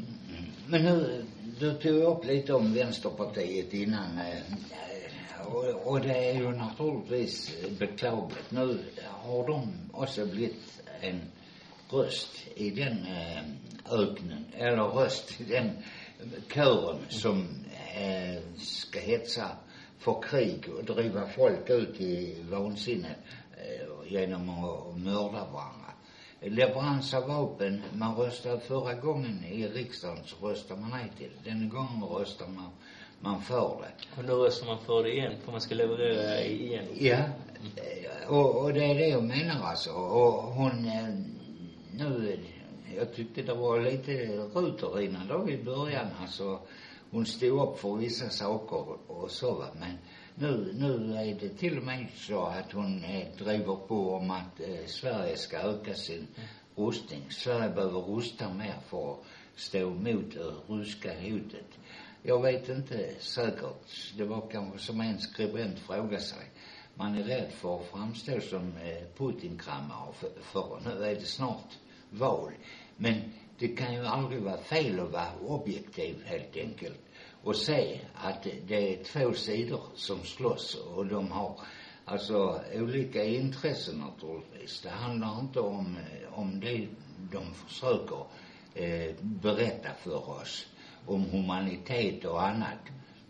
Men 0.67 0.81
hur, 0.87 1.25
du 1.59 1.75
tog 1.75 2.03
upp 2.03 2.25
lite 2.25 2.55
om 2.55 2.75
Vänsterpartiet 2.75 3.75
innan. 3.75 4.19
Eh, 4.19 5.47
och, 5.47 5.93
och 5.93 6.01
det 6.01 6.31
är 6.31 6.35
ju 6.35 6.51
naturligtvis 6.51 7.53
beklagligt. 7.79 8.51
Nu 8.51 8.79
har 9.05 9.47
de 9.47 9.73
också 9.93 10.27
blivit 10.27 10.83
en 11.01 11.21
röst 11.91 12.31
i 12.55 12.71
den 12.71 13.07
eh, 13.07 13.43
öknen, 13.91 14.45
eller 14.53 14.83
röst 14.83 15.41
i 15.41 15.45
den 15.45 15.71
kören 16.55 16.99
som 17.09 17.49
eh, 17.97 18.43
ska 18.57 19.01
hetsa 19.01 19.51
för 19.99 20.23
krig 20.23 20.69
och 20.79 20.85
driva 20.85 21.29
folk 21.29 21.71
ut 21.71 22.01
i 22.01 22.37
vansinne 22.51 23.15
genom 24.07 24.49
att 24.51 24.99
mörda 24.99 25.47
varandra. 25.53 25.84
Leverans 26.51 27.15
av 27.15 27.29
vapen, 27.29 27.83
man 27.93 28.17
röstade 28.17 28.61
förra 28.61 28.95
gången 28.95 29.45
i 29.45 29.69
riksdagen 29.69 30.25
så 30.25 30.49
röstade 30.49 30.81
man 30.81 30.91
nej 30.91 31.13
till. 31.19 31.31
Den 31.45 31.69
gången 31.69 32.03
röstar 32.03 32.47
man 32.47 32.71
man 33.25 33.41
får 33.41 33.83
det. 33.83 34.21
Och 34.21 34.25
då 34.25 34.45
röstar 34.45 34.67
man 34.67 34.79
för 34.79 35.03
det 35.03 35.13
igen, 35.13 35.33
för 35.45 35.53
man 35.53 35.61
ska 35.61 35.75
leverera 35.75 36.45
igen? 36.45 36.85
Ja. 36.99 37.19
Och, 38.29 38.65
och 38.65 38.73
det 38.73 38.85
är 38.85 38.95
det 38.95 39.09
jag 39.09 39.25
menar 39.25 39.65
alltså. 39.65 39.91
Och 39.91 40.43
hon, 40.43 40.87
eh, 40.87 41.09
nu, 41.91 42.39
jag 42.97 43.15
tyckte 43.15 43.43
det 43.43 43.55
var 43.55 43.81
lite 43.81 44.13
ruterina 44.55 45.21
då 45.29 45.51
i 45.51 45.65
början 45.65 46.07
alltså. 46.23 46.59
Hon 47.11 47.27
stod 47.27 47.63
upp 47.63 47.79
för 47.79 47.97
vissa 47.97 48.29
saker 48.29 48.85
och 49.07 49.31
så 49.31 49.55
va. 49.55 49.67
Men 49.81 49.99
nu, 50.35 50.73
nu 50.75 51.17
är 51.17 51.35
det 51.41 51.49
till 51.49 51.79
och 51.79 51.85
med 51.85 52.07
så 52.15 52.45
att 52.45 52.73
hon 52.73 53.05
eh, 53.05 53.27
driver 53.39 53.77
på 53.77 54.15
om 54.15 54.31
att 54.31 54.61
eh, 54.61 54.87
Sverige 54.87 55.37
ska 55.37 55.59
öka 55.59 55.95
sin 55.95 56.27
rustning. 56.77 57.23
Sverige 57.31 57.71
behöver 57.71 58.01
rusta 58.01 58.55
mer 58.55 58.75
för 58.89 59.13
att 59.13 59.19
stå 59.57 59.79
emot 59.79 60.35
det 60.35 60.41
eh, 60.41 60.77
ryska 60.77 61.13
hotet. 61.21 61.79
Jag 62.23 62.43
vet 62.43 62.69
inte 62.69 63.15
säkert. 63.21 64.13
Det 64.17 64.25
var 64.25 64.49
kanske 64.53 64.79
som 64.79 65.01
en 65.01 65.21
skribent 65.21 65.79
frågade 65.79 66.21
sig. 66.21 66.51
Man 66.95 67.15
är 67.15 67.23
rädd 67.23 67.53
för 67.53 67.77
att 67.77 67.87
framstå 67.87 68.41
som 68.41 68.73
eh, 68.77 69.03
Putin-kramare 69.17 70.13
för, 70.13 70.31
för 70.43 70.81
nu 70.85 71.05
är 71.05 71.15
det 71.15 71.27
snart 71.27 71.79
val. 72.11 72.53
Men 72.97 73.15
det 73.59 73.69
kan 73.69 73.95
ju 73.95 74.07
aldrig 74.07 74.43
vara 74.43 74.59
fel 74.59 75.01
att 75.01 75.13
vara 75.13 75.33
objektiv 75.47 76.23
helt 76.25 76.57
enkelt 76.57 76.99
och 77.45 77.57
se 77.57 78.01
att 78.15 78.47
det 78.67 78.95
är 78.95 79.05
två 79.05 79.33
sidor 79.33 79.81
som 79.95 80.19
slåss 80.25 80.75
och 80.75 81.07
de 81.07 81.31
har 81.31 81.61
alltså 82.05 82.61
olika 82.75 83.25
intressen 83.25 83.99
naturligtvis. 83.99 84.81
Det 84.81 84.91
handlar 84.91 85.41
inte 85.41 85.61
om, 85.61 85.97
eh, 85.97 86.39
om 86.39 86.61
det 86.61 86.89
de 87.33 87.55
försöker 87.55 88.27
eh, 88.75 89.15
berätta 89.21 89.89
för 89.95 90.31
oss 90.31 90.67
om 91.07 91.25
humanitet 91.25 92.25
och 92.25 92.43
annat. 92.43 92.79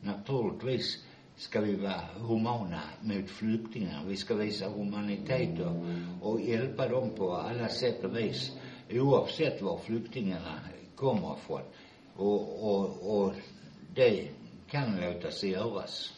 Naturligtvis 0.00 1.04
ska 1.36 1.60
vi 1.60 1.76
vara 1.76 2.00
humana 2.18 2.80
mot 3.00 3.30
flyktingar. 3.30 4.04
Vi 4.06 4.16
ska 4.16 4.34
visa 4.34 4.68
humanitet 4.68 5.60
och, 5.60 6.30
och 6.30 6.40
hjälpa 6.40 6.88
dem 6.88 7.10
på 7.16 7.32
alla 7.32 7.68
sätt 7.68 8.04
och 8.04 8.16
vis 8.16 8.52
oavsett 8.90 9.62
var 9.62 9.78
flyktingarna 9.78 10.58
kommer 10.96 11.36
ifrån. 11.36 11.60
Och, 12.16 12.74
och, 12.74 13.20
och 13.20 13.34
det 13.94 14.28
kan 14.70 14.96
låta 15.00 15.30
sig 15.30 15.50
göras. 15.50 16.12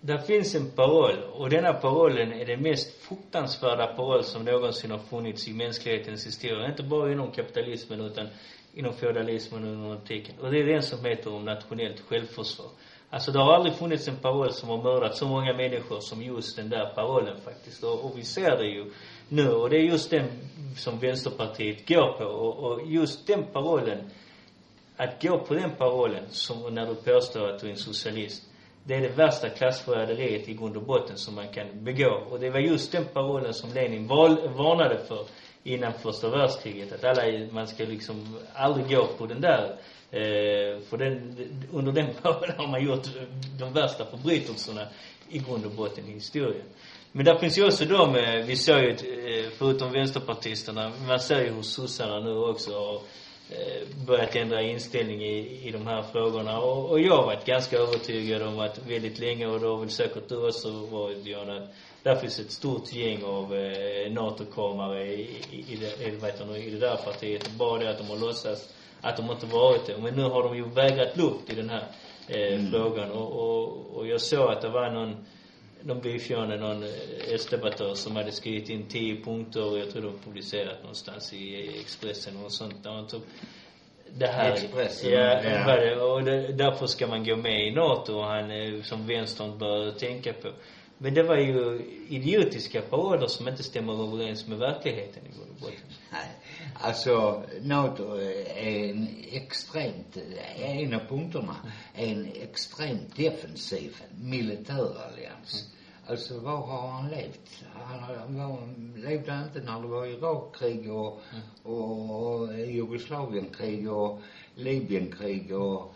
Det 0.00 0.26
finns 0.26 0.54
en 0.54 0.70
paroll 0.70 1.18
och 1.32 1.50
denna 1.50 1.72
parollen 1.72 2.32
är 2.32 2.46
den 2.46 2.62
mest 2.62 3.02
fruktansvärda 3.02 3.86
paroll 3.86 4.24
som 4.24 4.44
någonsin 4.44 4.90
har 4.90 4.98
funnits 4.98 5.48
i 5.48 5.52
mänsklighetens 5.52 6.26
historia. 6.26 6.68
Inte 6.68 6.82
bara 6.82 7.12
inom 7.12 7.30
kapitalismen 7.30 8.00
utan 8.00 8.28
inom 8.74 8.92
feodalismen 8.92 9.64
och 9.64 9.68
inom 9.68 9.90
antiken. 9.90 10.34
Och 10.40 10.50
det 10.50 10.58
är 10.58 10.66
den 10.66 10.82
som 10.82 11.04
heter 11.04 11.34
om 11.34 11.44
nationellt 11.44 12.00
självförsvar. 12.00 12.66
Alltså 13.10 13.32
det 13.32 13.38
har 13.38 13.52
aldrig 13.52 13.74
funnits 13.74 14.08
en 14.08 14.16
paroll 14.16 14.52
som 14.52 14.68
har 14.68 14.82
mördat 14.82 15.16
så 15.16 15.28
många 15.28 15.52
människor 15.52 16.00
som 16.00 16.22
just 16.22 16.56
den 16.56 16.68
där 16.68 16.92
parollen 16.94 17.40
faktiskt. 17.40 17.84
Och, 17.84 18.04
och 18.04 18.18
vi 18.18 18.22
ser 18.22 18.56
det 18.56 18.66
ju 18.66 18.92
nu. 19.28 19.48
Och 19.48 19.70
det 19.70 19.76
är 19.76 19.82
just 19.82 20.10
den 20.10 20.28
som 20.76 20.98
Vänsterpartiet 20.98 21.88
går 21.88 22.18
på. 22.18 22.24
Och, 22.24 22.72
och 22.72 22.86
just 22.86 23.26
den 23.26 23.44
parollen, 23.52 24.10
att 24.98 25.22
gå 25.22 25.38
på 25.38 25.54
den 25.54 25.70
parollen, 25.70 26.24
som 26.30 26.74
när 26.74 26.86
du 26.86 26.94
påstår 26.94 27.48
att 27.48 27.60
du 27.60 27.66
är 27.66 27.70
en 27.70 27.76
socialist, 27.76 28.42
det 28.84 28.94
är 28.94 29.00
det 29.00 29.08
värsta 29.08 29.48
klassförräderiet 29.48 30.48
i 30.48 30.54
grund 30.54 30.76
och 30.76 30.82
botten 30.82 31.16
som 31.16 31.34
man 31.34 31.48
kan 31.48 31.84
begå. 31.84 32.22
Och 32.30 32.40
det 32.40 32.50
var 32.50 32.58
just 32.58 32.92
den 32.92 33.04
parollen 33.04 33.54
som 33.54 33.72
Lenin 33.72 34.06
val, 34.06 34.48
varnade 34.48 34.98
för 35.08 35.26
innan 35.62 35.92
första 35.92 36.30
världskriget. 36.30 36.92
Att 36.92 37.04
alla, 37.04 37.22
man 37.50 37.66
ska 37.66 37.84
liksom 37.84 38.38
aldrig 38.54 38.88
gå 38.88 39.06
på 39.06 39.26
den 39.26 39.40
där. 39.40 39.78
Eh, 40.10 40.80
för 40.80 40.96
den, 40.96 41.36
under 41.72 41.92
den 41.92 42.14
parollen 42.22 42.54
har 42.56 42.68
man 42.68 42.84
gjort 42.84 43.06
de 43.58 43.72
värsta 43.72 44.04
förbrytelserna 44.04 44.86
i 45.28 45.38
grund 45.38 45.66
och 45.66 45.72
botten 45.72 46.08
i 46.08 46.12
historien. 46.12 46.66
Men 47.12 47.24
där 47.24 47.38
finns 47.38 47.58
ju 47.58 47.66
också 47.66 47.84
de, 47.84 48.12
vi 48.46 48.56
ser 48.56 48.78
ju, 48.78 48.90
eh, 48.90 49.50
förutom 49.58 49.92
vänsterpartisterna, 49.92 50.92
man 51.08 51.20
ser 51.20 51.44
ju 51.44 51.50
hur 51.50 51.62
sossarna 51.62 52.20
nu 52.20 52.38
också 52.38 52.72
har 52.72 53.00
börjat 54.06 54.36
ändra 54.36 54.62
inställning 54.62 55.22
i, 55.22 55.68
i 55.68 55.70
de 55.70 55.86
här 55.86 56.02
frågorna. 56.02 56.60
Och, 56.60 56.90
och 56.90 57.00
jag 57.00 57.16
har 57.16 57.26
varit 57.26 57.44
ganska 57.44 57.78
övertygad 57.78 58.42
om 58.42 58.58
att 58.58 58.86
väldigt 58.86 59.18
länge, 59.18 59.46
och 59.46 59.60
det 59.60 59.66
har 59.66 59.76
väl 59.76 59.90
säkert 59.90 60.28
du 60.28 60.48
också 60.48 60.70
varit, 60.70 61.24
Björn, 61.24 61.50
att 61.50 61.68
där 62.02 62.16
finns 62.16 62.38
ett 62.38 62.50
stort 62.50 62.92
gäng 62.92 63.24
av 63.24 63.54
eh, 63.54 64.12
NATO-kramare 64.12 65.06
i, 65.06 65.20
i, 65.50 65.64
i, 65.68 65.76
det, 65.76 66.10
vet 66.22 66.48
du, 66.48 66.56
i 66.56 66.70
det 66.70 66.78
där 66.78 66.96
partiet. 66.96 67.50
Bara 67.58 67.78
det 67.78 67.90
att 67.90 67.98
de 67.98 68.04
har 68.04 68.16
låtsats 68.16 68.74
att 69.00 69.16
de 69.16 69.30
inte 69.30 69.46
varit 69.46 69.86
det. 69.86 69.98
Men 69.98 70.14
nu 70.14 70.22
har 70.22 70.42
de 70.42 70.56
ju 70.56 70.68
vägrat 70.68 71.16
luft 71.16 71.50
i 71.52 71.54
den 71.54 71.70
här 71.70 71.84
eh, 72.28 72.54
mm. 72.54 72.70
frågan. 72.70 73.10
Och, 73.10 73.32
och, 73.32 73.96
och 73.96 74.06
jag 74.06 74.20
såg 74.20 74.50
att 74.50 74.62
det 74.62 74.68
var 74.68 74.90
någon 74.90 75.16
de 75.82 76.00
någon 76.56 76.82
eh, 76.82 77.34
S-debattör 77.34 77.94
som 77.94 78.16
hade 78.16 78.32
skrivit 78.32 78.68
in 78.68 78.86
tio 78.86 79.24
punkter 79.24 79.70
och 79.70 79.78
jag 79.78 79.90
tror 79.90 80.02
de 80.02 80.18
publicerat 80.18 80.82
någonstans 80.82 81.32
i 81.32 81.78
Expressen 81.80 82.44
och 82.44 82.52
sånt 82.52 82.84
där 82.84 82.90
man 82.90 83.06
tog 83.06 83.22
det 84.16 84.26
här. 84.26 84.52
Expressen? 84.52 85.12
Ja, 85.12 85.42
ja. 85.42 86.02
och 86.02 86.24
det, 86.24 86.52
därför 86.52 86.86
ska 86.86 87.06
man 87.06 87.24
gå 87.24 87.36
med 87.36 87.66
i 87.66 87.70
NATO 87.70 88.14
och 88.14 88.24
han, 88.24 88.50
eh, 88.50 88.82
som 88.82 89.06
vänstern 89.06 89.58
bör 89.58 89.90
tänka 89.90 90.32
på. 90.32 90.48
Men 90.98 91.14
det 91.14 91.22
var 91.22 91.36
ju 91.36 91.82
idiotiska 92.08 92.80
paroller 92.80 93.26
som 93.26 93.48
inte 93.48 93.62
stämmer 93.62 93.92
överens 93.92 94.46
med 94.46 94.58
verkligheten 94.58 95.22
i 95.26 95.28
grund 95.28 95.50
och 95.50 95.60
botten. 95.60 95.80
Nej, 96.12 96.28
alltså 96.74 97.42
NATO 97.62 98.16
är 98.56 98.90
en 98.90 99.08
extremt, 99.32 100.16
en 100.56 100.94
av 100.94 101.00
punkterna, 101.08 101.56
en 101.94 102.26
extremt 102.34 103.16
defensiv 103.16 103.96
militärallians. 104.20 105.68
Mm. 105.68 106.10
Alltså 106.10 106.40
var 106.40 106.56
har 106.56 106.88
han 106.88 107.10
levt? 107.10 107.64
Han 107.74 108.38
var, 108.38 108.58
levde 108.98 109.42
inte 109.46 109.60
när 109.60 109.82
det 109.82 109.88
var 109.88 110.06
Irakkrig 110.06 110.92
och, 110.92 111.20
mm. 111.32 111.42
och, 111.62 112.40
och 112.40 112.58
Jugoslavienkrig 112.58 113.92
och 113.92 114.20
Libyenkrig 114.54 115.52
och 115.56 115.94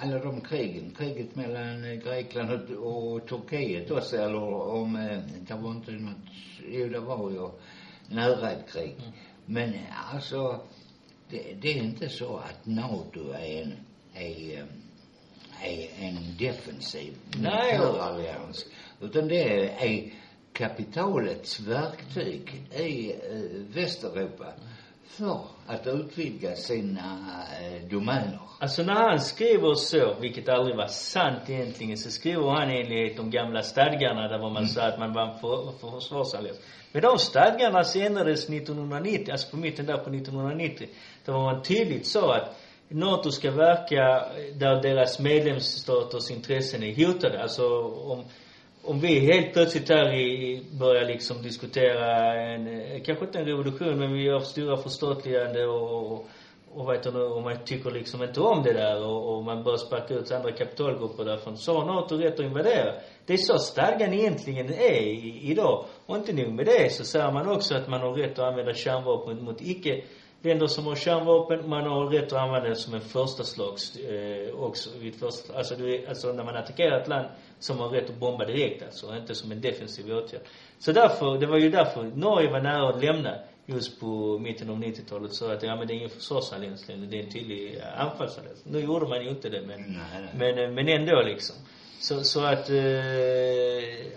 alla 0.00 0.18
de 0.18 0.40
krigen, 0.40 0.90
kriget 0.90 1.36
mellan 1.36 1.84
eh, 1.84 1.94
Grekland 1.94 2.50
och, 2.50 3.14
och 3.14 3.28
Turkiet 3.28 3.90
också, 3.90 4.16
eller 4.16 4.42
om, 4.44 4.96
eh, 4.96 5.18
det 5.48 5.54
var 5.54 5.70
inte 5.70 5.92
något, 5.92 6.16
jo 6.68 6.88
det 6.88 7.00
var 7.00 7.30
ju 7.30 7.48
nära 8.08 8.50
ett 8.50 8.72
krig. 8.72 8.96
Mm. 8.98 9.12
Men 9.46 9.74
eh, 9.74 10.14
alltså, 10.14 10.60
det, 11.30 11.54
det 11.60 11.78
är 11.78 11.82
inte 11.82 12.08
så 12.08 12.36
att 12.36 12.66
NATO 12.66 13.32
är 13.32 13.62
en, 13.62 13.72
är, 14.14 14.66
är 15.62 15.88
en 15.98 16.18
defensiv 16.38 17.14
militärallians. 17.36 18.66
Utan 19.00 19.28
det 19.28 19.42
är, 19.42 19.86
är 19.86 20.12
kapitalets 20.52 21.60
verktyg 21.60 22.66
i 22.76 23.12
äh, 23.12 23.18
Västeuropa 23.74 24.52
för 25.06 25.40
att 25.66 25.86
utvidga 25.86 26.56
sina 26.56 27.18
eh, 27.62 27.88
domäner. 27.88 28.40
Alltså 28.60 28.82
när 28.82 28.94
han 28.94 29.20
skriver 29.20 29.74
så, 29.74 30.14
vilket 30.20 30.48
aldrig 30.48 30.76
var 30.76 30.86
sant 30.86 31.50
egentligen, 31.50 31.96
så 31.96 32.10
skriver 32.10 32.50
han 32.50 32.70
enligt 32.70 33.16
de 33.16 33.30
gamla 33.30 33.62
stadgarna 33.62 34.28
där 34.28 34.38
var 34.38 34.50
man 34.50 34.68
sa 34.68 34.82
att 34.82 34.98
man 34.98 35.12
var 35.12 35.38
för, 35.38 35.78
för 35.80 35.90
försvarsallians. 35.90 36.58
Men 36.92 37.02
de 37.02 37.18
stadgarna 37.18 37.82
ändrades 37.96 38.48
1990, 38.48 39.32
alltså 39.32 39.50
på 39.50 39.56
mitten 39.56 39.86
där 39.86 39.98
på 39.98 40.10
1990. 40.10 40.88
Där 41.24 41.32
var 41.32 41.52
man 41.52 41.62
tydligt 41.62 42.06
så 42.06 42.30
att 42.30 42.56
NATO 42.88 43.30
ska 43.30 43.50
verka 43.50 44.24
där 44.54 44.82
deras 44.82 45.18
medlemsstaters 45.18 46.30
intressen 46.30 46.82
är 46.82 47.06
hotade. 47.06 47.42
Alltså 47.42 47.82
om 47.84 48.24
om 48.86 49.00
vi 49.00 49.18
helt 49.18 49.52
plötsligt 49.52 49.88
här 49.88 50.14
i, 50.14 50.62
börjar 50.78 51.04
liksom 51.04 51.42
diskutera 51.42 52.34
en, 52.34 52.66
eh, 52.66 53.02
kanske 53.02 53.24
inte 53.24 53.38
en 53.38 53.44
revolution, 53.44 53.98
men 53.98 54.12
vi 54.12 54.22
gör 54.22 54.40
stora 54.40 54.76
förstatligande 54.76 55.66
och, 55.66 56.12
och, 56.12 56.18
vet 56.18 56.86
vad 56.86 56.96
heter 56.96 57.12
det, 57.12 57.24
och 57.24 57.42
man 57.42 57.56
tycker 57.64 57.90
liksom 57.90 58.22
inte 58.22 58.40
om 58.40 58.62
det 58.62 58.72
där 58.72 59.04
och, 59.04 59.36
och 59.36 59.44
man 59.44 59.62
börjar 59.62 59.78
sparka 59.78 60.14
ut 60.14 60.32
andra 60.32 60.52
kapitalgrupper 60.52 61.24
därifrån. 61.24 61.56
Så 61.56 61.78
har 61.78 61.86
NATO 61.86 62.16
rätt 62.16 62.34
att 62.34 62.46
invadera. 62.46 62.94
Det 63.26 63.32
är 63.32 63.36
så 63.36 63.58
stadgan 63.58 64.12
egentligen 64.12 64.72
är 64.72 65.02
i, 65.02 65.40
idag. 65.42 65.84
Och 66.06 66.16
inte 66.16 66.32
nog 66.32 66.52
med 66.52 66.66
det 66.66 66.92
så 66.92 67.04
säger 67.04 67.32
man 67.32 67.48
också 67.48 67.74
att 67.74 67.88
man 67.88 68.00
har 68.00 68.12
rätt 68.12 68.38
att 68.38 68.44
använda 68.44 68.74
kärnvapen 68.74 69.44
mot 69.44 69.60
icke 69.60 70.02
länder 70.44 70.66
som 70.66 70.86
har 70.86 70.94
kärnvapen, 70.94 71.68
man 71.68 71.86
har 71.86 72.06
rätt 72.06 72.32
att 72.32 72.40
använda 72.40 72.68
det 72.68 72.76
som 72.76 72.94
en 72.94 73.00
första 73.00 73.44
slags, 73.44 73.96
eh, 73.96 74.54
också 74.54 74.90
vid 74.98 75.14
första, 75.14 75.56
alltså, 75.56 75.74
du, 75.74 76.06
alltså 76.06 76.32
när 76.32 76.44
man 76.44 76.56
attackerar 76.56 77.00
ett 77.00 77.08
land 77.08 77.26
som 77.64 77.78
har 77.78 77.88
rätt 77.88 78.10
att 78.10 78.16
bomba 78.16 78.44
direkt 78.44 78.82
alltså, 78.82 79.16
inte 79.16 79.34
som 79.34 79.52
en 79.52 79.60
defensiv 79.60 80.16
åtgärd. 80.16 80.40
Så 80.78 80.92
därför, 80.92 81.38
det 81.38 81.46
var 81.46 81.58
ju 81.58 81.70
därför 81.70 82.02
Norge 82.02 82.50
var 82.50 82.60
nära 82.60 82.88
att 82.88 83.04
lämna 83.04 83.34
just 83.66 84.00
på 84.00 84.38
mitten 84.38 84.70
av 84.70 84.76
90-talet 84.76 85.34
så 85.34 85.50
att, 85.50 85.62
ja 85.62 85.76
men 85.76 85.86
det 85.86 85.94
är 85.94 85.96
ingen 85.96 86.10
försvarsallians 86.10 86.88
längre, 86.88 87.06
det 87.06 87.18
är 87.18 87.22
en 87.22 87.30
tydlig 87.30 87.80
anfallsallians. 87.96 88.64
Nu 88.64 88.80
gjorde 88.80 89.08
man 89.08 89.22
ju 89.24 89.28
inte 89.28 89.48
det 89.48 89.60
men, 89.60 89.80
Nej, 89.80 90.22
nej. 90.38 90.54
men, 90.54 90.64
eh, 90.64 90.70
men 90.70 90.88
ändå 90.88 91.22
liksom. 91.22 91.56
Så, 92.04 92.24
så 92.24 92.44
att, 92.44 92.70
eh, 92.70 92.76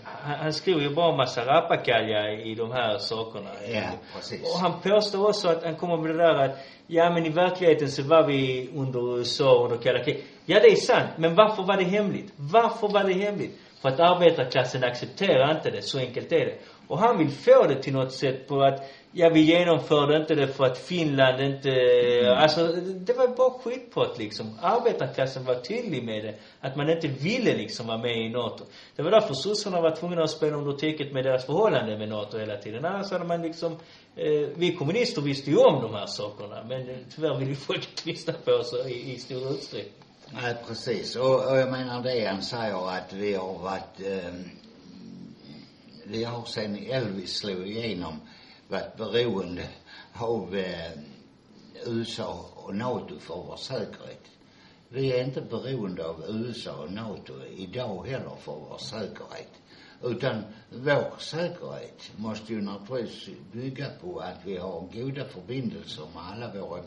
han, 0.03 0.39
han 0.39 0.53
skriver 0.53 0.81
ju 0.81 0.89
bara 0.89 1.15
massa 1.15 1.45
rappakalja 1.45 2.31
i 2.31 2.55
de 2.55 2.71
här 2.71 2.97
sakerna. 2.97 3.49
Ja, 3.73 3.81
precis. 4.15 4.41
Och 4.41 4.59
han 4.59 4.81
påstår 4.81 5.29
också 5.29 5.47
att 5.49 5.63
han 5.63 5.75
kommer 5.75 5.97
med 5.97 6.11
det 6.11 6.17
där 6.17 6.35
att, 6.35 6.57
ja 6.87 7.09
men 7.09 7.25
i 7.25 7.29
verkligheten 7.29 7.87
så 7.87 8.03
var 8.03 8.27
vi 8.27 8.69
under 8.75 9.17
USA 9.17 9.63
under 9.63 9.77
kalla 9.77 10.03
kriget. 10.03 10.23
Ja 10.45 10.59
det 10.59 10.67
är 10.67 10.75
sant, 10.75 11.09
men 11.17 11.35
varför 11.35 11.63
var 11.63 11.77
det 11.77 11.83
hemligt? 11.83 12.33
Varför 12.35 12.87
var 12.87 13.03
det 13.03 13.13
hemligt? 13.13 13.59
För 13.81 13.89
att 13.89 13.99
arbetarklassen 13.99 14.83
accepterar 14.83 15.55
inte 15.55 15.69
det, 15.69 15.81
så 15.81 15.99
enkelt 15.99 16.31
är 16.31 16.45
det. 16.45 16.57
Och 16.87 16.99
han 16.99 17.17
vill 17.17 17.29
få 17.31 17.63
det 17.67 17.81
till 17.83 17.93
något 17.93 18.13
sätt 18.13 18.47
på 18.47 18.61
att, 18.61 18.81
ja 19.11 19.29
vi 19.29 19.41
genomförde 19.41 20.17
inte 20.17 20.35
det 20.35 20.47
för 20.47 20.65
att 20.65 20.77
Finland 20.77 21.41
inte, 21.41 21.69
Mm. 21.69 22.37
alltså 22.37 22.67
det 23.07 23.13
var 23.13 23.27
bara 23.27 23.49
skitpott 23.59 24.17
liksom. 24.19 24.59
Arbetarklassen 24.61 25.45
var 25.45 25.55
tydlig 25.55 26.03
med 26.03 26.23
det. 26.25 26.33
Att 26.61 26.75
man 26.75 26.89
inte 26.89 27.07
ville 27.07 27.57
liksom 27.57 27.87
vara 27.87 27.97
med 27.97 28.17
i 28.17 28.29
NATO. 28.29 28.63
Det 28.95 29.01
var 29.03 29.11
därför 29.11 29.33
sossarna 29.33 29.81
var 29.81 29.95
tvungna 29.95 30.23
att 30.23 30.29
spela 30.29 30.57
under 30.57 30.71
täcket 30.73 31.13
med 31.13 31.23
deras 31.25 31.45
förhållande 31.45 31.97
med 31.97 32.09
NATO 32.09 32.37
hela 32.37 32.57
tiden. 32.57 32.85
Annars 32.85 33.11
hade 33.11 33.25
man 33.25 33.41
liksom, 33.41 33.71
eh, 34.15 34.49
vi 34.55 34.75
kommunister 34.75 35.21
visste 35.21 35.49
ju 35.51 35.57
om 35.57 35.81
de 35.81 35.93
här 35.93 36.05
sakerna. 36.05 36.63
Men 36.63 36.89
eh, 36.89 36.95
tyvärr 37.15 37.35
ville 37.37 37.51
ju 37.51 37.55
folk 37.55 37.89
inte 37.89 38.09
lyssna 38.09 38.33
på 38.45 38.51
oss 38.51 38.73
i, 38.87 39.13
i 39.13 39.17
stor 39.19 39.51
utsträckning. 39.51 39.93
Nej, 40.41 40.55
precis. 40.67 41.15
Och, 41.15 41.35
och 41.51 41.57
jag 41.57 41.71
menar 41.71 42.03
det 42.03 42.25
han 42.25 42.41
säger 42.41 42.89
att 42.89 43.13
vi 43.13 43.33
har 43.33 43.53
varit, 43.53 43.99
eh, 43.99 44.33
vi 46.09 46.23
har 46.23 46.45
sen 46.45 46.75
Elvis 46.75 47.37
slog 47.37 47.67
igenom 47.67 48.19
varit 48.67 48.97
beroende 48.97 49.69
av 50.13 50.55
eh, 50.55 50.91
USA 51.85 52.45
och 52.55 52.75
NATO 52.75 53.19
för 53.19 53.35
vår 53.35 53.57
säkerhet. 53.57 54.23
Vi 54.89 55.11
är 55.11 55.23
inte 55.23 55.41
beroende 55.41 56.07
av 56.07 56.23
USA 56.27 56.73
och 56.73 56.91
NATO 56.91 57.33
idag 57.57 58.07
heller 58.07 58.35
för 58.39 58.51
vår 58.51 58.77
säkerhet. 58.77 59.51
Utan 60.03 60.43
vår 60.69 61.19
säkerhet 61.19 62.11
måste 62.17 62.53
ju 62.53 62.61
naturligtvis 62.61 63.35
bygga 63.51 63.89
på 64.01 64.19
att 64.19 64.45
vi 64.45 64.57
har 64.57 64.87
goda 64.93 65.25
förbindelser 65.25 66.03
med 66.13 66.23
alla 66.23 66.53
våra 66.53 66.81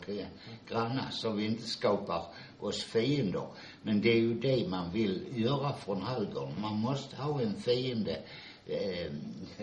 grannar 0.69 1.09
så 1.11 1.31
vi 1.31 1.45
inte 1.45 1.67
skapar 1.67 2.23
oss 2.59 2.83
fiender. 2.83 3.45
Men 3.83 4.01
det 4.01 4.09
är 4.09 4.19
ju 4.19 4.33
det 4.33 4.67
man 4.69 4.91
vill 4.91 5.43
göra 5.43 5.73
från 5.73 6.01
högern. 6.01 6.61
Man 6.61 6.75
måste 6.75 7.15
ha 7.15 7.41
en 7.41 7.55
fiende 7.55 8.17
eh, 8.71 9.11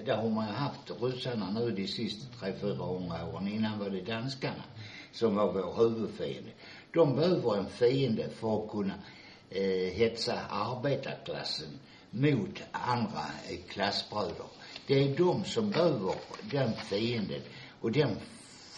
det 0.04 0.12
har 0.12 0.30
man 0.30 0.46
ju 0.46 0.52
haft 0.52 0.90
ryssarna 1.00 1.50
nu 1.50 1.70
de 1.70 1.86
sista 1.86 2.26
tre, 2.40 2.52
fyra 2.60 2.84
hundra 2.84 3.26
åren. 3.26 3.48
Innan 3.48 3.78
var 3.78 3.90
det 3.90 4.00
danskarna 4.00 4.64
som 5.12 5.34
var 5.34 5.52
vår 5.52 5.74
huvudfiende. 5.76 6.50
De 6.92 7.16
behöver 7.16 7.56
en 7.56 7.68
fiende 7.68 8.28
för 8.28 8.64
att 8.64 8.70
kunna 8.70 8.94
eh, 9.50 9.92
hetsa 9.94 10.40
arbetarklassen 10.50 11.78
mot 12.10 12.62
andra 12.72 13.24
eh, 13.48 13.58
klassbröder. 13.68 14.46
Det 14.86 14.94
är 14.94 15.16
de 15.16 15.44
som 15.44 15.70
behöver 15.70 16.14
den 16.50 16.72
fienden 16.72 17.40
och 17.80 17.92
den 17.92 18.16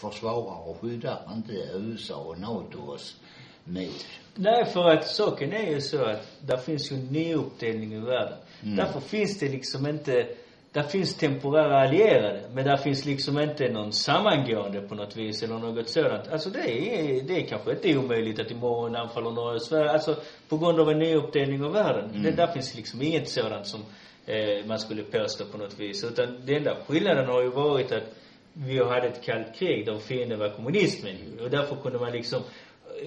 försvarar 0.01 0.69
och 0.69 0.81
skyddar 0.81 1.33
inte 1.35 1.53
USA 1.75 2.17
och 2.17 2.41
NATO 2.41 2.93
oss 2.93 3.17
mot. 3.65 4.07
Nej, 4.35 4.65
för 4.65 4.91
att 4.91 5.07
saken 5.07 5.53
är 5.53 5.71
ju 5.71 5.81
så 5.81 6.05
att 6.05 6.27
där 6.41 6.57
finns 6.57 6.93
ju 6.93 6.97
en 6.97 7.07
ny 7.07 7.35
uppdelning 7.35 7.93
i 7.93 7.99
världen. 7.99 8.39
Mm. 8.63 8.77
Därför 8.77 9.01
finns 9.01 9.39
det 9.39 9.49
liksom 9.49 9.87
inte, 9.87 10.27
där 10.73 10.83
finns 10.83 11.15
temporära 11.15 11.81
allierade, 11.81 12.41
men 12.53 12.65
där 12.65 12.77
finns 12.77 13.05
liksom 13.05 13.39
inte 13.39 13.69
någon 13.69 13.93
sammangående 13.93 14.81
på 14.81 14.95
något 14.95 15.17
vis 15.17 15.43
eller 15.43 15.59
något 15.59 15.89
sådant. 15.89 16.29
Alltså 16.29 16.51
det 16.51 16.71
är, 16.71 17.23
det 17.23 17.37
är 17.37 17.47
kanske 17.47 17.73
inte 17.73 17.97
omöjligt 17.97 18.41
att 18.41 18.51
imorgon 18.51 18.97
anfaller 18.97 19.31
Norge 19.31 19.61
Sverige, 19.61 19.91
alltså 19.91 20.17
på 20.49 20.59
grund 20.59 20.81
av 20.81 20.91
en 20.91 20.99
ny 20.99 21.15
uppdelning 21.15 21.65
av 21.65 21.73
världen. 21.73 22.11
Mm. 22.11 22.23
Det, 22.23 22.31
där 22.31 22.47
finns 22.47 22.75
liksom 22.77 23.03
inget 23.03 23.29
sådant 23.29 23.67
som 23.67 23.81
eh, 24.27 24.67
man 24.67 24.79
skulle 24.79 25.03
påstå 25.03 25.45
på 25.45 25.59
något 25.59 25.81
vis. 25.81 26.05
Utan 26.05 26.47
den 26.47 26.57
enda 26.57 26.77
skillnaden 26.87 27.27
har 27.27 27.43
ju 27.43 27.51
varit 27.51 27.93
att 27.93 28.15
vi 28.53 28.79
hade 28.79 29.09
ett 29.09 29.25
kallt 29.25 29.55
krig 29.59 29.87
där 29.87 29.99
fienden 29.99 30.39
var 30.39 30.49
kommunismen. 30.49 31.17
Och 31.43 31.51
därför 31.51 31.77
kunde 31.77 31.99
man 31.99 32.13
liksom 32.13 32.43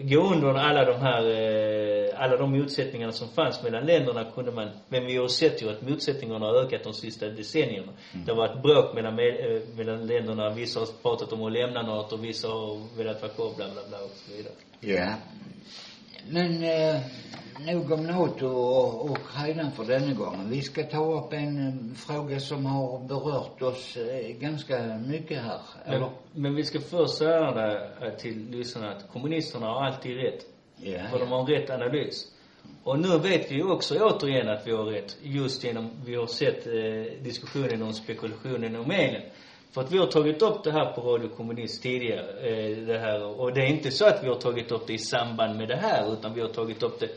gå 0.01 0.33
under 0.33 0.53
alla 0.53 0.85
de 0.85 1.01
här, 1.01 1.23
eh, 1.29 2.21
alla 2.23 2.37
de 2.37 2.51
motsättningarna 2.59 3.11
som 3.11 3.29
fanns 3.29 3.63
mellan 3.63 3.85
länderna 3.85 4.31
kunde 4.31 4.51
man, 4.51 4.69
men 4.89 5.05
vi 5.05 5.17
har 5.17 5.27
sett 5.27 5.61
ju 5.61 5.69
att 5.69 5.81
motsättningarna 5.81 6.45
har 6.45 6.55
ökat 6.65 6.83
de 6.83 6.93
sista 6.93 7.29
decennierna. 7.29 7.91
Det 8.25 8.31
har 8.31 8.37
varit 8.37 8.61
bråk 8.61 8.95
mellan, 8.95 9.19
eh, 9.19 9.61
mellan 9.75 10.07
länderna. 10.07 10.49
Vissa 10.49 10.79
har 10.79 10.87
pratat 11.01 11.33
om 11.33 11.43
att 11.43 11.51
lämna 11.51 11.81
NATO, 11.81 12.17
vissa 12.17 12.47
har 12.47 12.97
velat 12.97 13.21
vara 13.21 13.31
kvar, 13.31 13.53
bla 13.55 13.65
bla 13.73 13.81
bla 13.89 13.97
och 13.97 14.11
så 14.15 14.31
vidare. 14.35 14.53
Ja. 14.79 15.13
Men 16.29 16.63
eh, 16.63 17.01
nog 17.59 17.91
om 17.91 18.03
NATO 18.03 18.47
och 18.47 19.11
Ukraina 19.11 19.71
för 19.71 19.85
denna 19.85 20.13
gången. 20.13 20.49
Vi 20.49 20.61
ska 20.61 20.83
ta 20.83 21.19
upp 21.19 21.33
en 21.33 21.95
fråga 21.95 22.39
som 22.39 22.65
har 22.65 22.99
berört 22.99 23.61
oss 23.61 23.97
eh, 23.97 24.29
ganska 24.37 24.99
mycket 25.07 25.41
här. 25.41 25.59
Men, 25.85 25.93
Eller? 25.95 26.09
men 26.33 26.55
vi 26.55 26.63
ska 26.63 26.79
först 26.79 27.17
säga 27.17 27.51
det 27.51 27.89
eh, 28.01 28.13
till 28.13 28.49
lyssnarna 28.51 28.91
att 28.91 29.11
kommunisterna 29.11 29.65
har 29.67 29.85
alltid 29.85 30.17
rätt. 30.17 30.45
Ja, 30.75 30.99
För 31.11 31.19
de 31.19 31.29
ja. 31.29 31.37
har 31.37 31.45
rätt 31.45 31.69
analys. 31.69 32.31
Och 32.83 32.99
nu 32.99 33.17
vet 33.17 33.51
vi 33.51 33.63
också 33.63 33.99
återigen 33.99 34.49
att 34.49 34.67
vi 34.67 34.71
har 34.71 34.83
rätt. 34.83 35.17
Just 35.21 35.63
genom, 35.63 35.91
vi 36.05 36.15
har 36.15 36.27
sett 36.27 36.67
eh, 36.67 37.23
diskussionen 37.23 37.81
om 37.81 37.93
spekulationen 37.93 38.75
om 38.75 38.91
elen. 38.91 39.21
För 39.71 39.81
att 39.81 39.91
vi 39.91 39.97
har 39.97 40.07
tagit 40.07 40.41
upp 40.41 40.63
det 40.63 40.71
här 40.71 40.93
på 40.93 41.01
Radio 41.01 41.29
Kommunist 41.29 41.83
tidigare, 41.83 42.49
eh, 42.49 42.77
det 42.77 42.99
här. 42.99 43.41
Och 43.41 43.53
det 43.53 43.61
är 43.61 43.67
inte 43.67 43.91
så 43.91 44.05
att 44.05 44.23
vi 44.23 44.27
har 44.27 44.35
tagit 44.35 44.71
upp 44.71 44.87
det 44.87 44.93
i 44.93 44.97
samband 44.97 45.57
med 45.57 45.67
det 45.67 45.75
här, 45.75 46.13
utan 46.13 46.33
vi 46.33 46.41
har 46.41 46.47
tagit 46.47 46.83
upp 46.83 46.99
det 46.99 47.09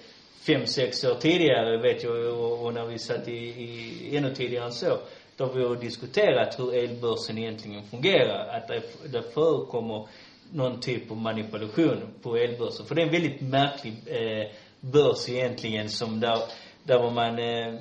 fem, 0.47 0.67
sex 0.67 1.05
år 1.05 1.15
tidigare, 1.15 1.79
vet 1.79 2.03
jag, 2.03 2.35
och, 2.39 2.65
och 2.65 2.75
när 2.75 2.87
vi 2.87 2.99
satt 2.99 3.29
i, 3.29 3.33
i, 3.33 4.17
ännu 4.17 4.35
tidigare 4.35 4.65
än 4.65 4.73
så. 4.73 4.99
Då 5.37 5.47
vi 5.47 5.65
har 5.65 5.77
diskuterat 5.77 6.59
hur 6.59 6.75
elbörsen 6.75 7.39
egentligen 7.39 7.83
fungerar. 7.83 8.57
Att 8.57 8.69
det, 8.69 8.83
det 9.13 9.23
förekommer 9.23 10.09
någon 10.53 10.81
typ 10.81 11.11
av 11.11 11.17
manipulation 11.17 12.03
på 12.23 12.37
elbörsen. 12.37 12.87
För 12.87 12.95
det 12.95 13.03
är 13.03 13.07
en 13.07 13.13
väldigt 13.13 13.41
märklig 13.41 13.95
eh, 14.07 14.47
börs 14.81 15.29
egentligen 15.29 15.89
som 15.89 16.21
där, 16.21 16.39
där 16.83 16.99
var 16.99 17.11
man, 17.11 17.39
eh, 17.39 17.81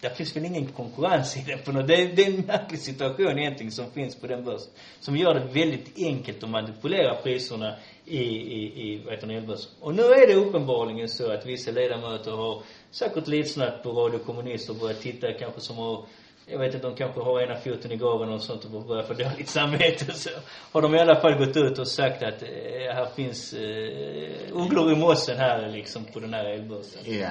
där 0.00 0.10
finns 0.10 0.36
väl 0.36 0.44
ingen 0.44 0.66
konkurrens 0.66 1.36
i 1.36 1.44
den 1.46 1.58
på 1.58 1.72
något. 1.72 1.86
Det, 1.88 1.94
är- 1.94 2.12
det 2.16 2.22
är 2.22 2.26
en 2.34 2.40
märklig 2.46 2.80
situation 2.80 3.38
egentligen 3.38 3.72
som 3.72 3.90
finns 3.90 4.16
på 4.20 4.26
den 4.26 4.44
börsen. 4.44 4.70
Som 5.00 5.16
gör 5.16 5.34
det 5.34 5.60
väldigt 5.60 5.98
enkelt 5.98 6.42
att 6.44 6.50
manipulera 6.50 7.14
priserna 7.14 7.74
i, 8.04 8.18
i, 8.22 8.92
i 8.92 9.02
vad 9.04 9.14
heter 9.14 9.26
det, 9.26 9.34
elbörsen. 9.34 9.70
Och 9.80 9.94
nu 9.94 10.02
är 10.02 10.26
det 10.26 10.34
uppenbarligen 10.34 11.08
så 11.08 11.32
att 11.32 11.46
vissa 11.46 11.70
ledamöter 11.70 12.30
har 12.30 12.62
säkert 12.90 13.26
lyssnat 13.28 13.82
på 13.82 13.90
Radio 13.92 14.18
Kommunist 14.18 14.70
och 14.70 14.76
börjat 14.76 15.00
titta 15.00 15.32
kanske 15.32 15.60
som 15.60 15.76
har 15.76 16.04
jag 16.50 16.58
vet 16.58 16.74
inte, 16.74 16.86
de 16.86 16.96
kanske 16.96 17.20
har 17.20 17.40
ena 17.42 17.56
foten 17.56 17.92
i 17.92 17.96
graven 17.96 18.28
och 18.32 18.42
sånt 18.42 18.64
och 18.64 18.70
börjar 18.86 19.02
få 19.02 19.12
dåligt 19.14 19.48
samvete 19.48 20.12
så 20.12 20.30
har 20.72 20.82
de 20.82 20.94
i 20.94 20.98
alla 20.98 21.20
fall 21.20 21.34
gått 21.46 21.56
ut 21.56 21.78
och 21.78 21.88
sagt 21.88 22.22
att 22.22 22.42
eh, 22.42 22.48
här 22.94 23.06
finns 23.16 23.52
eh, 23.52 24.56
ugglor 24.56 24.92
i 24.92 24.96
mossen 24.96 25.36
här 25.38 25.68
liksom 25.68 26.04
på 26.04 26.20
den 26.20 26.34
här 26.34 26.44
elbörsen. 26.44 27.00
Ja. 27.20 27.30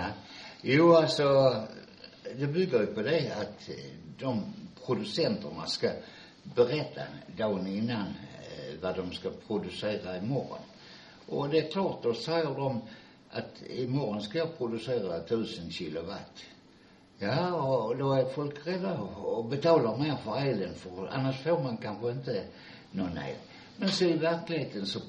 Jo, 0.62 0.96
alltså, 0.96 1.24
det 2.36 2.48
bygger 2.48 2.80
ju 2.80 2.86
på 2.86 3.02
det 3.02 3.32
att 3.32 3.70
eh, 3.70 3.76
de 4.20 4.54
producenterna 4.86 5.66
ska 5.66 5.90
berätta 6.44 7.02
dagen 7.38 7.68
innan 7.68 8.08
eh, 8.08 8.82
vad 8.82 8.96
de 8.96 9.12
ska 9.12 9.30
producera 9.48 10.18
imorgon. 10.18 10.60
Och 11.28 11.50
det 11.50 11.58
är 11.58 11.72
klart, 11.72 12.04
då 12.04 12.14
säger 12.14 12.56
de 12.56 12.82
att 13.30 13.64
imorgon 13.70 14.22
ska 14.22 14.38
jag 14.38 14.58
producera 14.58 15.20
tusen 15.20 15.72
kilowatt. 15.72 16.44
Ja, 17.20 17.54
och 17.54 17.98
då 17.98 18.14
är 18.14 18.26
folk 18.26 18.68
rädda 18.68 19.00
och 19.00 19.46
betalar 19.46 19.98
mer 19.98 20.16
för 20.16 20.38
elen 20.38 20.74
för 20.74 21.08
annars 21.08 21.44
får 21.44 21.64
man 21.64 21.78
kanske 21.78 22.12
inte 22.12 22.44
någon 22.92 23.18
el. 23.18 23.36
Men 23.78 23.90
så 23.90 24.06
i 24.06 24.18
verkligheten 24.18 24.86
så 24.86 25.00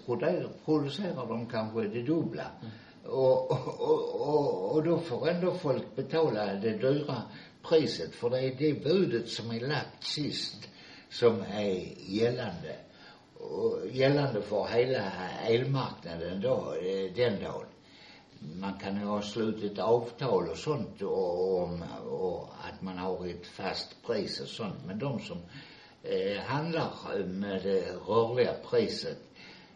producerar 0.65 1.27
de 1.27 1.47
kanske 1.47 1.81
det 1.81 2.03
dubbla. 2.03 2.45
Mm. 2.61 2.73
Och, 3.09 3.51
och, 3.51 4.21
och, 4.21 4.73
och 4.73 4.83
då 4.83 4.99
får 4.99 5.29
ändå 5.29 5.55
folk 5.55 5.97
betala 5.97 6.55
det 6.55 6.71
dyra 6.71 7.23
priset 7.63 8.15
för 8.15 8.31
det 8.31 8.41
är 8.41 8.55
det 8.59 8.85
budet 8.85 9.29
som 9.29 9.51
är 9.51 9.61
lagt 9.61 10.05
sist 10.05 10.69
som 11.11 11.43
är 11.43 11.95
gällande. 12.11 12.77
Och 13.35 13.89
gällande 13.93 14.43
för 14.43 14.67
hela 14.67 15.13
elmarknaden 15.47 16.41
då, 16.41 16.75
eh, 16.75 17.15
den 17.15 17.43
dagen. 17.43 17.67
Man 18.41 18.79
kan 18.79 19.01
ju 19.01 19.05
ha 19.05 19.23
slutit 19.23 19.79
avtal 19.79 20.49
och 20.49 20.59
sånt 20.59 21.03
och, 21.03 21.63
och, 21.63 21.69
och 22.07 22.49
att 22.69 22.83
man 22.83 22.99
har 22.99 23.27
ett 23.27 23.47
fast 23.47 24.03
pris 24.07 24.41
och 24.41 24.49
sånt. 24.49 24.87
Men 24.87 24.99
de 24.99 25.21
som 25.21 25.39
eh, 26.03 26.43
handlar 26.43 27.25
med 27.27 27.63
det 27.63 27.93
rörliga 28.07 28.53
priset 28.71 29.19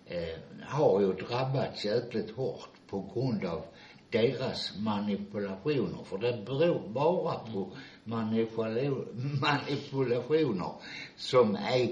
eh, 0.06 0.38
har 0.66 1.00
ju 1.00 1.12
drabbats 1.12 1.84
jäkligt 1.84 2.36
hårt 2.36 2.71
på 2.92 3.00
grund 3.14 3.44
av 3.44 3.64
deras 4.10 4.78
manipulationer. 4.78 6.04
För 6.04 6.18
det 6.18 6.42
beror 6.46 6.88
bara 6.88 7.38
på 7.38 7.72
manipulationer 8.04 10.72
som 11.16 11.54
är, 11.54 11.82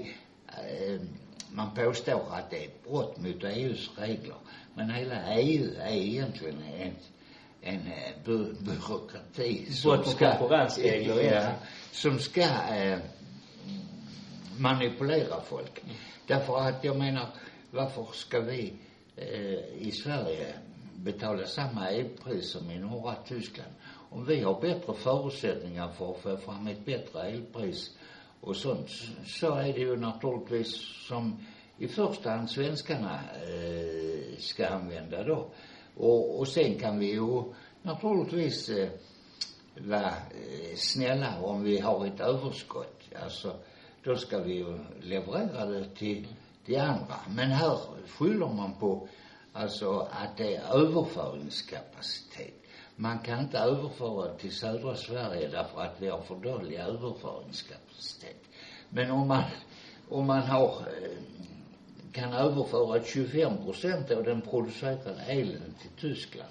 eh, 0.47 1.01
man 1.51 1.75
påstår 1.75 2.21
att 2.31 2.49
det 2.49 2.65
är 2.65 2.69
brott 2.83 3.17
mot 3.17 3.43
EUs 3.43 3.89
regler. 3.97 4.35
Men 4.73 4.89
hela 4.89 5.35
EU 5.35 5.69
är 5.79 5.95
egentligen 5.95 6.57
en, 6.79 6.93
en 7.61 7.87
eh, 7.87 8.13
by 8.25 8.53
byråkrati 8.59 9.73
som 9.73 10.03
konkurrensregler, 10.03 11.21
ja. 11.21 11.51
Som 11.91 12.19
ska 12.19 12.41
eh, 12.75 12.99
manipulera 14.57 15.41
folk. 15.41 15.81
Därför 16.27 16.59
att 16.59 16.83
jag 16.83 16.97
menar, 16.97 17.27
varför 17.71 18.07
ska 18.13 18.39
vi 18.39 18.73
eh, 19.15 19.87
i 19.87 19.91
Sverige 20.03 20.53
betala 21.03 21.45
samma 21.45 21.89
elpris 21.89 22.51
som 22.51 22.71
i 22.71 22.79
norra 22.79 23.15
Tyskland? 23.27 23.71
Om 24.09 24.25
vi 24.25 24.41
har 24.41 24.61
bättre 24.61 24.93
förutsättningar 24.93 25.87
för 25.91 26.11
att 26.11 26.21
få 26.21 26.37
fram 26.37 26.67
ett 26.67 26.85
bättre 26.85 27.21
elpris 27.21 27.97
och 28.41 28.55
sånt, 28.55 28.89
så 29.25 29.55
är 29.55 29.73
det 29.73 29.79
ju 29.79 29.95
naturligtvis 29.95 30.75
som 31.07 31.45
i 31.77 31.87
första 31.87 32.29
hand 32.29 32.49
svenskarna 32.49 33.19
eh, 33.33 34.37
ska 34.37 34.67
använda 34.67 35.23
då. 35.23 35.47
Och, 35.95 36.39
och 36.39 36.47
sen 36.47 36.79
kan 36.79 36.99
vi 36.99 37.11
ju 37.11 37.43
naturligtvis 37.81 38.69
eh, 38.69 38.89
vara 39.77 40.07
eh, 40.07 40.75
snälla 40.75 41.41
om 41.41 41.63
vi 41.63 41.79
har 41.79 42.05
ett 42.05 42.19
överskott. 42.19 43.01
Alltså, 43.23 43.55
då 44.03 44.15
ska 44.15 44.39
vi 44.39 44.53
ju 44.53 44.79
leverera 45.01 45.65
det 45.65 45.95
till 45.95 46.27
de 46.65 46.77
andra. 46.77 47.15
Men 47.29 47.51
här 47.51 47.77
skyller 48.07 48.53
man 48.53 48.73
på 48.79 49.07
alltså 49.53 50.07
att 50.11 50.37
det 50.37 50.55
är 50.55 50.73
överföringskapacitet. 50.73 52.53
Man 52.95 53.19
kan 53.19 53.39
inte 53.39 53.57
överföra 53.57 54.33
till 54.33 54.51
södra 54.51 54.95
Sverige 54.95 55.47
därför 55.47 55.81
att 55.81 55.95
vi 55.99 56.07
har 56.07 56.21
för 56.21 56.35
dålig 56.35 56.75
överföringskapacitet. 56.75 58.43
Men 58.89 59.11
om 59.11 59.27
man, 59.27 59.43
om 60.09 60.27
man 60.27 60.41
har, 60.41 60.67
eh, 60.67 61.17
kan 62.11 62.33
överföra 62.33 63.03
25 63.03 63.65
procent 63.65 64.11
av 64.11 64.23
den 64.23 64.41
producerade 64.41 65.21
elen 65.27 65.75
till 65.81 66.09
Tyskland, 66.09 66.49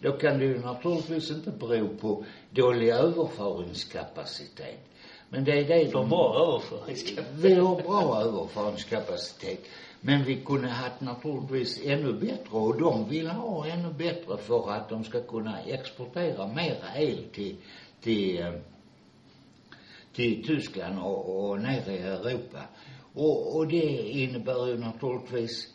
då 0.00 0.12
kan 0.12 0.38
det 0.38 0.44
ju 0.44 0.60
naturligtvis 0.60 1.30
inte 1.30 1.50
bero 1.50 1.88
på 1.96 2.24
dålig 2.50 2.88
överföringskapacitet. 2.88 4.80
Men 5.28 5.44
det 5.44 5.52
är 5.52 5.64
det 5.64 5.90
För 5.90 6.04
bra 6.04 6.34
överföringskapacitet. 6.34 7.26
Vi 7.32 7.54
har 7.54 7.82
bra 7.82 8.22
överföringskapacitet. 8.22 9.60
Men 10.00 10.24
vi 10.24 10.36
kunde 10.44 10.68
haft 10.68 11.00
naturligtvis 11.00 11.80
ännu 11.84 12.12
bättre 12.12 12.56
och 12.58 12.80
de 12.80 13.08
vill 13.08 13.30
ha 13.30 13.66
ännu 13.66 13.92
bättre 13.92 14.36
för 14.36 14.70
att 14.72 14.88
de 14.88 15.04
ska 15.04 15.22
kunna 15.22 15.62
exportera 15.62 16.46
mera 16.46 16.96
el 16.96 17.24
till, 17.32 17.56
till, 18.00 18.42
eh, 18.42 18.52
till 20.12 20.46
Tyskland 20.46 20.98
och, 20.98 21.50
och 21.50 21.60
ner 21.60 21.88
i 21.88 21.98
Europa. 21.98 22.60
Och, 23.14 23.56
och 23.56 23.68
det 23.68 24.10
innebär 24.10 24.66
ju 24.66 24.78
naturligtvis 24.78 25.74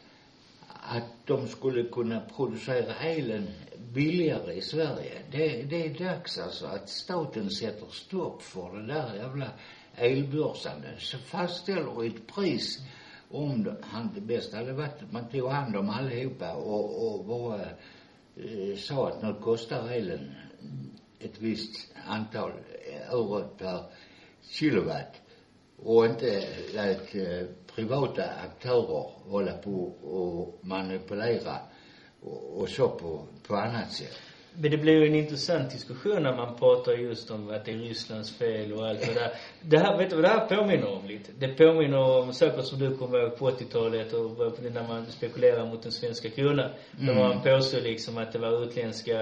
att 0.68 1.26
de 1.26 1.48
skulle 1.48 1.84
kunna 1.84 2.20
producera 2.20 2.96
elen 2.96 3.48
billigare 3.94 4.54
i 4.54 4.62
Sverige. 4.62 5.22
Det, 5.32 5.64
det 5.64 5.86
är 5.86 6.06
dags 6.06 6.38
alltså 6.38 6.66
att 6.66 6.90
staten 6.90 7.50
sätter 7.50 7.88
stopp 7.92 8.42
för 8.42 8.78
det 8.78 8.94
där 8.94 9.16
jävla 9.16 9.50
elbörsandet. 9.96 11.02
Så 11.02 11.18
fastställer 11.18 12.08
ett 12.08 12.28
pris 12.28 12.80
om 13.30 13.76
han, 13.82 14.10
det 14.16 14.22
bästa 14.22 14.58
hade 14.58 14.74
varit 14.74 15.04
att 15.04 15.12
man 15.12 15.30
tog 15.30 15.50
hand 15.50 15.76
om 15.76 15.90
allihopa 15.90 16.54
och, 16.54 17.08
och 17.08 17.26
bara 17.26 17.62
eh, 18.36 18.78
sa 18.78 19.08
att 19.10 19.22
nu 19.24 19.34
kostar 19.42 19.90
elen 19.90 20.32
ett 21.20 21.42
visst 21.42 21.88
antal 22.08 22.52
eh, 22.52 23.10
euro 23.10 23.48
per 23.58 23.84
kilowatt 24.42 25.22
och 25.78 26.06
inte 26.06 26.48
lät 26.74 27.16
eh, 27.16 27.48
privata 27.76 28.24
aktörer 28.44 29.12
hålla 29.30 29.58
på 29.58 29.86
och 29.88 30.60
manipulera 30.66 31.58
och, 32.22 32.62
och 32.62 32.70
så 32.70 32.90
på, 32.90 33.26
på 33.48 33.56
annat 33.56 33.92
sätt. 33.92 34.22
Men 34.58 34.72
det 34.72 34.78
blir 34.78 34.94
ju 34.94 35.08
en 35.08 35.16
intressant 35.16 35.72
diskussion 35.72 36.24
när 36.24 36.36
man 36.36 36.56
pratar 36.56 36.94
just 36.94 37.32
om 37.32 37.50
att 37.50 37.66
det 37.66 37.72
är 37.72 37.78
Rysslands 37.78 38.38
fel 38.38 38.74
och 38.74 38.88
allt 38.88 39.02
det 39.02 39.14
där. 39.14 39.32
Det 39.62 39.78
här, 39.78 39.98
vet 39.98 40.10
du 40.10 40.16
vad 40.16 40.26
det 40.26 40.30
här 40.30 40.48
påminner 40.48 40.88
om 40.88 41.08
lite? 41.08 41.32
Det 41.40 41.48
påminner 41.48 41.98
om 41.98 42.34
saker 42.34 42.62
som 42.62 42.80
du 42.80 42.98
kommer 42.98 43.20
ihåg 43.20 43.38
på 43.38 43.50
80-talet 43.50 44.14
och 44.14 44.64
när 44.72 44.88
man 44.88 45.06
spekulerar 45.06 45.66
mot 45.66 45.84
den 45.84 45.92
svenska 45.92 46.30
kronan. 46.30 46.70
Mm. 47.00 47.16
Då 47.16 47.22
man 47.22 47.42
påstod 47.42 47.84
liksom 47.84 48.18
att 48.18 48.32
det 48.32 48.40
var 48.40 48.64
utländska 48.64 49.20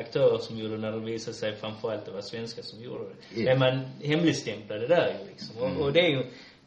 aktörer 0.00 0.38
som 0.38 0.58
gjorde 0.58 0.74
det 0.74 0.80
när 0.80 0.92
det 0.92 1.00
visade 1.00 1.36
sig 1.36 1.56
framförallt 1.56 2.04
det 2.06 2.12
var 2.12 2.20
svenskar 2.20 2.62
som 2.62 2.82
gjorde 2.82 3.04
det. 3.04 3.40
Yeah. 3.40 3.58
Men 3.58 3.76
man 3.76 3.86
hemligstämplade 4.02 4.86
där 4.86 5.06
ju 5.06 5.30
liksom. 5.30 5.56
Mm. 5.58 5.76
Och, 5.76 5.86
och 5.86 5.92
det 5.92 6.00
är 6.00 6.10
ju 6.10 6.22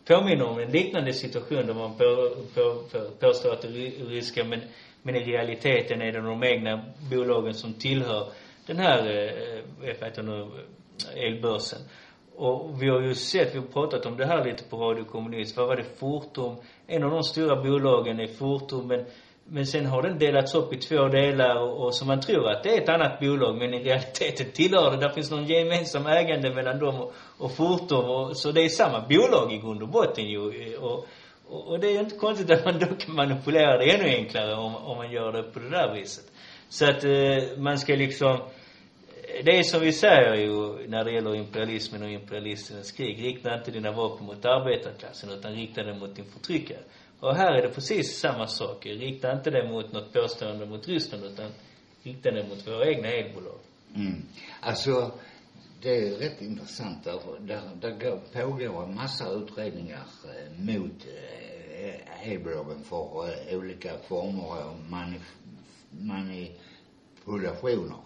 påminner 0.08 0.46
om 0.46 0.60
en 0.60 0.72
liknande 0.72 1.14
situation 1.14 1.68
där 1.68 1.74
man 1.74 1.98
på, 1.98 2.36
på, 2.54 2.76
på, 2.92 3.10
påstår 3.20 3.54
att 3.54 3.62
det 3.62 3.68
är 3.68 4.06
ryska 4.06 4.44
men 4.44 4.62
men 5.06 5.16
i 5.16 5.24
realiteten 5.24 6.02
är 6.02 6.12
det 6.12 6.22
de 6.22 6.44
egna 6.44 6.82
bolagen 7.12 7.54
som 7.54 7.74
tillhör 7.74 8.28
den 8.66 8.78
här, 8.78 9.00
eh, 9.00 9.58
eh 9.58 9.64
vad 9.80 9.88
heter 9.88 10.24
nu, 10.24 10.42
eh, 10.42 11.24
elbörsen. 11.24 11.80
Och 12.36 12.82
vi 12.82 12.90
har 12.90 13.02
ju 13.02 13.16
sett, 13.16 13.56
vi 13.56 13.60
har 13.60 13.66
pratat 13.66 14.06
om 14.06 14.18
det 14.18 14.26
här 14.26 14.46
lite 14.46 14.64
på 14.64 14.78
Radio 14.78 15.04
Kommunist. 15.04 15.58
Vad 15.58 15.68
var 15.68 15.76
det? 15.76 15.84
Fortum. 15.84 16.56
En 16.88 17.04
av 17.04 17.12
de 17.12 17.24
stora 17.24 17.64
bolagen 17.64 18.20
är 18.20 18.28
Fortum, 18.28 18.88
men, 18.88 19.06
men 19.44 19.66
sen 19.66 19.86
har 19.86 20.02
den 20.02 20.20
delats 20.20 20.56
upp 20.56 20.74
i 20.74 20.78
två 20.78 21.08
delar 21.08 21.56
och, 21.56 21.86
och 21.86 21.96
så 21.96 22.06
man 22.06 22.22
tror 22.22 22.50
att 22.50 22.64
det 22.64 22.78
är 22.78 22.82
ett 22.82 22.90
annat 22.90 23.20
bolag, 23.20 23.58
men 23.58 23.74
i 23.74 23.84
realiteten 23.84 24.52
tillhör 24.52 24.92
det, 24.92 24.98
där 24.98 25.10
finns 25.10 25.32
någon 25.32 25.46
gemensam 25.46 26.08
ägande 26.08 26.54
mellan 26.54 26.80
dem 26.80 27.02
och, 27.02 27.14
och 27.38 27.52
Fortum. 27.52 28.10
Och, 28.10 28.38
så 28.38 28.52
det 28.52 28.62
är 28.62 28.70
samma 28.70 29.00
bolag 29.00 29.54
i 29.54 29.58
grund 29.58 29.82
och 29.82 29.90
botten 29.90 30.30
ju. 30.30 30.78
Och, 30.78 31.08
och, 31.50 31.68
och 31.68 31.80
det 31.80 31.88
är 31.88 31.92
ju 31.92 32.00
inte 32.00 32.16
konstigt 32.16 32.52
att 32.52 32.66
man 32.66 32.80
då 32.80 32.86
kan 32.86 33.16
manipulera 33.16 33.78
det 33.78 33.92
ännu 33.92 34.16
enklare 34.16 34.56
om, 34.56 34.76
om 34.76 34.98
man 34.98 35.12
gör 35.12 35.32
det 35.32 35.44
på 35.44 35.60
det 35.60 35.70
där 35.70 35.94
viset. 35.94 36.32
Så 36.70 36.86
att 36.90 37.04
eh, 37.04 37.58
man 37.58 37.78
ska 37.78 37.96
liksom, 37.96 38.40
det 39.44 39.60
är 39.60 39.64
som 39.64 39.82
vi 39.82 39.94
säger 39.94 40.36
ju 40.36 40.88
när 40.88 41.04
det 41.04 41.12
gäller 41.12 41.36
imperialismen 41.36 42.04
och 42.04 42.10
imperialisternas 42.10 42.92
krig. 42.92 43.24
Rikta 43.24 43.58
inte 43.58 43.72
dina 43.72 43.92
vapen 43.92 44.26
mot 44.26 44.46
arbetarklassen 44.46 45.30
utan 45.30 45.54
rikta 45.54 45.84
dem 45.84 46.00
mot 46.00 46.16
din 46.16 46.26
förtryckare. 46.26 46.80
Och 47.20 47.36
här 47.36 47.54
är 47.54 47.62
det 47.62 47.70
precis 47.70 48.20
samma 48.20 48.48
sak. 48.48 48.86
Rikta 48.86 49.32
inte 49.32 49.52
det 49.52 49.70
mot 49.70 49.94
något 49.94 50.14
påstående 50.14 50.66
mot 50.66 50.88
Ryssland 50.88 51.24
utan 51.26 51.52
rikta 52.04 52.32
det 52.32 52.48
mot 52.50 52.68
våra 52.68 52.88
egna 52.88 53.08
elbolag. 53.08 53.60
Mm. 53.96 54.26
Alltså, 54.62 55.12
det 55.82 56.08
är 56.08 56.12
rätt 56.12 56.42
intressant 56.42 57.04
därför 57.04 57.40
där, 57.40 57.62
där 57.82 58.20
pågår 58.34 58.84
en 58.84 58.96
massa 58.96 59.30
utredningar 59.30 60.08
eh, 60.24 60.52
mot 60.60 61.06
eh, 61.06 62.30
elbolagen 62.32 62.84
för 62.84 63.30
eh, 63.30 63.58
olika 63.58 63.98
former 63.98 64.44
av 64.44 64.80
manif 64.90 65.36
manipulationer. 65.90 67.98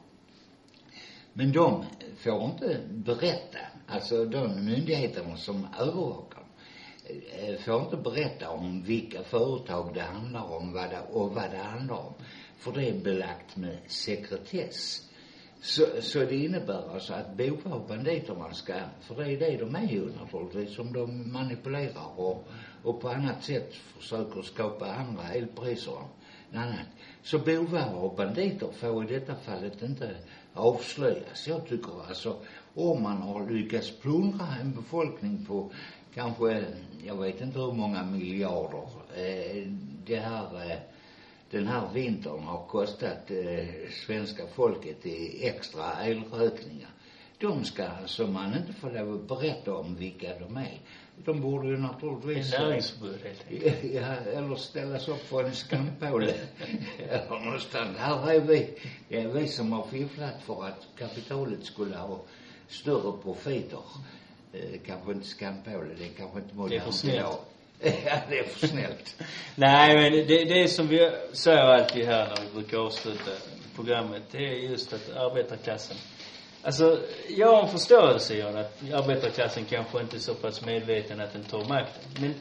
Men 1.33 1.51
de 1.51 1.85
får 2.17 2.43
inte 2.43 2.81
berätta, 2.89 3.59
alltså 3.87 4.25
de 4.25 4.65
myndigheterna 4.65 5.37
som 5.37 5.67
övervakar 5.79 6.39
dem, 6.39 6.45
får 7.57 7.81
inte 7.81 7.97
berätta 7.97 8.49
om 8.49 8.83
vilka 8.83 9.23
företag 9.23 9.93
det 9.93 10.01
handlar 10.01 10.51
om 10.51 10.73
vad 10.73 10.89
det, 10.89 11.01
och 11.11 11.35
vad 11.35 11.51
det 11.51 11.57
handlar 11.57 11.95
om. 11.95 12.13
För 12.57 12.71
det 12.71 12.89
är 12.89 12.99
belagt 12.99 13.55
med 13.55 13.77
sekretess. 13.87 15.08
Så, 15.61 15.85
så 16.01 16.19
det 16.19 16.35
innebär 16.35 16.93
alltså 16.93 17.13
att 17.13 17.37
bovar 17.37 17.73
och 17.73 17.87
banditerna 17.87 18.53
ska, 18.53 18.73
för 19.01 19.15
det 19.15 19.31
är 19.31 19.39
det 19.39 19.57
de 19.57 19.75
är 19.75 19.87
ju 19.87 20.11
naturligtvis, 20.15 20.75
som 20.75 20.93
de 20.93 21.31
manipulerar 21.31 22.19
och, 22.19 22.47
och 22.83 23.01
på 23.01 23.09
annat 23.09 23.43
sätt 23.43 23.73
försöker 23.73 24.41
skapa 24.41 24.85
andra 24.85 25.23
elpriser 25.23 25.97
än 26.51 26.59
annat. 26.59 26.87
Så 27.23 27.39
bovar 27.39 27.93
och 27.93 28.15
banditer 28.15 28.71
får 28.71 29.03
i 29.03 29.13
detta 29.13 29.35
fallet 29.35 29.81
inte 29.81 30.15
avslöjas. 30.53 31.47
Jag 31.47 31.67
tycker 31.67 32.07
alltså, 32.07 32.37
om 32.75 33.03
man 33.03 33.17
har 33.17 33.49
lyckats 33.49 33.91
plundra 33.91 34.45
en 34.61 34.71
befolkning 34.71 35.45
på 35.45 35.71
kanske, 36.13 36.65
jag 37.05 37.21
vet 37.21 37.41
inte 37.41 37.59
hur 37.59 37.73
många 37.73 38.03
miljarder, 38.03 38.87
eh, 39.15 39.67
det 40.05 40.15
här 40.15 40.71
eh, 40.71 40.77
den 41.51 41.67
här 41.67 41.89
vintern 41.93 42.43
har 42.43 42.65
kostat 42.67 43.31
eh, 43.31 43.65
svenska 44.05 44.47
folket 44.47 45.05
i 45.05 45.47
extra 45.47 46.05
elräkningar. 46.05 46.89
De 47.37 47.65
ska 47.65 47.87
alltså 47.87 48.27
man 48.27 48.57
inte 48.57 48.73
få 48.73 48.89
lov 48.89 49.13
att 49.13 49.27
berätta 49.27 49.75
om 49.75 49.95
vilka 49.95 50.39
de 50.39 50.57
är. 50.57 50.79
De 51.25 51.41
borde 51.41 51.67
ju 51.67 51.77
naturligtvis... 51.77 52.53
En 52.53 52.61
näringsförbud 52.61 53.19
helt 53.23 53.45
enkelt. 53.49 53.83
Ja, 53.93 54.15
eller 54.15 54.55
ställas 54.55 55.07
upp 55.07 55.29
på 55.29 55.41
en 55.41 55.53
skampåle. 55.55 56.33
eller 57.09 57.45
någonstans. 57.45 57.97
Här 57.97 58.31
är 58.31 58.39
vi, 58.39 58.77
det 59.07 59.21
är 59.21 59.27
vi 59.27 59.47
som 59.47 59.71
har 59.71 59.87
fifflat 59.87 60.41
för 60.41 60.65
att 60.65 60.87
kapitalet 60.97 61.63
skulle 61.63 61.95
ha 61.97 62.21
större 62.67 63.17
profiter. 63.23 63.83
Eh, 64.53 64.79
kanske 64.85 65.11
inte 65.11 65.27
skampåle, 65.27 65.93
det 65.97 66.05
är 66.05 66.13
kanske 66.17 66.39
inte 66.39 66.55
modernt 66.55 66.95
för 66.95 67.09
idag 67.09 67.37
ja, 67.81 68.19
det 68.29 68.39
är 68.39 68.43
för 68.43 68.67
snällt. 68.67 69.15
Nej, 69.55 69.97
men 69.97 70.27
det, 70.27 70.45
det 70.45 70.61
är 70.61 70.67
som 70.67 70.87
vi 70.87 71.11
säger 71.33 71.59
alltid 71.59 72.05
här 72.05 72.27
när 72.27 72.45
vi 72.45 72.53
brukar 72.53 72.77
avsluta 72.77 73.31
programmet, 73.75 74.23
det 74.31 74.37
är 74.37 74.69
just 74.69 74.93
att 74.93 75.09
arbetarklassen 75.15 75.97
Alltså, 76.61 76.99
jag 77.29 77.47
har 77.47 77.63
en 77.63 77.69
förståelse, 77.69 78.35
John, 78.35 78.57
att 78.57 78.83
arbetarklassen 78.93 79.65
kanske 79.65 80.01
inte 80.01 80.17
är 80.17 80.19
så 80.19 80.33
pass 80.33 80.65
medveten 80.65 81.19
att 81.19 81.33
den 81.33 81.43
tar 81.43 81.65
makten. 81.65 82.03
Men 82.19 82.33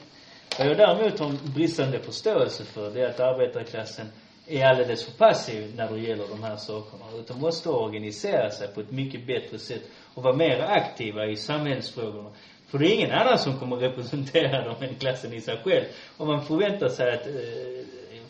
vad 0.59 0.66
jag 0.66 0.76
däremot 0.76 1.18
har 1.18 1.26
en 1.26 1.39
bristande 1.55 1.99
förståelse 1.99 2.64
för, 2.64 2.91
det 2.91 3.01
är 3.01 3.09
att 3.09 3.20
arbetarklassen 3.20 4.07
är 4.47 4.66
alldeles 4.66 5.05
för 5.05 5.12
passiv 5.12 5.74
när 5.76 5.93
det 5.93 6.01
gäller 6.01 6.28
de 6.28 6.43
här 6.43 6.57
sakerna. 6.57 7.05
Utan 7.18 7.41
måste 7.41 7.68
organisera 7.68 8.51
sig 8.51 8.68
på 8.68 8.80
ett 8.80 8.91
mycket 8.91 9.26
bättre 9.26 9.59
sätt 9.59 9.82
och 10.14 10.22
vara 10.22 10.36
mer 10.36 10.61
aktiva 10.61 11.26
i 11.26 11.36
samhällsfrågorna. 11.36 12.30
För 12.68 12.78
det 12.78 12.86
är 12.86 12.94
ingen 12.94 13.12
annan 13.12 13.38
som 13.38 13.58
kommer 13.58 13.76
representera 13.76 14.64
dem 14.64 14.76
än 14.80 14.94
klassen 14.94 15.32
i 15.32 15.40
sig 15.40 15.56
själv. 15.64 15.84
Om 16.16 16.28
man 16.28 16.42
förväntar 16.42 16.88
sig 16.88 17.14
att 17.14 17.26
eh, 17.26 17.32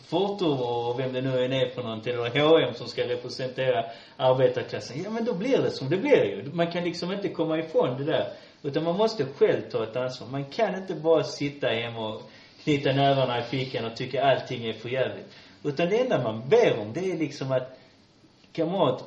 Fortum 0.09 0.61
och 0.61 0.99
vem 0.99 1.13
det 1.13 1.21
nu 1.21 1.45
än 1.45 1.53
är 1.53 1.69
för 1.69 1.83
någonting, 1.83 2.13
eller 2.13 2.39
H&M 2.39 2.73
som 2.73 2.87
ska 2.87 3.07
representera 3.07 3.85
arbetarklassen. 4.17 5.03
Ja 5.03 5.09
men 5.09 5.25
då 5.25 5.33
blir 5.33 5.57
det 5.57 5.71
som 5.71 5.89
det 5.89 5.97
blir 5.97 6.23
ju. 6.23 6.51
Man 6.53 6.71
kan 6.71 6.83
liksom 6.83 7.11
inte 7.11 7.29
komma 7.29 7.59
ifrån 7.59 7.97
det 7.97 8.03
där. 8.03 8.27
Utan 8.63 8.83
man 8.83 8.97
måste 8.97 9.25
själv 9.25 9.61
ta 9.61 9.83
ett 9.83 9.95
ansvar. 9.95 10.27
Man 10.27 10.45
kan 10.45 10.75
inte 10.75 10.95
bara 10.95 11.23
sitta 11.23 11.67
hemma 11.67 12.09
och 12.09 12.21
knyta 12.63 12.91
nävarna 12.91 13.39
i 13.39 13.41
fickan 13.41 13.85
och 13.85 13.95
tycka 13.95 14.23
allting 14.23 14.65
är 14.65 14.73
för 14.73 14.89
jävligt. 14.89 15.35
Utan 15.63 15.89
det 15.89 15.99
enda 15.99 16.23
man 16.23 16.49
ber 16.49 16.79
om, 16.79 16.93
det 16.93 17.11
är 17.11 17.17
liksom 17.17 17.51
att 17.51 17.79
kamrat, 18.51 19.03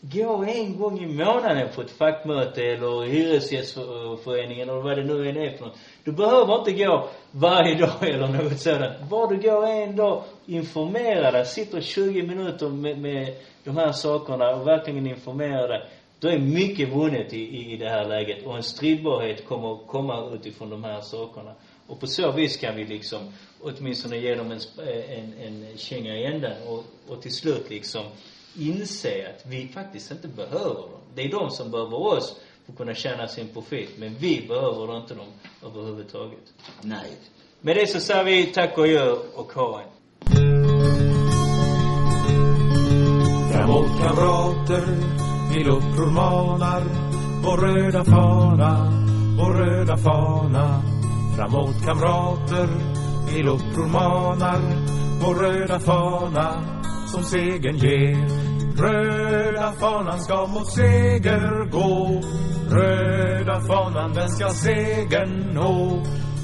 gå 0.00 0.44
en 0.44 0.78
gång 0.78 1.00
i 1.00 1.06
månaden 1.06 1.68
på 1.74 1.80
ett 1.80 1.90
fackmöte 1.90 2.62
eller 2.62 3.02
hyresgästföreningen 3.02 4.68
eller 4.68 4.80
vad 4.80 4.96
det 4.96 5.04
nu 5.04 5.28
än 5.28 5.36
är 5.36 5.56
för 5.56 5.64
något. 5.64 5.78
Du 6.04 6.12
behöver 6.12 6.58
inte 6.58 6.72
gå 6.72 7.08
varje 7.30 7.74
dag 7.74 7.90
eller 8.08 8.28
något 8.28 8.60
sådant. 8.60 9.00
Bara 9.10 9.26
du 9.26 9.36
går 9.36 9.66
en 9.66 9.96
dag, 9.96 10.22
informera 10.46 11.30
dig, 11.30 11.46
sitter 11.46 11.80
20 11.80 12.22
minuter 12.22 12.68
med, 12.68 12.98
med 12.98 13.34
de 13.64 13.76
här 13.76 13.92
sakerna 13.92 14.50
och 14.56 14.66
verkligen 14.66 15.06
informera 15.06 15.66
dig. 15.66 15.88
Då 16.20 16.28
är 16.28 16.38
mycket 16.38 16.88
vunnet 16.88 17.32
i, 17.32 17.72
i, 17.72 17.76
det 17.76 17.88
här 17.88 18.04
läget 18.08 18.46
och 18.46 18.56
en 18.56 18.62
stridbarhet 18.62 19.46
kommer 19.46 19.86
komma 19.86 20.30
utifrån 20.34 20.70
de 20.70 20.84
här 20.84 21.00
sakerna. 21.00 21.52
Och 21.86 22.00
på 22.00 22.06
så 22.06 22.32
vis 22.32 22.56
kan 22.56 22.76
vi 22.76 22.84
liksom 22.84 23.18
åtminstone 23.62 24.16
ge 24.16 24.34
dem 24.34 24.52
en, 24.52 24.60
en, 25.08 25.34
en 25.42 25.76
känga 25.76 26.16
i 26.16 26.24
änden 26.24 26.52
och, 26.66 26.84
och 27.08 27.22
till 27.22 27.34
slut 27.34 27.70
liksom 27.70 28.02
inse 28.58 29.28
att 29.28 29.46
vi 29.46 29.68
faktiskt 29.68 30.10
inte 30.10 30.28
behöver 30.28 30.74
dem. 30.74 31.00
Det 31.14 31.22
är 31.22 31.30
de 31.30 31.50
som 31.50 31.70
behöver 31.70 31.96
oss 31.96 32.36
för 32.64 32.72
att 32.72 32.78
kunna 32.78 32.94
tjäna 32.94 33.28
sin 33.28 33.48
profit. 33.48 33.90
Men 33.98 34.14
vi 34.14 34.44
behöver 34.48 34.96
inte 34.96 35.14
dem 35.14 35.26
överhuvudtaget. 35.64 36.52
Nej. 36.82 37.10
Med 37.60 37.76
det 37.76 37.86
så 37.86 38.00
säger 38.00 38.24
vi 38.24 38.46
tack 38.46 38.78
och 38.78 38.84
adjö 38.84 39.16
och 39.34 39.52
ha 39.52 39.80
en. 39.80 39.88
Framåt 43.52 44.00
kamrater, 44.00 44.84
vi 45.54 45.64
uppror 45.64 46.10
manar 46.10 46.82
Vår 47.44 47.56
röda 47.56 48.04
fana, 48.04 48.92
vår 49.38 49.54
röda 49.54 49.96
fana 49.96 50.82
Framåt 51.36 51.84
kamrater, 51.84 52.68
vi 53.28 53.42
uppror 53.42 53.86
manar 53.86 54.60
Vår 55.22 55.34
röda 55.34 55.80
fana 55.80 56.78
som 57.12 57.22
segern 57.22 57.76
ger 57.76 58.47
Röda 58.78 59.72
fanan 59.72 60.20
ska 60.20 60.46
mot 60.46 60.72
seger 60.72 61.70
gå. 61.70 62.20
Röda 62.70 63.60
fanan 63.60 64.14
den 64.14 64.28
ska 64.28 64.48
segern 64.48 65.50
nå. 65.54 66.02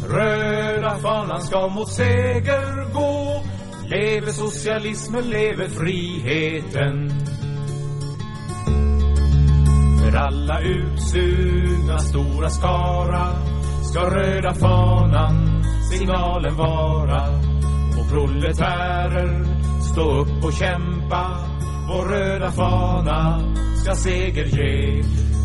Röda 0.08 0.98
fanan 0.98 1.40
ska 1.40 1.68
mot 1.68 1.88
seger 1.88 2.92
gå. 2.94 3.42
Leve 3.88 4.32
socialismen, 4.32 5.24
leve 5.30 5.68
friheten. 5.68 7.10
För 10.00 10.16
alla 10.18 10.60
utsugna 10.60 11.98
stora 11.98 12.50
skara 12.50 13.54
Ska 13.82 14.00
röda 14.00 14.54
fanan 14.54 15.64
signalen 15.90 16.56
vara. 16.56 17.28
Och 17.98 18.10
proletärer, 18.10 19.44
stå 19.80 20.20
upp 20.20 20.44
och 20.44 20.52
kämpa 20.52 21.53
vår 21.88 22.04
röda 22.04 22.52
fana 22.52 23.40
ska 23.76 23.94
seger 23.94 24.44
ge. 24.44 25.02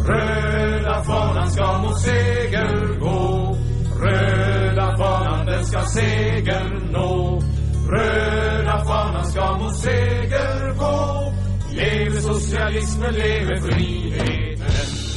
Röda 0.08 1.04
fanan 1.04 1.52
ska 1.52 1.78
mot 1.78 2.00
seger 2.00 3.00
gå. 3.00 3.56
Röda 4.02 4.98
fanan 4.98 5.46
den 5.46 5.66
ska 5.66 5.82
seger 5.86 6.92
nå. 6.92 7.42
Röda 7.90 8.86
fanan 8.86 9.26
ska 9.26 9.58
mot 9.58 9.76
seger 9.76 10.74
gå. 10.78 11.34
Leve 11.72 12.22
socialismen, 12.22 13.14
leve 13.14 13.62
friheten. 13.62 15.09